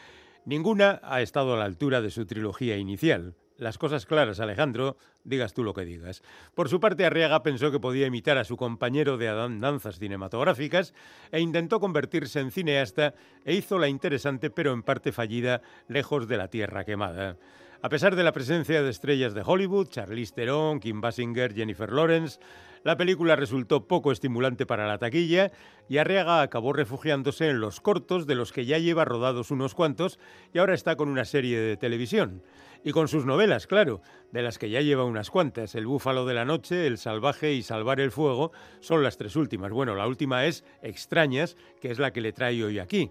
Ninguna 0.45 1.01
ha 1.05 1.22
estado 1.22 1.55
a 1.55 1.57
la 1.57 1.64
altura 1.64 2.01
de 2.01 2.11
su 2.11 2.26
trilogía 2.26 2.76
inicial. 2.76 3.36
Las 3.59 3.78
cosas 3.78 4.07
claras, 4.07 4.40
Alejandro, 4.40 4.97
digas 5.22 5.55
tú 5.55 5.62
lo 5.62 5.72
que 5.72 5.84
digas. 5.84 6.22
Por 6.55 6.68
su 6.68 6.80
parte, 6.80 7.05
Arriaga 7.07 7.45
pensó 7.45 7.70
que 7.70 7.78
podía 7.78 8.09
imitar 8.09 8.38
a 8.38 8.45
su 8.45 8.57
compañero 8.57 9.18
de 9.18 9.26
danzas 9.26 10.01
cinematográficas 10.01 10.95
e 11.30 11.38
intentó 11.38 11.78
convertirse 11.78 12.40
en 12.40 12.51
cineasta 12.51 13.14
e 13.45 13.55
hizo 13.55 13.78
la 13.78 13.86
interesante 13.86 14.51
pero 14.51 14.72
en 14.72 14.82
parte 14.82 15.12
fallida 15.12 15.62
Lejos 15.86 16.26
de 16.26 16.36
la 16.38 16.49
Tierra 16.49 16.84
Quemada. 16.84 17.36
A 17.84 17.88
pesar 17.88 18.14
de 18.14 18.22
la 18.22 18.30
presencia 18.30 18.80
de 18.80 18.90
estrellas 18.90 19.34
de 19.34 19.42
Hollywood, 19.44 19.88
Charlize 19.88 20.32
Theron, 20.32 20.78
Kim 20.78 21.00
Basinger, 21.00 21.52
Jennifer 21.52 21.90
Lawrence, 21.90 22.38
la 22.84 22.96
película 22.96 23.34
resultó 23.34 23.88
poco 23.88 24.12
estimulante 24.12 24.66
para 24.66 24.86
la 24.86 24.98
taquilla 24.98 25.50
y 25.88 25.98
Arriaga 25.98 26.42
acabó 26.42 26.72
refugiándose 26.72 27.48
en 27.48 27.58
los 27.58 27.80
cortos 27.80 28.28
de 28.28 28.36
los 28.36 28.52
que 28.52 28.66
ya 28.66 28.78
lleva 28.78 29.04
rodados 29.04 29.50
unos 29.50 29.74
cuantos 29.74 30.20
y 30.54 30.58
ahora 30.58 30.74
está 30.74 30.94
con 30.94 31.08
una 31.08 31.24
serie 31.24 31.58
de 31.58 31.76
televisión. 31.76 32.44
Y 32.84 32.92
con 32.92 33.08
sus 33.08 33.26
novelas, 33.26 33.66
claro, 33.66 34.00
de 34.30 34.42
las 34.42 34.58
que 34.58 34.70
ya 34.70 34.80
lleva 34.80 35.02
unas 35.02 35.30
cuantas. 35.30 35.74
El 35.74 35.86
Búfalo 35.86 36.24
de 36.24 36.34
la 36.34 36.44
Noche, 36.44 36.86
El 36.86 36.98
Salvaje 36.98 37.52
y 37.52 37.64
Salvar 37.64 37.98
el 37.98 38.12
Fuego 38.12 38.52
son 38.78 39.02
las 39.02 39.16
tres 39.16 39.34
últimas. 39.34 39.72
Bueno, 39.72 39.96
la 39.96 40.06
última 40.06 40.46
es 40.46 40.64
Extrañas, 40.82 41.56
que 41.80 41.90
es 41.90 41.98
la 41.98 42.12
que 42.12 42.20
le 42.20 42.32
trae 42.32 42.62
hoy 42.62 42.78
aquí. 42.78 43.10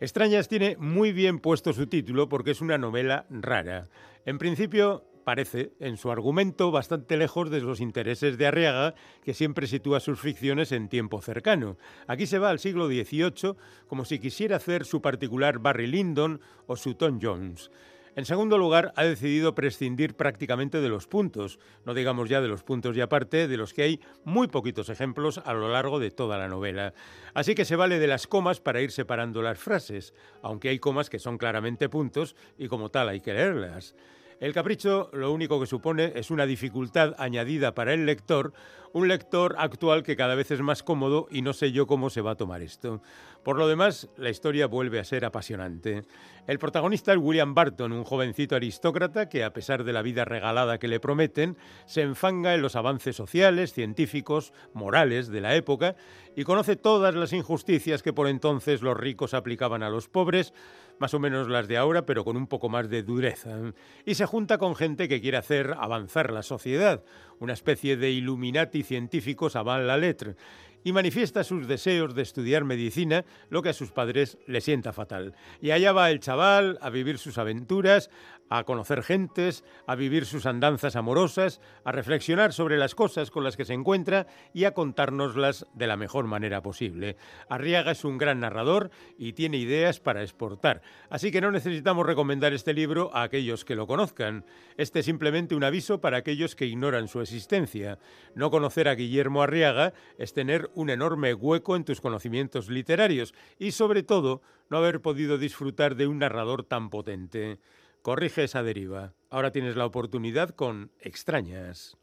Extrañas 0.00 0.48
tiene 0.48 0.78
muy 0.78 1.12
bien 1.12 1.40
puesto 1.40 1.74
su 1.74 1.86
título 1.86 2.30
porque 2.30 2.52
es 2.52 2.62
una 2.62 2.78
novela 2.78 3.26
rara. 3.28 3.90
En 4.24 4.38
principio, 4.38 5.04
parece, 5.24 5.74
en 5.78 5.98
su 5.98 6.10
argumento, 6.10 6.70
bastante 6.70 7.18
lejos 7.18 7.50
de 7.50 7.60
los 7.60 7.82
intereses 7.82 8.38
de 8.38 8.46
Arriaga, 8.46 8.94
que 9.22 9.34
siempre 9.34 9.66
sitúa 9.66 10.00
sus 10.00 10.18
ficciones 10.18 10.72
en 10.72 10.88
tiempo 10.88 11.20
cercano. 11.20 11.76
Aquí 12.06 12.26
se 12.26 12.38
va 12.38 12.48
al 12.48 12.60
siglo 12.60 12.86
XVIII 12.86 13.56
como 13.88 14.06
si 14.06 14.18
quisiera 14.18 14.56
hacer 14.56 14.86
su 14.86 15.02
particular 15.02 15.58
Barry 15.58 15.86
Lyndon 15.86 16.40
o 16.66 16.76
su 16.76 16.94
Tom 16.94 17.18
Jones. 17.20 17.70
En 18.16 18.24
segundo 18.24 18.58
lugar, 18.58 18.92
ha 18.96 19.04
decidido 19.04 19.54
prescindir 19.54 20.14
prácticamente 20.14 20.80
de 20.80 20.88
los 20.88 21.06
puntos, 21.06 21.60
no 21.84 21.94
digamos 21.94 22.28
ya 22.28 22.40
de 22.40 22.48
los 22.48 22.64
puntos 22.64 22.96
y 22.96 23.00
aparte, 23.00 23.46
de 23.46 23.56
los 23.56 23.72
que 23.72 23.82
hay 23.82 24.00
muy 24.24 24.48
poquitos 24.48 24.88
ejemplos 24.88 25.38
a 25.38 25.52
lo 25.52 25.68
largo 25.68 26.00
de 26.00 26.10
toda 26.10 26.36
la 26.36 26.48
novela. 26.48 26.92
Así 27.34 27.54
que 27.54 27.64
se 27.64 27.76
vale 27.76 28.00
de 28.00 28.08
las 28.08 28.26
comas 28.26 28.60
para 28.60 28.80
ir 28.80 28.90
separando 28.90 29.42
las 29.42 29.58
frases, 29.58 30.12
aunque 30.42 30.70
hay 30.70 30.80
comas 30.80 31.08
que 31.08 31.20
son 31.20 31.38
claramente 31.38 31.88
puntos 31.88 32.34
y 32.58 32.66
como 32.66 32.88
tal 32.88 33.08
hay 33.08 33.20
que 33.20 33.32
leerlas. 33.32 33.94
El 34.40 34.54
capricho 34.54 35.10
lo 35.12 35.32
único 35.32 35.60
que 35.60 35.66
supone 35.66 36.12
es 36.16 36.30
una 36.30 36.46
dificultad 36.46 37.14
añadida 37.18 37.74
para 37.74 37.92
el 37.92 38.06
lector, 38.06 38.54
un 38.92 39.08
lector 39.08 39.54
actual 39.58 40.02
que 40.02 40.16
cada 40.16 40.34
vez 40.34 40.50
es 40.50 40.60
más 40.60 40.82
cómodo 40.82 41.28
y 41.30 41.42
no 41.42 41.52
sé 41.52 41.72
yo 41.72 41.86
cómo 41.86 42.10
se 42.10 42.20
va 42.20 42.32
a 42.32 42.36
tomar 42.36 42.62
esto. 42.62 43.00
Por 43.42 43.56
lo 43.56 43.68
demás, 43.68 44.08
la 44.16 44.30
historia 44.30 44.66
vuelve 44.66 44.98
a 44.98 45.04
ser 45.04 45.24
apasionante. 45.24 46.02
El 46.46 46.58
protagonista 46.58 47.12
es 47.12 47.18
William 47.18 47.54
Barton, 47.54 47.92
un 47.92 48.04
jovencito 48.04 48.56
aristócrata 48.56 49.28
que, 49.28 49.44
a 49.44 49.52
pesar 49.52 49.84
de 49.84 49.92
la 49.92 50.02
vida 50.02 50.24
regalada 50.24 50.78
que 50.78 50.88
le 50.88 51.00
prometen, 51.00 51.56
se 51.86 52.02
enfanga 52.02 52.54
en 52.54 52.62
los 52.62 52.76
avances 52.76 53.16
sociales, 53.16 53.72
científicos, 53.72 54.52
morales 54.74 55.28
de 55.28 55.40
la 55.40 55.54
época 55.54 55.96
y 56.36 56.44
conoce 56.44 56.76
todas 56.76 57.14
las 57.14 57.32
injusticias 57.32 58.02
que 58.02 58.12
por 58.12 58.28
entonces 58.28 58.82
los 58.82 58.96
ricos 58.96 59.34
aplicaban 59.34 59.82
a 59.82 59.90
los 59.90 60.08
pobres, 60.08 60.52
más 60.98 61.14
o 61.14 61.18
menos 61.18 61.48
las 61.48 61.66
de 61.66 61.78
ahora, 61.78 62.04
pero 62.04 62.24
con 62.24 62.36
un 62.36 62.46
poco 62.46 62.68
más 62.68 62.90
de 62.90 63.02
dureza. 63.02 63.56
Y 64.04 64.16
se 64.16 64.26
junta 64.26 64.58
con 64.58 64.74
gente 64.74 65.08
que 65.08 65.20
quiere 65.20 65.38
hacer 65.38 65.74
avanzar 65.78 66.30
la 66.30 66.42
sociedad, 66.42 67.02
una 67.38 67.54
especie 67.54 67.96
de 67.96 68.10
Illuminati 68.10 68.79
científicos 68.82 69.56
avant 69.56 69.86
la 69.86 69.96
lettre, 69.96 70.36
y 70.84 70.92
manifiesta 70.92 71.44
sus 71.44 71.66
deseos 71.66 72.14
de 72.14 72.22
estudiar 72.22 72.64
medicina, 72.64 73.24
lo 73.50 73.62
que 73.62 73.68
a 73.68 73.74
sus 73.74 73.90
padres 73.90 74.38
le 74.46 74.60
sienta 74.60 74.92
fatal. 74.92 75.34
Y 75.60 75.72
allá 75.72 75.92
va 75.92 76.10
el 76.10 76.20
chaval 76.20 76.78
a 76.80 76.90
vivir 76.90 77.18
sus 77.18 77.38
aventuras, 77.38 78.10
a 78.50 78.64
conocer 78.64 79.02
gentes, 79.02 79.64
a 79.86 79.94
vivir 79.94 80.26
sus 80.26 80.44
andanzas 80.44 80.96
amorosas, 80.96 81.60
a 81.84 81.92
reflexionar 81.92 82.52
sobre 82.52 82.76
las 82.76 82.94
cosas 82.94 83.30
con 83.30 83.44
las 83.44 83.56
que 83.56 83.64
se 83.64 83.74
encuentra 83.74 84.26
y 84.52 84.64
a 84.64 84.74
contárnoslas 84.74 85.66
de 85.72 85.86
la 85.86 85.96
mejor 85.96 86.26
manera 86.26 86.60
posible. 86.60 87.16
Arriaga 87.48 87.92
es 87.92 88.04
un 88.04 88.18
gran 88.18 88.40
narrador 88.40 88.90
y 89.16 89.32
tiene 89.32 89.56
ideas 89.56 90.00
para 90.00 90.22
exportar, 90.22 90.82
así 91.08 91.30
que 91.30 91.40
no 91.40 91.52
necesitamos 91.52 92.04
recomendar 92.04 92.52
este 92.52 92.74
libro 92.74 93.10
a 93.14 93.22
aquellos 93.22 93.64
que 93.64 93.76
lo 93.76 93.86
conozcan. 93.86 94.44
Este 94.76 94.98
es 94.98 95.06
simplemente 95.06 95.54
un 95.54 95.64
aviso 95.64 96.00
para 96.00 96.18
aquellos 96.18 96.56
que 96.56 96.66
ignoran 96.66 97.06
su 97.06 97.20
existencia. 97.20 97.98
No 98.34 98.50
conocer 98.50 98.88
a 98.88 98.96
Guillermo 98.96 99.42
Arriaga 99.42 99.94
es 100.18 100.34
tener 100.34 100.70
un 100.74 100.90
enorme 100.90 101.34
hueco 101.34 101.76
en 101.76 101.84
tus 101.84 102.00
conocimientos 102.00 102.68
literarios 102.68 103.32
y 103.58 103.70
sobre 103.70 104.02
todo 104.02 104.42
no 104.70 104.78
haber 104.78 105.00
podido 105.00 105.38
disfrutar 105.38 105.94
de 105.94 106.08
un 106.08 106.18
narrador 106.18 106.64
tan 106.64 106.90
potente. 106.90 107.60
Corrige 108.02 108.44
esa 108.44 108.62
deriva. 108.62 109.12
Ahora 109.28 109.52
tienes 109.52 109.76
la 109.76 109.84
oportunidad 109.84 110.50
con 110.50 110.90
Extrañas. 111.00 111.98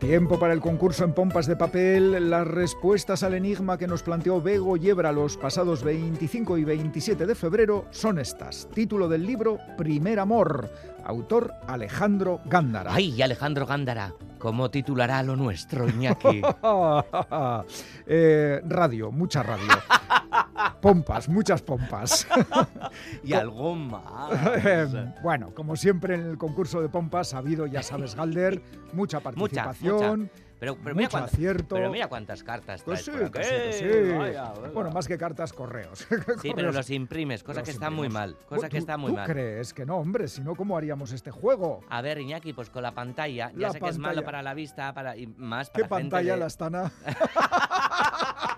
Tiempo 0.00 0.38
para 0.38 0.52
el 0.52 0.60
concurso 0.60 1.04
en 1.04 1.12
pompas 1.14 1.46
de 1.46 1.56
papel. 1.56 2.28
Las 2.28 2.46
respuestas 2.46 3.22
al 3.22 3.34
enigma 3.34 3.78
que 3.78 3.86
nos 3.86 4.02
planteó 4.02 4.40
Bego 4.40 4.76
Yebra 4.76 5.12
los 5.12 5.36
pasados 5.36 5.82
25 5.82 6.58
y 6.58 6.64
27 6.64 7.24
de 7.24 7.34
febrero 7.34 7.86
son 7.90 8.18
estas. 8.18 8.68
Título 8.74 9.08
del 9.08 9.26
libro 9.26 9.58
Primer 9.76 10.18
Amor. 10.18 10.70
Autor 11.04 11.52
Alejandro 11.66 12.40
Gándara. 12.46 12.94
¡Ay, 12.94 13.20
Alejandro 13.22 13.66
Gándara! 13.66 14.14
¿Cómo 14.38 14.70
titulará 14.70 15.22
lo 15.22 15.36
nuestro, 15.36 15.88
Iñaki? 15.88 16.42
Eh, 18.06 18.60
radio, 18.66 19.10
mucha 19.10 19.42
radio. 19.42 19.68
pompas, 20.82 21.28
muchas 21.28 21.62
pompas. 21.62 22.26
y 23.24 23.32
algo 23.32 23.74
más. 23.74 24.92
bueno, 25.22 25.54
como 25.54 25.76
siempre 25.76 26.16
en 26.16 26.22
el 26.22 26.38
concurso 26.38 26.82
de 26.82 26.90
pompas 26.90 27.32
ha 27.32 27.38
habido, 27.38 27.66
ya 27.66 27.82
sabes, 27.82 28.14
Galder, 28.14 28.62
mucha 28.92 29.20
participación. 29.20 30.30
Pero, 30.60 30.76
pero, 30.82 30.94
mira 30.94 31.08
acierto. 31.08 31.74
pero 31.74 31.90
mira 31.90 32.08
cuántas 32.08 32.42
cartas 32.42 32.82
pues 32.82 33.04
traes 33.04 33.30
pues 33.30 33.46
sí, 33.46 33.78
sí. 33.80 34.70
Bueno, 34.72 34.90
más 34.90 35.06
que 35.06 35.18
cartas, 35.18 35.52
correos. 35.52 36.06
Sí, 36.42 36.52
pero 36.54 36.72
los 36.72 36.90
imprimes, 36.90 37.42
cosa 37.42 37.62
que 37.62 37.70
está 37.70 37.90
muy 37.90 38.08
mal. 38.08 38.36
Cosa 38.46 38.68
que 38.68 38.78
está 38.78 38.96
muy 38.96 39.10
¿tú 39.10 39.16
mal. 39.16 39.26
crees 39.26 39.72
que 39.72 39.84
no, 39.86 39.96
hombre? 39.96 40.28
Si 40.28 40.42
no, 40.42 40.54
¿cómo 40.54 40.76
haríamos 40.76 41.12
este 41.12 41.30
juego? 41.30 41.80
A 41.88 42.02
ver, 42.02 42.18
Iñaki, 42.18 42.52
pues 42.52 42.70
con 42.70 42.82
la 42.82 42.92
pantalla. 42.92 43.52
ya 43.56 43.70
sé 43.70 43.80
que 43.80 43.88
es 43.88 43.98
malo 43.98 44.22
para 44.24 44.42
la 44.42 44.54
vista 44.54 44.92
para, 44.92 45.16
y 45.16 45.26
más 45.26 45.70
para 45.70 45.84
¿Qué 45.84 45.88
pantalla, 45.88 46.36
la 46.36 46.46
Astana? 46.46 46.92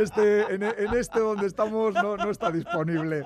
este, 0.00 0.54
en, 0.54 0.62
este 0.62 1.20
donde 1.20 1.46
estamos 1.46 1.94
no, 1.94 2.16
no, 2.16 2.30
está 2.30 2.50
disponible. 2.50 3.24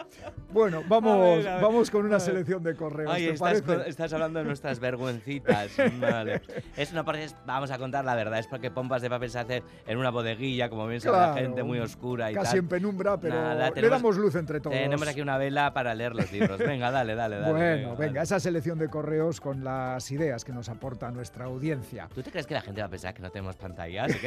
Bueno, 0.52 0.82
vamos, 0.88 1.44
vamos 1.44 1.90
con 1.90 2.06
una 2.06 2.20
selección 2.20 2.62
de 2.62 2.74
correos. 2.74 3.12
Ay, 3.12 3.28
estás, 3.28 3.62
estás, 3.86 4.12
hablando 4.12 4.38
de 4.40 4.44
nuestras 4.44 4.80
vergüencitas. 4.80 5.70
vale. 6.00 6.42
Es 6.76 6.92
una 6.92 7.04
vamos 7.46 7.70
a 7.70 7.78
contar 7.78 8.04
la 8.04 8.14
verdad, 8.14 8.38
es 8.38 8.46
porque 8.46 8.70
pompas 8.70 9.02
de 9.02 9.10
papel 9.10 9.30
se 9.30 9.38
hacen 9.38 9.62
en 9.86 9.98
una 9.98 10.10
bodeguilla, 10.10 10.68
como 10.68 10.86
bien 10.86 11.00
sabe 11.00 11.18
la 11.18 11.34
gente, 11.34 11.62
muy 11.62 11.78
oscura 11.78 12.30
y 12.30 12.34
casi 12.34 12.58
en 12.58 12.68
penumbra, 12.68 13.18
pero 13.18 13.54
le 13.74 13.88
damos 13.88 14.16
luz 14.16 14.34
entre 14.34 14.60
todos. 14.60 14.76
Tenemos 14.76 15.06
aquí 15.08 15.20
una 15.20 15.38
vela 15.38 15.72
para 15.72 15.94
leer 15.94 16.14
los 16.14 16.30
libros. 16.32 16.58
Venga, 16.58 16.90
dale, 16.90 17.14
dale, 17.14 17.38
dale. 17.38 17.52
Bueno, 17.52 17.96
venga, 17.96 18.22
esa 18.22 18.40
selección 18.40 18.78
de 18.78 18.88
correos 18.88 19.40
con 19.40 19.64
las 19.64 20.10
ideas 20.10 20.44
que 20.44 20.52
nos 20.52 20.68
aporta 20.68 21.10
nuestra 21.10 21.46
audiencia. 21.46 22.08
¿Tú 22.14 22.22
te 22.22 22.30
crees 22.30 22.46
que 22.46 22.54
la 22.54 22.60
gente 22.60 22.80
va 22.80 22.86
a 22.86 22.90
pensar 22.90 23.14
que 23.14 23.22
no 23.22 23.30
tenemos 23.30 23.56
pantallas? 23.56 24.10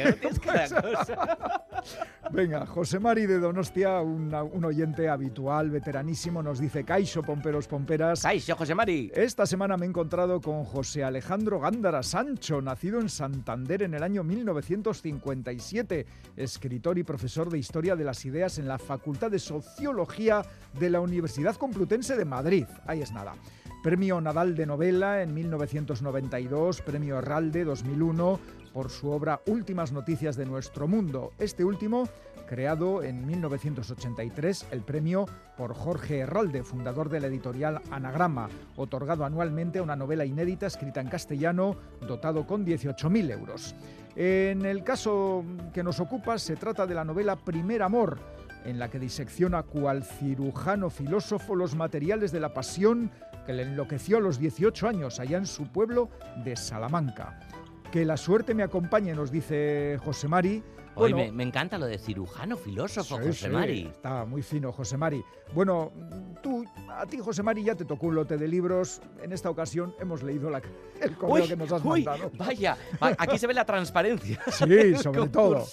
Venga, 2.30 2.64
José 2.66 2.98
Mari 2.98 3.26
de 3.26 3.38
Donostia, 3.38 4.00
un, 4.00 4.64
oyente 4.64 5.08
habitual, 5.08 5.70
veteranísimo, 5.70 6.42
nos 6.42 6.58
dice 6.58 6.82
Caixo, 6.82 7.22
pomperos, 7.22 7.68
pomperas. 7.68 8.22
Caixo, 8.22 8.56
José 8.56 8.74
Mari. 8.74 9.12
Esta 9.14 9.46
semana 9.46 9.76
me 9.76 9.84
he 9.84 9.88
encontrado 9.88 10.40
con 10.40 10.64
José 10.64 11.04
Alejandro 11.04 11.60
Gándara 11.60 12.02
Sancho, 12.02 12.62
nacido 12.62 13.00
en 13.00 13.08
Santander 13.08 13.82
en 13.82 13.94
el 13.94 14.02
año 14.02 14.24
1957, 14.24 16.06
escritor 16.36 16.98
y 16.98 17.04
profesor 17.04 17.50
de 17.50 17.58
Historia 17.58 17.94
de 17.94 18.04
las 18.04 18.24
Ideas 18.24 18.58
en 18.58 18.68
la 18.68 18.78
Facultad 18.78 19.30
de 19.30 19.38
Sociología 19.38 20.42
de 20.78 20.90
la 20.90 21.00
Universidad 21.00 21.56
Complutense 21.56 22.16
de 22.16 22.24
Madrid. 22.24 22.64
Ahí 22.86 23.02
es 23.02 23.12
nada. 23.12 23.34
Premio 23.82 24.18
Nadal 24.18 24.56
de 24.56 24.64
Novela 24.64 25.22
en 25.22 25.34
1992, 25.34 26.80
Premio 26.80 27.18
Herralde 27.18 27.64
2001 27.64 28.63
por 28.74 28.90
su 28.90 29.10
obra 29.10 29.40
Últimas 29.46 29.92
Noticias 29.92 30.36
de 30.36 30.44
Nuestro 30.44 30.88
Mundo. 30.88 31.32
Este 31.38 31.64
último, 31.64 32.08
creado 32.46 33.04
en 33.04 33.24
1983, 33.24 34.66
el 34.72 34.82
premio 34.82 35.26
por 35.56 35.74
Jorge 35.74 36.18
Herralde, 36.18 36.64
fundador 36.64 37.08
de 37.08 37.20
la 37.20 37.28
editorial 37.28 37.80
Anagrama, 37.92 38.50
otorgado 38.76 39.24
anualmente 39.24 39.78
a 39.78 39.82
una 39.84 39.94
novela 39.94 40.26
inédita 40.26 40.66
escrita 40.66 41.00
en 41.00 41.08
castellano, 41.08 41.76
dotado 42.00 42.46
con 42.46 42.66
18.000 42.66 43.30
euros. 43.30 43.76
En 44.16 44.66
el 44.66 44.82
caso 44.82 45.44
que 45.72 45.84
nos 45.84 46.00
ocupa, 46.00 46.36
se 46.38 46.56
trata 46.56 46.84
de 46.86 46.94
la 46.94 47.04
novela 47.04 47.36
Primer 47.36 47.80
Amor, 47.80 48.18
en 48.64 48.80
la 48.80 48.90
que 48.90 48.98
disecciona 48.98 49.62
cual 49.62 50.02
cirujano 50.02 50.90
filósofo 50.90 51.54
los 51.54 51.76
materiales 51.76 52.32
de 52.32 52.40
la 52.40 52.52
pasión 52.52 53.12
que 53.46 53.52
le 53.52 53.62
enloqueció 53.62 54.16
a 54.16 54.20
los 54.20 54.38
18 54.38 54.88
años 54.88 55.20
allá 55.20 55.38
en 55.38 55.46
su 55.46 55.66
pueblo 55.68 56.08
de 56.44 56.56
Salamanca. 56.56 57.38
Que 57.94 58.04
la 58.04 58.16
suerte 58.16 58.54
me 58.56 58.64
acompañe, 58.64 59.14
nos 59.14 59.30
dice 59.30 60.00
José 60.04 60.26
Mari, 60.26 60.64
Hoy 60.96 61.14
me, 61.14 61.42
encanta 61.42 61.78
lo 61.78 61.86
de 61.86 61.98
cirujano 61.98 62.56
filósofo, 62.56 63.18
José 63.18 63.48
Mari. 63.48 63.86
Está 63.86 64.24
muy 64.24 64.42
fino, 64.42 64.72
José 64.72 64.96
Mari. 64.96 65.24
Bueno, 65.52 65.92
tú, 66.42 66.64
a 66.88 67.04
ti, 67.06 67.18
José 67.18 67.42
Mari, 67.42 67.64
ya 67.64 67.74
te 67.74 67.84
tocó 67.84 68.06
un 68.06 68.14
lote 68.14 68.36
de 68.36 68.46
libros. 68.46 69.00
En 69.22 69.32
esta 69.32 69.50
ocasión 69.50 69.94
hemos 70.00 70.22
leído 70.22 70.50
la, 70.50 70.62
el 71.00 71.16
correo 71.16 71.48
que 71.48 71.56
nos 71.56 71.72
has 71.72 71.84
mandado. 71.84 72.30
Vaya, 72.36 72.76
aquí 73.00 73.38
se 73.38 73.46
ve 73.46 73.54
la 73.54 73.64
transparencia. 73.64 74.40
Sí, 74.50 74.94
sobre 75.02 75.28
todo. 75.28 75.64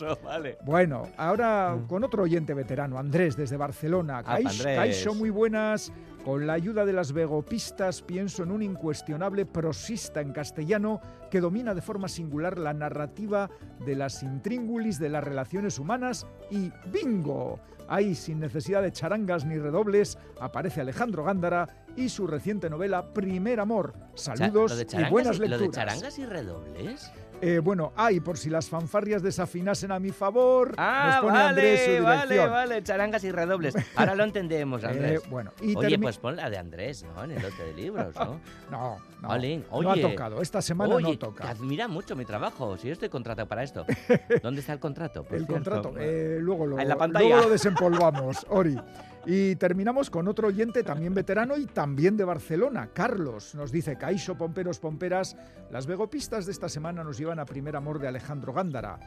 Bueno, 0.64 1.08
ahora 1.18 1.76
mm. 1.76 1.88
con 1.88 2.04
otro 2.04 2.24
oyente 2.24 2.54
veterano, 2.54 2.98
Andrés, 2.98 3.36
desde 3.36 3.58
Barcelona. 3.58 4.24
Ah, 4.26 4.40
Caixo, 4.64 5.14
muy 5.14 5.30
buenas. 5.30 5.92
Con 6.26 6.46
la 6.46 6.54
ayuda 6.54 6.86
de 6.86 6.94
las 6.94 7.14
vegopistas 7.14 8.04
pienso 8.04 8.44
en 8.44 8.52
un 8.52 8.62
incuestionable 8.62 9.48
prosista 9.48 10.22
en 10.22 10.32
castellano 10.32 11.02
que 11.32 11.42
domina 11.42 11.74
de 11.74 11.82
forma 11.82 12.08
singular 12.08 12.60
la 12.60 12.74
narrativa 12.74 13.50
de 13.84 13.96
las 13.96 14.22
intríngulis 14.22 15.00
de 15.00 15.10
las 15.10 15.24
relaciones 15.24 15.80
humanas 15.80 16.28
y 16.52 16.72
¡bingo! 16.92 17.60
Ahí, 17.88 18.14
sin 18.14 18.40
necesidad 18.40 18.84
de 18.84 18.92
charangas 18.92 19.46
ni 19.46 19.58
redobles, 19.58 20.18
aparece 20.40 20.82
Alejandro 20.82 21.24
Gándara 21.24 21.68
y 21.96 22.08
su 22.10 22.28
reciente 22.28 22.70
novela 22.70 23.14
Primer 23.14 23.60
Amor. 23.60 23.94
Saludos 24.14 24.86
y 24.94 25.10
buenas 25.10 25.40
lecturas. 25.40 25.60
¿Lo 25.60 25.66
de 25.66 25.72
charangas 25.72 26.20
y 26.20 26.26
redobles? 26.26 27.12
Eh, 27.42 27.60
bueno, 27.60 27.92
ay, 27.96 28.20
por 28.20 28.38
si 28.38 28.52
las 28.52 28.70
fanfarrias 28.70 29.24
desafinasen 29.24 29.92
a 29.92 30.00
mi 30.00 30.12
favor, 30.12 30.76
ah, 30.78 31.14
nos 31.14 31.22
pone 31.22 31.34
vale, 31.34 31.50
Andrés 31.50 31.98
su 31.98 32.04
vale, 32.04 32.48
vale, 32.48 32.84
charangas 32.84 33.24
y 33.24 33.32
redobles. 33.32 33.74
Ahora 33.96 34.14
lo 34.14 34.24
entendemos, 34.24 34.84
eh, 34.84 34.88
Andrés. 34.88 35.22
bueno, 35.28 35.52
Oye, 35.76 35.98
pues 35.98 36.20
pon 36.20 36.36
la 36.36 36.52
de 36.52 36.58
Andrés, 36.60 37.04
¿no? 37.04 37.24
En 37.24 37.32
el 37.32 37.42
lote 37.42 37.64
de 37.64 37.74
libros, 37.74 38.14
¿no? 38.16 38.39
no, 38.72 38.98
no. 39.22 39.30
oye, 39.30 39.66
no 39.72 39.92
ha 39.92 39.96
tocado. 39.96 40.42
Esta 40.42 40.62
semana 40.62 40.96
oye, 40.96 41.14
no 41.14 41.18
toca. 41.18 41.50
admira 41.50 41.88
mucho 41.88 42.16
mi 42.16 42.26
trabajo. 42.26 42.78
Si 42.78 42.88
yo 42.88 42.94
estoy 42.94 43.10
contratado 43.10 43.48
para 43.48 43.64
esto. 43.64 43.86
¿Dónde 44.44 44.62
está 44.62 44.74
el 44.74 44.80
contrato? 44.80 45.26
el 45.32 45.48
contrato, 45.48 45.94
eh, 45.98 46.38
luego, 46.39 46.68
lo, 46.68 46.80
en 46.80 46.88
la 46.88 46.96
pantalla. 46.96 47.28
luego 47.28 47.44
lo 47.46 47.50
desempolvamos, 47.50 48.46
Ori. 48.50 48.78
Y 49.26 49.56
terminamos 49.56 50.10
con 50.10 50.28
otro 50.28 50.48
oyente 50.48 50.84
también 50.84 51.14
veterano 51.14 51.56
y 51.58 51.68
también 51.68 52.18
de 52.18 52.24
Barcelona, 52.24 52.90
Carlos. 52.92 53.54
Nos 53.54 53.72
dice, 53.72 53.96
Caixo, 53.98 54.36
Pomperos, 54.36 54.80
Pomperas, 54.80 55.36
las 55.70 55.86
vegopistas 55.86 56.46
de 56.46 56.52
esta 56.52 56.70
semana 56.70 57.04
nos 57.04 57.18
llevan 57.18 57.40
a 57.40 57.46
Primer 57.46 57.76
Amor 57.76 58.00
de 58.00 58.08
Alejandro 58.08 58.52
Gándara. 58.52 59.00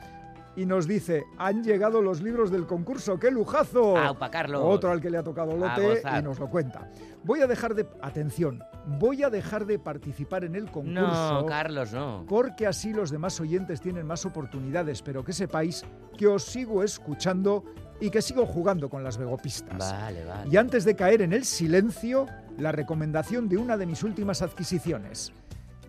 Y 0.57 0.67
nos 0.67 0.87
dice, 0.87 1.25
han 1.37 1.65
llegado 1.65 2.01
los 2.01 2.23
libros 2.23 2.53
del 2.53 2.65
concurso, 2.65 3.19
¡qué 3.19 3.33
lujazo! 3.33 3.99
¡Aupa, 3.99 4.31
Carlos! 4.31 4.63
Otro 4.65 4.93
al 4.93 5.01
que 5.01 5.11
le 5.11 5.19
ha 5.19 5.25
tocado 5.25 5.57
lote 5.57 6.01
y 6.05 6.23
nos 6.23 6.39
lo 6.39 6.49
cuenta. 6.49 6.89
Voy 7.25 7.41
a 7.41 7.49
dejar 7.49 7.75
de... 7.75 7.89
Atención, 8.01 8.63
voy 8.87 9.25
a 9.25 9.31
dejar 9.31 9.67
de 9.67 9.81
participar 9.81 10.45
en 10.45 10.55
el 10.55 10.71
concurso. 10.71 11.41
No, 11.41 11.47
Carlos, 11.47 11.93
no. 11.93 12.25
Porque 12.29 12.69
así 12.69 12.93
los 12.93 13.11
demás 13.11 13.41
oyentes 13.41 13.81
tienen 13.81 14.07
más 14.07 14.25
oportunidades, 14.27 15.03
pero 15.03 15.25
que 15.25 15.33
sepáis 15.33 15.85
que 16.17 16.29
os 16.29 16.45
sigo 16.45 16.85
escuchando 16.85 17.65
y 18.01 18.11
que 18.11 18.23
sigo 18.23 18.47
jugando 18.47 18.89
con 18.89 19.05
las 19.05 19.19
vegopistas. 19.19 19.79
Vale, 19.79 20.25
vale. 20.25 20.51
Y 20.51 20.57
antes 20.57 20.85
de 20.85 20.97
caer 20.97 21.23
en 21.23 21.33
el 21.33 21.45
silencio, 21.45 22.27
la 22.59 22.73
recomendación 22.73 23.49
de 23.49 23.57
una 23.57 23.77
de 23.77 23.87
mis 23.87 24.03
últimas 24.03 24.43
adquisiciones. 24.43 25.33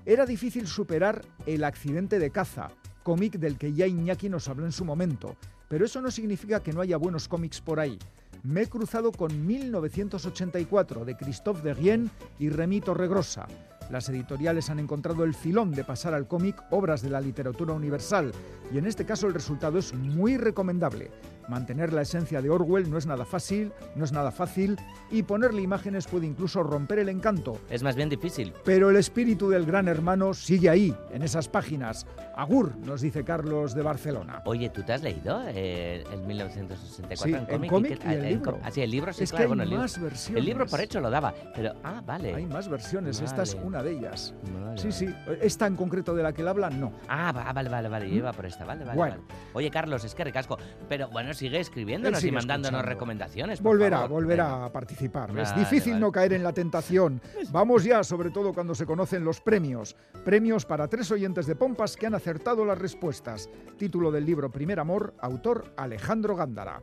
Era 0.05 0.25
difícil 0.25 0.67
superar 0.67 1.23
El 1.45 1.63
accidente 1.63 2.19
de 2.19 2.29
caza, 2.29 2.69
cómic 3.03 3.37
del 3.37 3.57
que 3.57 3.73
ya 3.73 3.87
Iñaki 3.87 4.29
nos 4.29 4.47
habló 4.47 4.65
en 4.65 4.71
su 4.71 4.85
momento. 4.85 5.35
Pero 5.67 5.85
eso 5.85 6.01
no 6.01 6.11
significa 6.11 6.61
que 6.61 6.73
no 6.73 6.81
haya 6.81 6.97
buenos 6.97 7.27
cómics 7.27 7.59
por 7.59 7.79
ahí. 7.79 7.97
Me 8.43 8.61
he 8.61 8.67
cruzado 8.67 9.11
con 9.11 9.45
1984 9.47 11.05
de 11.05 11.17
Christophe 11.17 11.63
de 11.63 11.73
Rien 11.73 12.11
y 12.37 12.49
Remy 12.49 12.81
Torregrosa. 12.81 13.47
Las 13.89 14.09
editoriales 14.09 14.69
han 14.69 14.79
encontrado 14.79 15.23
el 15.23 15.33
filón 15.33 15.71
de 15.71 15.83
pasar 15.83 16.13
al 16.13 16.27
cómic 16.27 16.61
obras 16.71 17.01
de 17.01 17.09
la 17.09 17.21
literatura 17.21 17.73
universal 17.73 18.31
y 18.73 18.77
en 18.77 18.87
este 18.87 19.05
caso 19.05 19.27
el 19.27 19.33
resultado 19.33 19.77
es 19.77 19.93
muy 19.93 20.37
recomendable. 20.37 21.11
Mantener 21.47 21.93
la 21.93 22.01
esencia 22.01 22.41
de 22.41 22.49
Orwell 22.49 22.89
no 22.89 22.97
es 22.97 23.05
nada 23.05 23.23
fácil, 23.23 23.71
no 23.95 24.03
es 24.03 24.11
nada 24.11 24.31
fácil 24.31 24.77
y 25.11 25.23
ponerle 25.23 25.61
imágenes 25.61 26.07
puede 26.07 26.25
incluso 26.25 26.63
romper 26.63 26.99
el 26.99 27.09
encanto. 27.09 27.59
Es 27.69 27.83
más 27.83 27.95
bien 27.95 28.09
difícil. 28.09 28.53
Pero 28.63 28.89
el 28.89 28.95
espíritu 28.95 29.49
del 29.49 29.65
gran 29.65 29.87
hermano 29.87 30.33
sigue 30.33 30.69
ahí, 30.69 30.95
en 31.11 31.21
esas 31.21 31.47
páginas. 31.47 32.07
Agur, 32.35 32.75
nos 32.77 33.01
dice 33.01 33.23
Carlos 33.23 33.75
de 33.75 33.83
Barcelona. 33.83 34.41
Oye, 34.45 34.69
¿tú 34.69 34.81
te 34.83 34.93
has 34.93 35.03
leído 35.03 35.41
eh, 35.47 36.03
el 36.11 36.21
1964 36.21 37.17
sí, 37.17 37.33
en 37.33 37.69
cómic? 37.69 38.01
y, 38.03 38.13
el 38.13 38.23
libro. 38.23 38.59
Ah, 38.63 38.71
sí, 38.71 38.81
el 38.81 38.91
libro 38.91 39.13
sí, 39.13 39.23
es 39.23 39.31
claro, 39.31 39.45
que 39.45 39.45
hay 39.45 39.51
el 39.51 39.57
más 39.57 39.95
libro, 39.97 40.09
versiones. 40.09 40.39
El 40.39 40.45
libro 40.45 40.65
por 40.65 40.81
hecho 40.81 40.99
lo 40.99 41.09
daba, 41.09 41.33
pero 41.55 41.73
ah, 41.83 42.01
vale. 42.05 42.33
Hay 42.33 42.45
más 42.45 42.67
versiones, 42.67 43.17
vale. 43.17 43.29
esta 43.29 43.43
es 43.43 43.55
una 43.63 43.74
de 43.83 43.91
ellas. 43.91 44.33
Sí, 44.75 44.91
sí, 44.91 45.07
esta 45.41 45.67
en 45.67 45.75
concreto 45.75 46.13
de 46.15 46.23
la 46.23 46.33
que 46.33 46.41
él 46.41 46.47
habla, 46.47 46.69
no. 46.69 46.91
Ah, 47.07 47.31
va- 47.31 47.51
vale, 47.53 47.69
vale, 47.69 47.87
vale, 47.89 48.09
yo 48.09 48.15
iba 48.17 48.33
por 48.33 48.45
esta, 48.45 48.65
vale, 48.65 48.83
vale, 48.83 48.97
Bueno. 48.97 49.15
vale. 49.27 49.39
Oye, 49.53 49.71
Carlos, 49.71 50.03
es 50.03 50.13
que 50.15 50.23
recasco, 50.23 50.57
pero 50.89 51.07
bueno, 51.09 51.33
sigue 51.33 51.59
escribiéndonos 51.59 52.19
Él 52.19 52.25
y 52.25 52.27
sigue 52.29 52.31
mandándonos 52.33 52.79
escuchando. 52.79 52.89
recomendaciones. 52.89 53.59
por 53.61 53.71
Volverá, 53.71 53.97
favor. 54.01 54.09
volverá 54.23 54.65
a 54.65 54.71
participar. 54.71 55.37
es 55.39 55.55
difícil 55.55 55.93
vale. 55.93 56.01
no 56.01 56.11
caer 56.11 56.33
en 56.33 56.43
la 56.43 56.51
tentación. 56.53 57.21
Vamos 57.51 57.83
ya, 57.83 58.03
sobre 58.03 58.31
todo 58.31 58.53
cuando 58.53 58.75
se 58.75 58.85
conocen 58.85 59.23
los 59.23 59.39
premios. 59.41 59.95
Premios 60.23 60.65
para 60.65 60.87
tres 60.87 61.09
oyentes 61.11 61.45
de 61.45 61.55
Pompas 61.55 61.95
que 61.95 62.07
han 62.07 62.15
acertado 62.15 62.65
las 62.65 62.77
respuestas. 62.77 63.49
Título 63.77 64.11
del 64.11 64.25
libro 64.25 64.51
Primer 64.51 64.79
Amor, 64.79 65.13
autor 65.19 65.73
Alejandro 65.77 66.35
Gándara. 66.35 66.81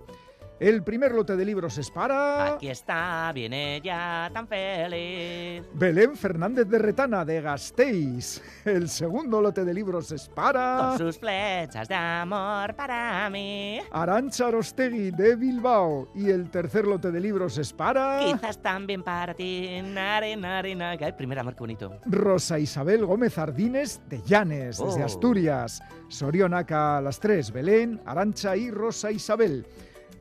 El 0.62 0.84
primer 0.84 1.10
lote 1.10 1.34
de 1.36 1.44
libros 1.44 1.76
es 1.76 1.90
para... 1.90 2.54
Aquí 2.54 2.68
está, 2.68 3.32
viene 3.34 3.80
ya 3.82 4.30
tan 4.32 4.46
feliz. 4.46 5.64
Belén 5.74 6.14
Fernández 6.14 6.68
de 6.68 6.78
Retana, 6.78 7.24
de 7.24 7.40
Gasteiz. 7.40 8.40
El 8.64 8.88
segundo 8.88 9.40
lote 9.40 9.64
de 9.64 9.74
libros 9.74 10.12
es 10.12 10.28
para... 10.28 10.90
Con 10.90 10.98
sus 10.98 11.18
flechas 11.18 11.88
de 11.88 11.96
amor 11.96 12.76
para 12.76 13.28
mí. 13.28 13.80
Arancha 13.90 14.46
Arostegui, 14.46 15.10
de 15.10 15.34
Bilbao. 15.34 16.12
Y 16.14 16.30
el 16.30 16.48
tercer 16.48 16.86
lote 16.86 17.10
de 17.10 17.18
libros 17.18 17.58
es 17.58 17.72
para... 17.72 18.20
Quizás 18.20 18.62
también 18.62 19.02
para 19.02 19.34
ti. 19.34 19.80
Nare, 19.82 20.36
nare, 20.36 20.76
nare. 20.76 21.04
Ay, 21.04 21.12
primer 21.14 21.40
amor, 21.40 21.56
qué 21.56 21.60
bonito. 21.60 21.98
Rosa 22.06 22.60
Isabel 22.60 23.04
Gómez 23.04 23.36
Ardines 23.36 24.00
de 24.08 24.22
Llanes, 24.22 24.78
desde 24.78 25.02
Oh. 25.02 25.06
Asturias. 25.06 25.82
Sorionaca 26.06 27.00
las 27.00 27.18
tres, 27.18 27.50
Belén, 27.50 28.00
Arancha 28.06 28.56
y 28.56 28.70
Rosa 28.70 29.10
Isabel. 29.10 29.66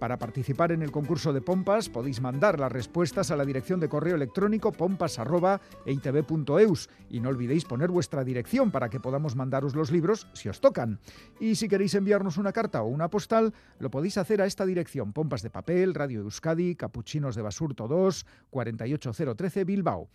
Para 0.02 0.18
participar 0.18 0.72
en 0.72 0.82
el 0.82 0.89
concurso 0.89 1.32
de 1.32 1.41
pompas 1.41 1.88
podéis 1.88 2.22
mandar 2.22 2.60
las 2.60 2.72
respuestas 2.72 3.30
a 3.30 3.36
la 3.36 3.45
dirección 3.45 3.80
de 3.80 3.88
correo 3.88 4.16
electrónico 4.16 4.72
pompas.eitv.eus 4.72 6.89
y 7.08 7.20
no 7.20 7.30
olvidéis 7.30 7.66
poner 7.66 7.91
vuestra 7.91 8.24
dirección 8.24 8.72
para 8.72 8.89
que 8.89 8.99
podamos 8.99 9.36
mandaros 9.36 9.76
los 9.76 9.91
libros 9.91 10.28
si 10.34 10.49
os 10.49 10.60
tocan. 10.60 10.99
Y 11.39 11.54
si 11.54 11.68
queréis 11.68 11.93
enviarnos 11.93 12.38
una 12.38 12.52
carta 12.52 12.82
o 12.82 12.88
una 12.88 13.12
postal, 13.12 13.54
lo 13.78 13.91
podéis 13.91 14.18
hacer 14.18 14.41
a 14.41 14.47
esta 14.47 14.66
dirección: 14.66 15.14
Pompas 15.14 15.43
de 15.43 15.52
Papel, 15.52 15.93
Radio 15.93 16.22
Euskadi, 16.22 16.76
Capuchinos 16.76 17.36
de 17.36 17.43
Basurto 17.43 17.88
2, 17.88 18.26
48013 18.49 19.66
Bilbao. 19.66 20.10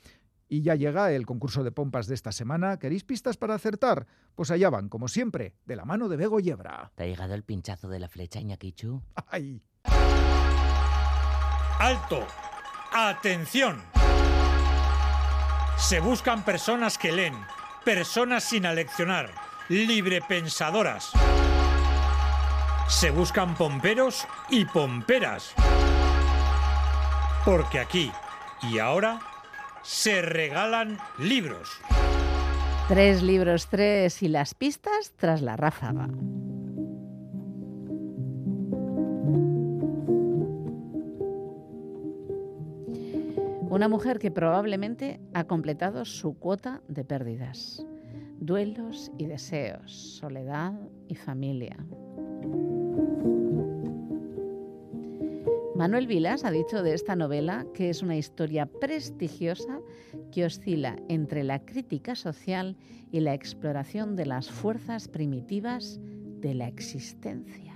Y 0.48 0.62
ya 0.62 0.74
llega 0.74 1.12
el 1.12 1.26
concurso 1.26 1.62
de 1.62 1.70
pompas 1.70 2.08
de 2.08 2.14
esta 2.14 2.32
semana. 2.32 2.80
¿Queréis 2.80 3.04
pistas 3.04 3.36
para 3.36 3.54
acertar? 3.54 4.08
Pues 4.34 4.50
allá 4.50 4.68
van, 4.68 4.88
como 4.88 5.06
siempre, 5.06 5.54
de 5.64 5.76
la 5.76 5.84
mano 5.84 6.08
de 6.08 6.16
Bego 6.16 6.40
Yebra. 6.40 6.90
¿Te 6.96 7.04
ha 7.04 7.06
llegado 7.06 7.34
el 7.34 7.44
pinchazo 7.44 7.88
de 7.88 8.00
la 8.00 8.08
flecha, 8.08 8.40
Iñakichu? 8.40 9.00
¡Ay! 9.28 9.62
¡Alto! 11.78 12.26
¡Atención! 12.92 13.82
Se 15.76 16.00
buscan 16.00 16.42
personas 16.42 16.96
que 16.96 17.12
leen, 17.12 17.34
personas 17.84 18.44
sin 18.44 18.64
aleccionar, 18.64 19.30
librepensadoras. 19.68 21.12
Se 22.88 23.10
buscan 23.10 23.54
pomperos 23.56 24.26
y 24.48 24.64
pomperas. 24.64 25.52
Porque 27.44 27.78
aquí 27.78 28.10
y 28.62 28.78
ahora 28.78 29.20
se 29.82 30.22
regalan 30.22 30.98
libros. 31.18 31.78
Tres 32.88 33.22
libros, 33.22 33.66
tres 33.66 34.22
y 34.22 34.28
las 34.28 34.54
pistas 34.54 35.12
tras 35.16 35.42
la 35.42 35.56
ráfaga. 35.56 36.08
Una 43.76 43.88
mujer 43.88 44.18
que 44.18 44.30
probablemente 44.30 45.20
ha 45.34 45.44
completado 45.44 46.06
su 46.06 46.38
cuota 46.38 46.80
de 46.88 47.04
pérdidas, 47.04 47.84
duelos 48.40 49.12
y 49.18 49.26
deseos, 49.26 49.92
soledad 49.92 50.72
y 51.08 51.14
familia. 51.14 51.76
Manuel 55.74 56.06
Vilas 56.06 56.46
ha 56.46 56.50
dicho 56.50 56.82
de 56.82 56.94
esta 56.94 57.16
novela 57.16 57.66
que 57.74 57.90
es 57.90 58.02
una 58.02 58.16
historia 58.16 58.64
prestigiosa 58.64 59.82
que 60.32 60.46
oscila 60.46 60.96
entre 61.10 61.44
la 61.44 61.62
crítica 61.62 62.14
social 62.14 62.78
y 63.12 63.20
la 63.20 63.34
exploración 63.34 64.16
de 64.16 64.24
las 64.24 64.50
fuerzas 64.50 65.06
primitivas 65.06 66.00
de 66.40 66.54
la 66.54 66.66
existencia. 66.66 67.74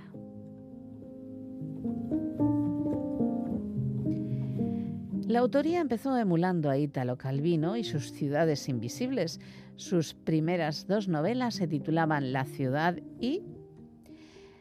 La 5.31 5.39
autoría 5.39 5.79
empezó 5.79 6.17
emulando 6.17 6.69
a 6.69 6.77
Italo 6.77 7.17
Calvino 7.17 7.77
y 7.77 7.85
sus 7.85 8.11
ciudades 8.11 8.67
invisibles. 8.67 9.39
Sus 9.77 10.13
primeras 10.13 10.87
dos 10.87 11.07
novelas 11.07 11.55
se 11.55 11.69
titulaban 11.69 12.33
La 12.33 12.43
ciudad 12.43 12.97
y 13.17 13.41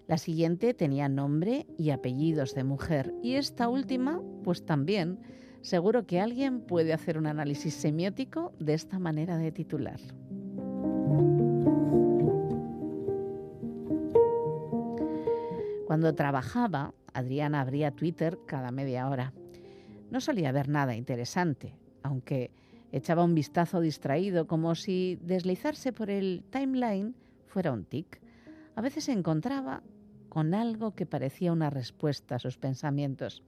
la 0.06 0.16
siguiente 0.16 0.72
tenía 0.72 1.08
nombre 1.08 1.66
y 1.76 1.90
apellidos 1.90 2.54
de 2.54 2.62
mujer 2.62 3.12
y 3.20 3.34
esta 3.34 3.68
última, 3.68 4.22
pues 4.44 4.64
también, 4.64 5.18
seguro 5.60 6.06
que 6.06 6.20
alguien 6.20 6.60
puede 6.60 6.92
hacer 6.92 7.18
un 7.18 7.26
análisis 7.26 7.74
semiótico 7.74 8.52
de 8.60 8.74
esta 8.74 9.00
manera 9.00 9.38
de 9.38 9.50
titular. 9.50 9.98
Cuando 15.88 16.14
trabajaba, 16.14 16.94
Adriana 17.12 17.60
abría 17.60 17.90
Twitter 17.90 18.38
cada 18.46 18.70
media 18.70 19.08
hora. 19.08 19.32
No 20.10 20.20
solía 20.20 20.52
ver 20.52 20.68
nada 20.68 20.96
interesante, 20.96 21.74
aunque 22.02 22.50
echaba 22.92 23.24
un 23.24 23.34
vistazo 23.34 23.80
distraído 23.80 24.46
como 24.46 24.74
si 24.74 25.18
deslizarse 25.22 25.92
por 25.92 26.10
el 26.10 26.44
timeline 26.50 27.14
fuera 27.46 27.72
un 27.72 27.84
tic. 27.84 28.20
A 28.74 28.80
veces 28.80 29.04
se 29.04 29.12
encontraba 29.12 29.82
con 30.28 30.54
algo 30.54 30.94
que 30.94 31.06
parecía 31.06 31.52
una 31.52 31.70
respuesta 31.70 32.36
a 32.36 32.38
sus 32.38 32.56
pensamientos. 32.56 33.42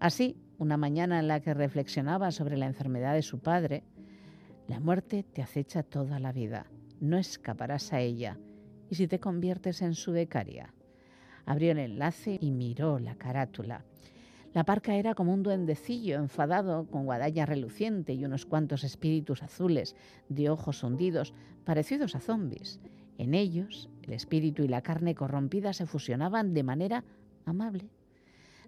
Así, 0.00 0.36
una 0.58 0.76
mañana 0.76 1.18
en 1.18 1.28
la 1.28 1.40
que 1.40 1.54
reflexionaba 1.54 2.30
sobre 2.30 2.56
la 2.56 2.66
enfermedad 2.66 3.14
de 3.14 3.22
su 3.22 3.38
padre, 3.38 3.84
la 4.68 4.80
muerte 4.80 5.24
te 5.24 5.42
acecha 5.42 5.82
toda 5.82 6.18
la 6.18 6.32
vida, 6.32 6.66
no 7.00 7.18
escaparás 7.18 7.92
a 7.92 8.00
ella, 8.00 8.38
y 8.88 8.94
si 8.94 9.06
te 9.06 9.20
conviertes 9.20 9.82
en 9.82 9.94
su 9.94 10.12
becaria. 10.12 10.72
Abrió 11.46 11.72
el 11.72 11.78
enlace 11.78 12.38
y 12.40 12.50
miró 12.50 12.98
la 12.98 13.16
carátula. 13.16 13.84
La 14.54 14.64
parca 14.64 14.94
era 14.94 15.16
como 15.16 15.34
un 15.34 15.42
duendecillo 15.42 16.14
enfadado 16.14 16.86
con 16.86 17.04
guadaña 17.04 17.44
reluciente 17.44 18.14
y 18.14 18.24
unos 18.24 18.46
cuantos 18.46 18.84
espíritus 18.84 19.42
azules 19.42 19.96
de 20.28 20.48
ojos 20.48 20.84
hundidos, 20.84 21.34
parecidos 21.64 22.14
a 22.14 22.20
zombis. 22.20 22.80
En 23.18 23.34
ellos, 23.34 23.90
el 24.02 24.12
espíritu 24.12 24.62
y 24.62 24.68
la 24.68 24.82
carne 24.82 25.16
corrompida 25.16 25.72
se 25.72 25.86
fusionaban 25.86 26.54
de 26.54 26.62
manera 26.62 27.04
amable. 27.44 27.90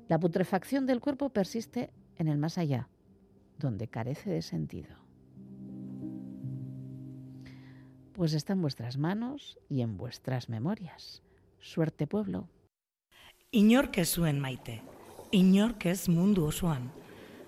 La 0.09 0.19
putrefacción 0.19 0.87
del 0.87 1.01
cuerpo 1.01 1.31
persiste 1.31 1.91
en 2.17 2.27
el 2.27 2.39
más 2.39 2.59
allá, 2.59 2.89
donde 3.59 3.87
carece 3.87 4.29
de 4.29 4.43
sentido. 4.43 4.97
Pues 8.13 8.33
está 8.33 8.55
en 8.55 8.63
vuestras 8.63 8.99
manos 8.99 9.57
y 9.69 9.83
en 9.83 9.97
vuestras 9.97 10.49
memorias. 10.49 11.23
Suerte, 11.61 12.09
pueblo. 12.09 12.49
Inork 13.53 13.99
ez 13.99 14.15
zuen 14.15 14.41
maite, 14.41 14.83
inork 15.33 15.87
ez 15.87 16.09
mundu 16.09 16.47
osoan. 16.47 16.91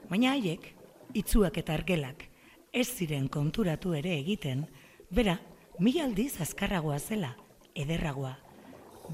Baina 0.08 0.32
haiek, 0.34 0.74
itzuak 1.14 1.58
eta 1.60 1.74
argelak, 1.74 2.24
ez 2.72 2.88
ziren 2.88 3.28
konturatu 3.28 3.94
ere 3.94 4.14
egiten, 4.18 4.66
bera, 5.10 5.38
mila 5.78 6.04
aldiz 6.04 6.40
azkarragoa 6.40 6.98
zela, 6.98 7.34
ederragoa. 7.74 8.36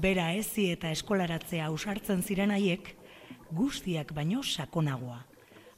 Bera 0.01 0.31
ezi 0.35 0.69
eta 0.73 0.91
eskolaratzea 0.91 1.67
ausartzen 1.69 2.23
ziren 2.23 2.51
haiek, 2.51 2.95
guztiak 3.51 4.13
baino 4.13 4.43
sakonagoa. 4.43 5.21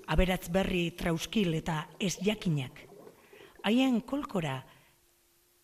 Aberatz 0.07 0.47
berri 0.49 0.89
trauskil 0.97 1.53
eta 1.53 1.83
ez 1.99 2.15
jakinak. 2.23 2.79
Haien 3.63 3.99
kolkora 4.01 4.61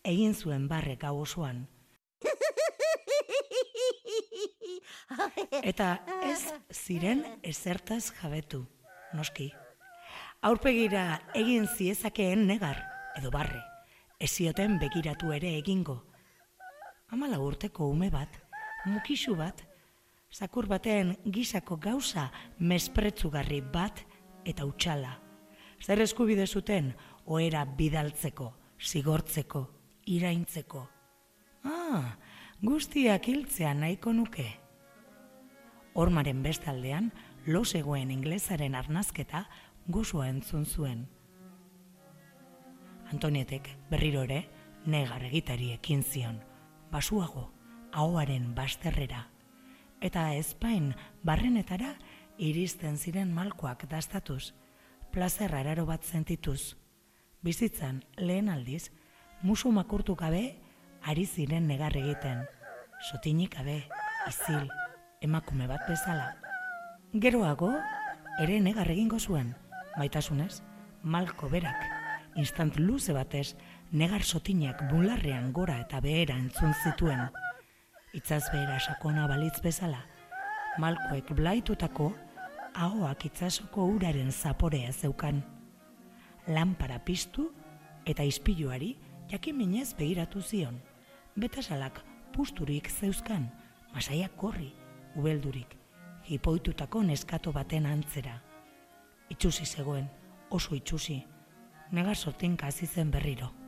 egin 0.04 0.34
zuen 0.34 0.68
barrek 0.68 1.04
hau 1.08 1.16
osoan. 1.22 1.64
Eta 5.62 6.00
ez 6.26 6.40
ziren 6.72 7.22
ezertaz 7.42 8.12
jabetu, 8.18 8.64
noski. 9.14 9.52
Aurpegira 10.42 11.20
egin 11.36 11.68
ziezakeen 11.68 12.46
negar, 12.48 12.80
edo 13.18 13.30
barre, 13.30 13.60
ezioten 14.18 14.78
begiratu 14.80 15.32
ere 15.36 15.54
egingo. 15.58 16.00
Amala 17.12 17.38
urteko 17.38 17.86
ume 17.92 18.10
bat, 18.10 18.40
mukisu 18.86 19.36
bat, 19.38 19.62
zakur 20.32 20.66
baten 20.66 21.14
gisako 21.24 21.76
gauza 21.76 22.30
mespretzugarri 22.58 23.60
bat 23.60 24.02
eta 24.44 24.66
utxala. 24.66 25.18
Zer 25.84 26.00
eskubide 26.00 26.46
zuten, 26.46 26.94
oera 27.26 27.64
bidaltzeko, 27.64 28.50
zigortzeko, 28.80 29.68
iraintzeko. 30.06 30.88
Ah, 31.64 32.16
guztiak 32.62 33.28
hiltzea 33.28 33.74
nahiko 33.74 34.12
nuke. 34.12 34.63
Hormaren 35.94 36.42
bestaldean, 36.42 37.12
lo 37.46 37.64
zegoen 37.64 38.10
inglesaren 38.10 38.74
arnazketa 38.74 39.44
guzua 39.86 40.28
entzun 40.28 40.66
zuen. 40.66 41.06
Antonietek 43.12 43.68
berriro 43.90 44.24
ere 44.26 44.40
negar 44.90 45.22
egitari 45.22 45.70
ekin 45.76 46.02
zion, 46.02 46.40
basuago, 46.90 47.52
ahoaren 47.92 48.54
basterrera. 48.56 49.28
Eta 50.00 50.32
ezpain 50.34 50.92
barrenetara 51.22 51.94
iristen 52.38 52.98
ziren 52.98 53.30
malkoak 53.32 53.86
dastatuz, 53.88 54.52
plazer 55.12 55.54
araro 55.54 55.86
bat 55.86 56.02
sentituz. 56.02 56.74
Bizitzan 57.42 58.02
lehen 58.18 58.48
aldiz, 58.48 58.90
musu 59.42 59.70
makurtu 59.70 60.16
gabe 60.16 60.56
ari 61.02 61.26
ziren 61.26 61.68
negar 61.68 61.96
egiten. 61.96 62.42
Sotinik 63.12 63.54
gabe, 63.54 63.84
izil, 64.26 64.66
emakume 65.24 65.66
bat 65.66 65.86
bezala. 65.88 66.34
Geroago, 67.14 67.72
ere 68.42 68.58
negar 68.60 68.90
egingo 68.92 69.18
zuen, 69.18 69.54
maitasunez, 69.96 70.60
malko 71.02 71.48
berak, 71.48 71.80
instant 72.36 72.76
luze 72.78 73.14
batez, 73.16 73.54
negar 73.92 74.24
sotinak 74.24 74.82
bularrean 74.90 75.52
gora 75.52 75.78
eta 75.80 76.00
behera 76.04 76.36
entzun 76.36 76.74
zituen. 76.82 77.28
Itzaz 78.14 78.44
behera 78.52 78.78
sakona 78.80 79.26
balitz 79.30 79.60
bezala, 79.62 80.04
malkoek 80.78 81.32
blaitutako, 81.38 82.12
ahoak 82.74 83.28
itzasoko 83.30 83.86
uraren 83.94 84.32
zaporea 84.32 84.92
zeukan. 84.92 85.42
Lampara 86.50 86.98
piztu 86.98 87.48
eta 88.04 88.26
ispiluari 88.26 88.96
jakiminez 89.30 89.94
behiratu 89.98 90.42
zion. 90.42 90.80
Betasalak 91.36 92.02
pusturik 92.34 92.90
zeuzkan, 92.90 93.48
masaiak 93.94 94.34
korri, 94.36 94.72
ubeldurik, 95.16 95.76
hipoitutako 96.28 97.02
neskato 97.02 97.52
baten 97.52 97.86
antzera. 97.86 98.40
Itxusi 99.30 99.66
zegoen, 99.66 100.08
oso 100.50 100.74
itxusi, 100.74 101.22
negasotin 101.92 102.56
kazi 102.56 102.86
zen 102.86 103.10
berriro. 103.10 103.63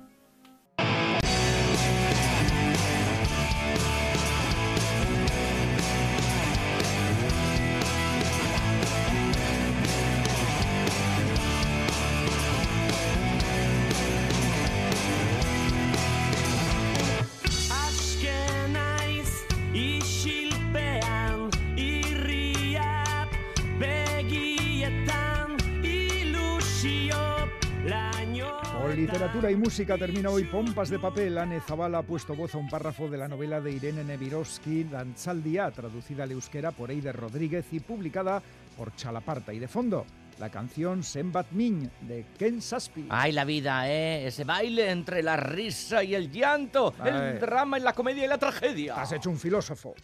Literatura 29.47 29.51
y 29.51 29.57
música 29.57 29.99
termina 29.99 30.31
hoy 30.31 30.45
Pompas 30.45 30.91
de 30.91 30.99
papel. 30.99 31.39
Anne 31.39 31.61
Zabala 31.61 31.99
ha 31.99 32.03
puesto 32.03 32.35
voz 32.35 32.55
a 32.55 32.59
un 32.59 32.69
párrafo 32.69 33.09
de 33.09 33.17
la 33.17 33.29
novela 33.29 33.61
de 33.61 33.73
Irene 33.73 34.03
Nevirovsky, 34.05 34.85
Danzaldia, 34.85 35.71
traducida 35.71 36.25
al 36.25 36.33
euskera 36.33 36.73
por 36.73 36.91
Eider 36.91 37.15
Rodríguez 37.15 37.67
y 37.73 37.81
publicada 37.81 38.43
por 38.77 38.95
Chalaparta. 38.97 39.53
Y 39.53 39.59
de 39.59 39.69
fondo, 39.69 40.05
la 40.39 40.51
canción 40.51 41.03
Sembat 41.03 41.51
Min 41.53 41.91
de 42.03 42.25
Ken 42.39 42.61
Saspi. 42.61 43.07
Ay, 43.09 43.33
la 43.33 43.45
vida, 43.45 43.89
¿eh? 43.89 44.27
Ese 44.27 44.45
baile 44.45 44.91
entre 44.91 45.23
la 45.23 45.37
risa 45.37 46.03
y 46.03 46.15
el 46.15 46.31
llanto, 46.31 46.95
el 47.05 47.39
drama 47.39 47.79
y 47.79 47.83
la 47.83 47.93
comedia 47.93 48.25
y 48.25 48.29
la 48.29 48.39
tragedia. 48.39 49.01
Has 49.01 49.13
hecho 49.13 49.31
un 49.31 49.39
filósofo. 49.39 49.95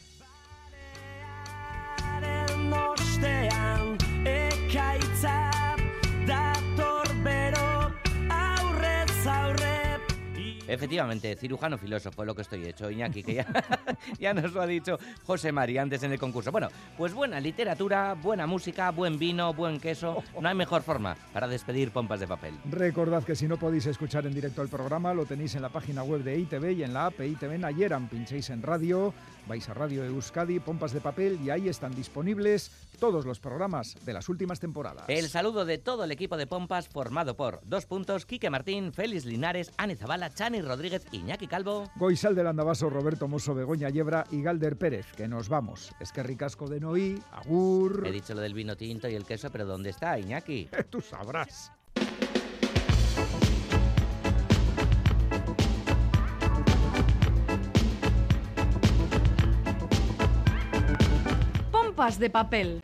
Efectivamente, 10.72 11.36
cirujano 11.36 11.76
filósofo, 11.76 12.24
lo 12.24 12.34
que 12.34 12.40
estoy 12.40 12.64
hecho, 12.64 12.90
Iñaki, 12.90 13.22
que 13.22 13.34
ya, 13.34 13.46
ya 14.18 14.32
nos 14.32 14.54
lo 14.54 14.62
ha 14.62 14.66
dicho 14.66 14.98
José 15.26 15.52
María 15.52 15.82
antes 15.82 16.02
en 16.02 16.12
el 16.12 16.18
concurso. 16.18 16.50
Bueno, 16.50 16.68
pues 16.96 17.12
buena 17.12 17.38
literatura, 17.40 18.14
buena 18.14 18.46
música, 18.46 18.90
buen 18.90 19.18
vino, 19.18 19.52
buen 19.52 19.78
queso. 19.78 20.22
No 20.40 20.48
hay 20.48 20.54
mejor 20.54 20.80
forma 20.80 21.14
para 21.34 21.46
despedir 21.46 21.90
pompas 21.90 22.20
de 22.20 22.26
papel. 22.26 22.54
Recordad 22.70 23.22
que 23.22 23.36
si 23.36 23.46
no 23.46 23.58
podéis 23.58 23.84
escuchar 23.84 24.24
en 24.26 24.32
directo 24.32 24.62
el 24.62 24.68
programa, 24.70 25.12
lo 25.12 25.26
tenéis 25.26 25.54
en 25.56 25.60
la 25.60 25.68
página 25.68 26.04
web 26.04 26.22
de 26.22 26.38
ITV 26.38 26.72
y 26.72 26.84
en 26.84 26.94
la 26.94 27.04
app 27.04 27.20
ITV 27.20 27.58
Nayeran. 27.58 28.08
Pinchéis 28.08 28.48
en 28.48 28.62
radio, 28.62 29.12
vais 29.46 29.68
a 29.68 29.74
Radio 29.74 30.04
Euskadi, 30.04 30.60
pompas 30.60 30.92
de 30.92 31.00
papel 31.00 31.38
y 31.42 31.50
ahí 31.50 31.68
están 31.68 31.94
disponibles 31.94 32.70
todos 32.98 33.24
los 33.26 33.40
programas 33.40 33.96
de 34.04 34.12
las 34.12 34.28
últimas 34.28 34.60
temporadas. 34.60 35.04
El 35.08 35.28
saludo 35.28 35.64
de 35.64 35.78
todo 35.78 36.04
el 36.04 36.12
equipo 36.12 36.36
de 36.36 36.46
pompas 36.46 36.88
formado 36.88 37.36
por 37.36 37.60
dos 37.64 37.86
puntos, 37.86 38.26
Quique 38.26 38.50
Martín, 38.50 38.92
Félix 38.92 39.24
Linares, 39.24 39.72
Ani 39.76 39.96
Zabala, 39.96 40.32
Chani 40.32 40.62
Rodríguez, 40.62 41.04
Iñaki 41.12 41.46
Calvo. 41.46 41.90
Goizal 41.96 42.34
del 42.34 42.46
Andabaso, 42.46 42.88
Roberto 42.90 43.28
Mosso, 43.28 43.54
Begoña 43.54 43.90
Yebra 43.90 44.24
y 44.30 44.42
Galder 44.42 44.78
Pérez, 44.78 45.06
que 45.16 45.28
nos 45.28 45.48
vamos. 45.48 45.92
Es 46.00 46.12
que 46.12 46.22
ricasco 46.22 46.68
de 46.68 46.80
Noí, 46.80 47.20
Agur. 47.32 48.04
He 48.06 48.12
dicho 48.12 48.34
lo 48.34 48.40
del 48.40 48.54
vino 48.54 48.76
tinto 48.76 49.08
y 49.08 49.14
el 49.14 49.24
queso, 49.24 49.50
pero 49.50 49.66
¿dónde 49.66 49.90
está, 49.90 50.18
Iñaki? 50.18 50.68
Tú 50.90 51.00
sabrás. 51.00 51.72
De 62.02 62.28
papel. 62.28 62.80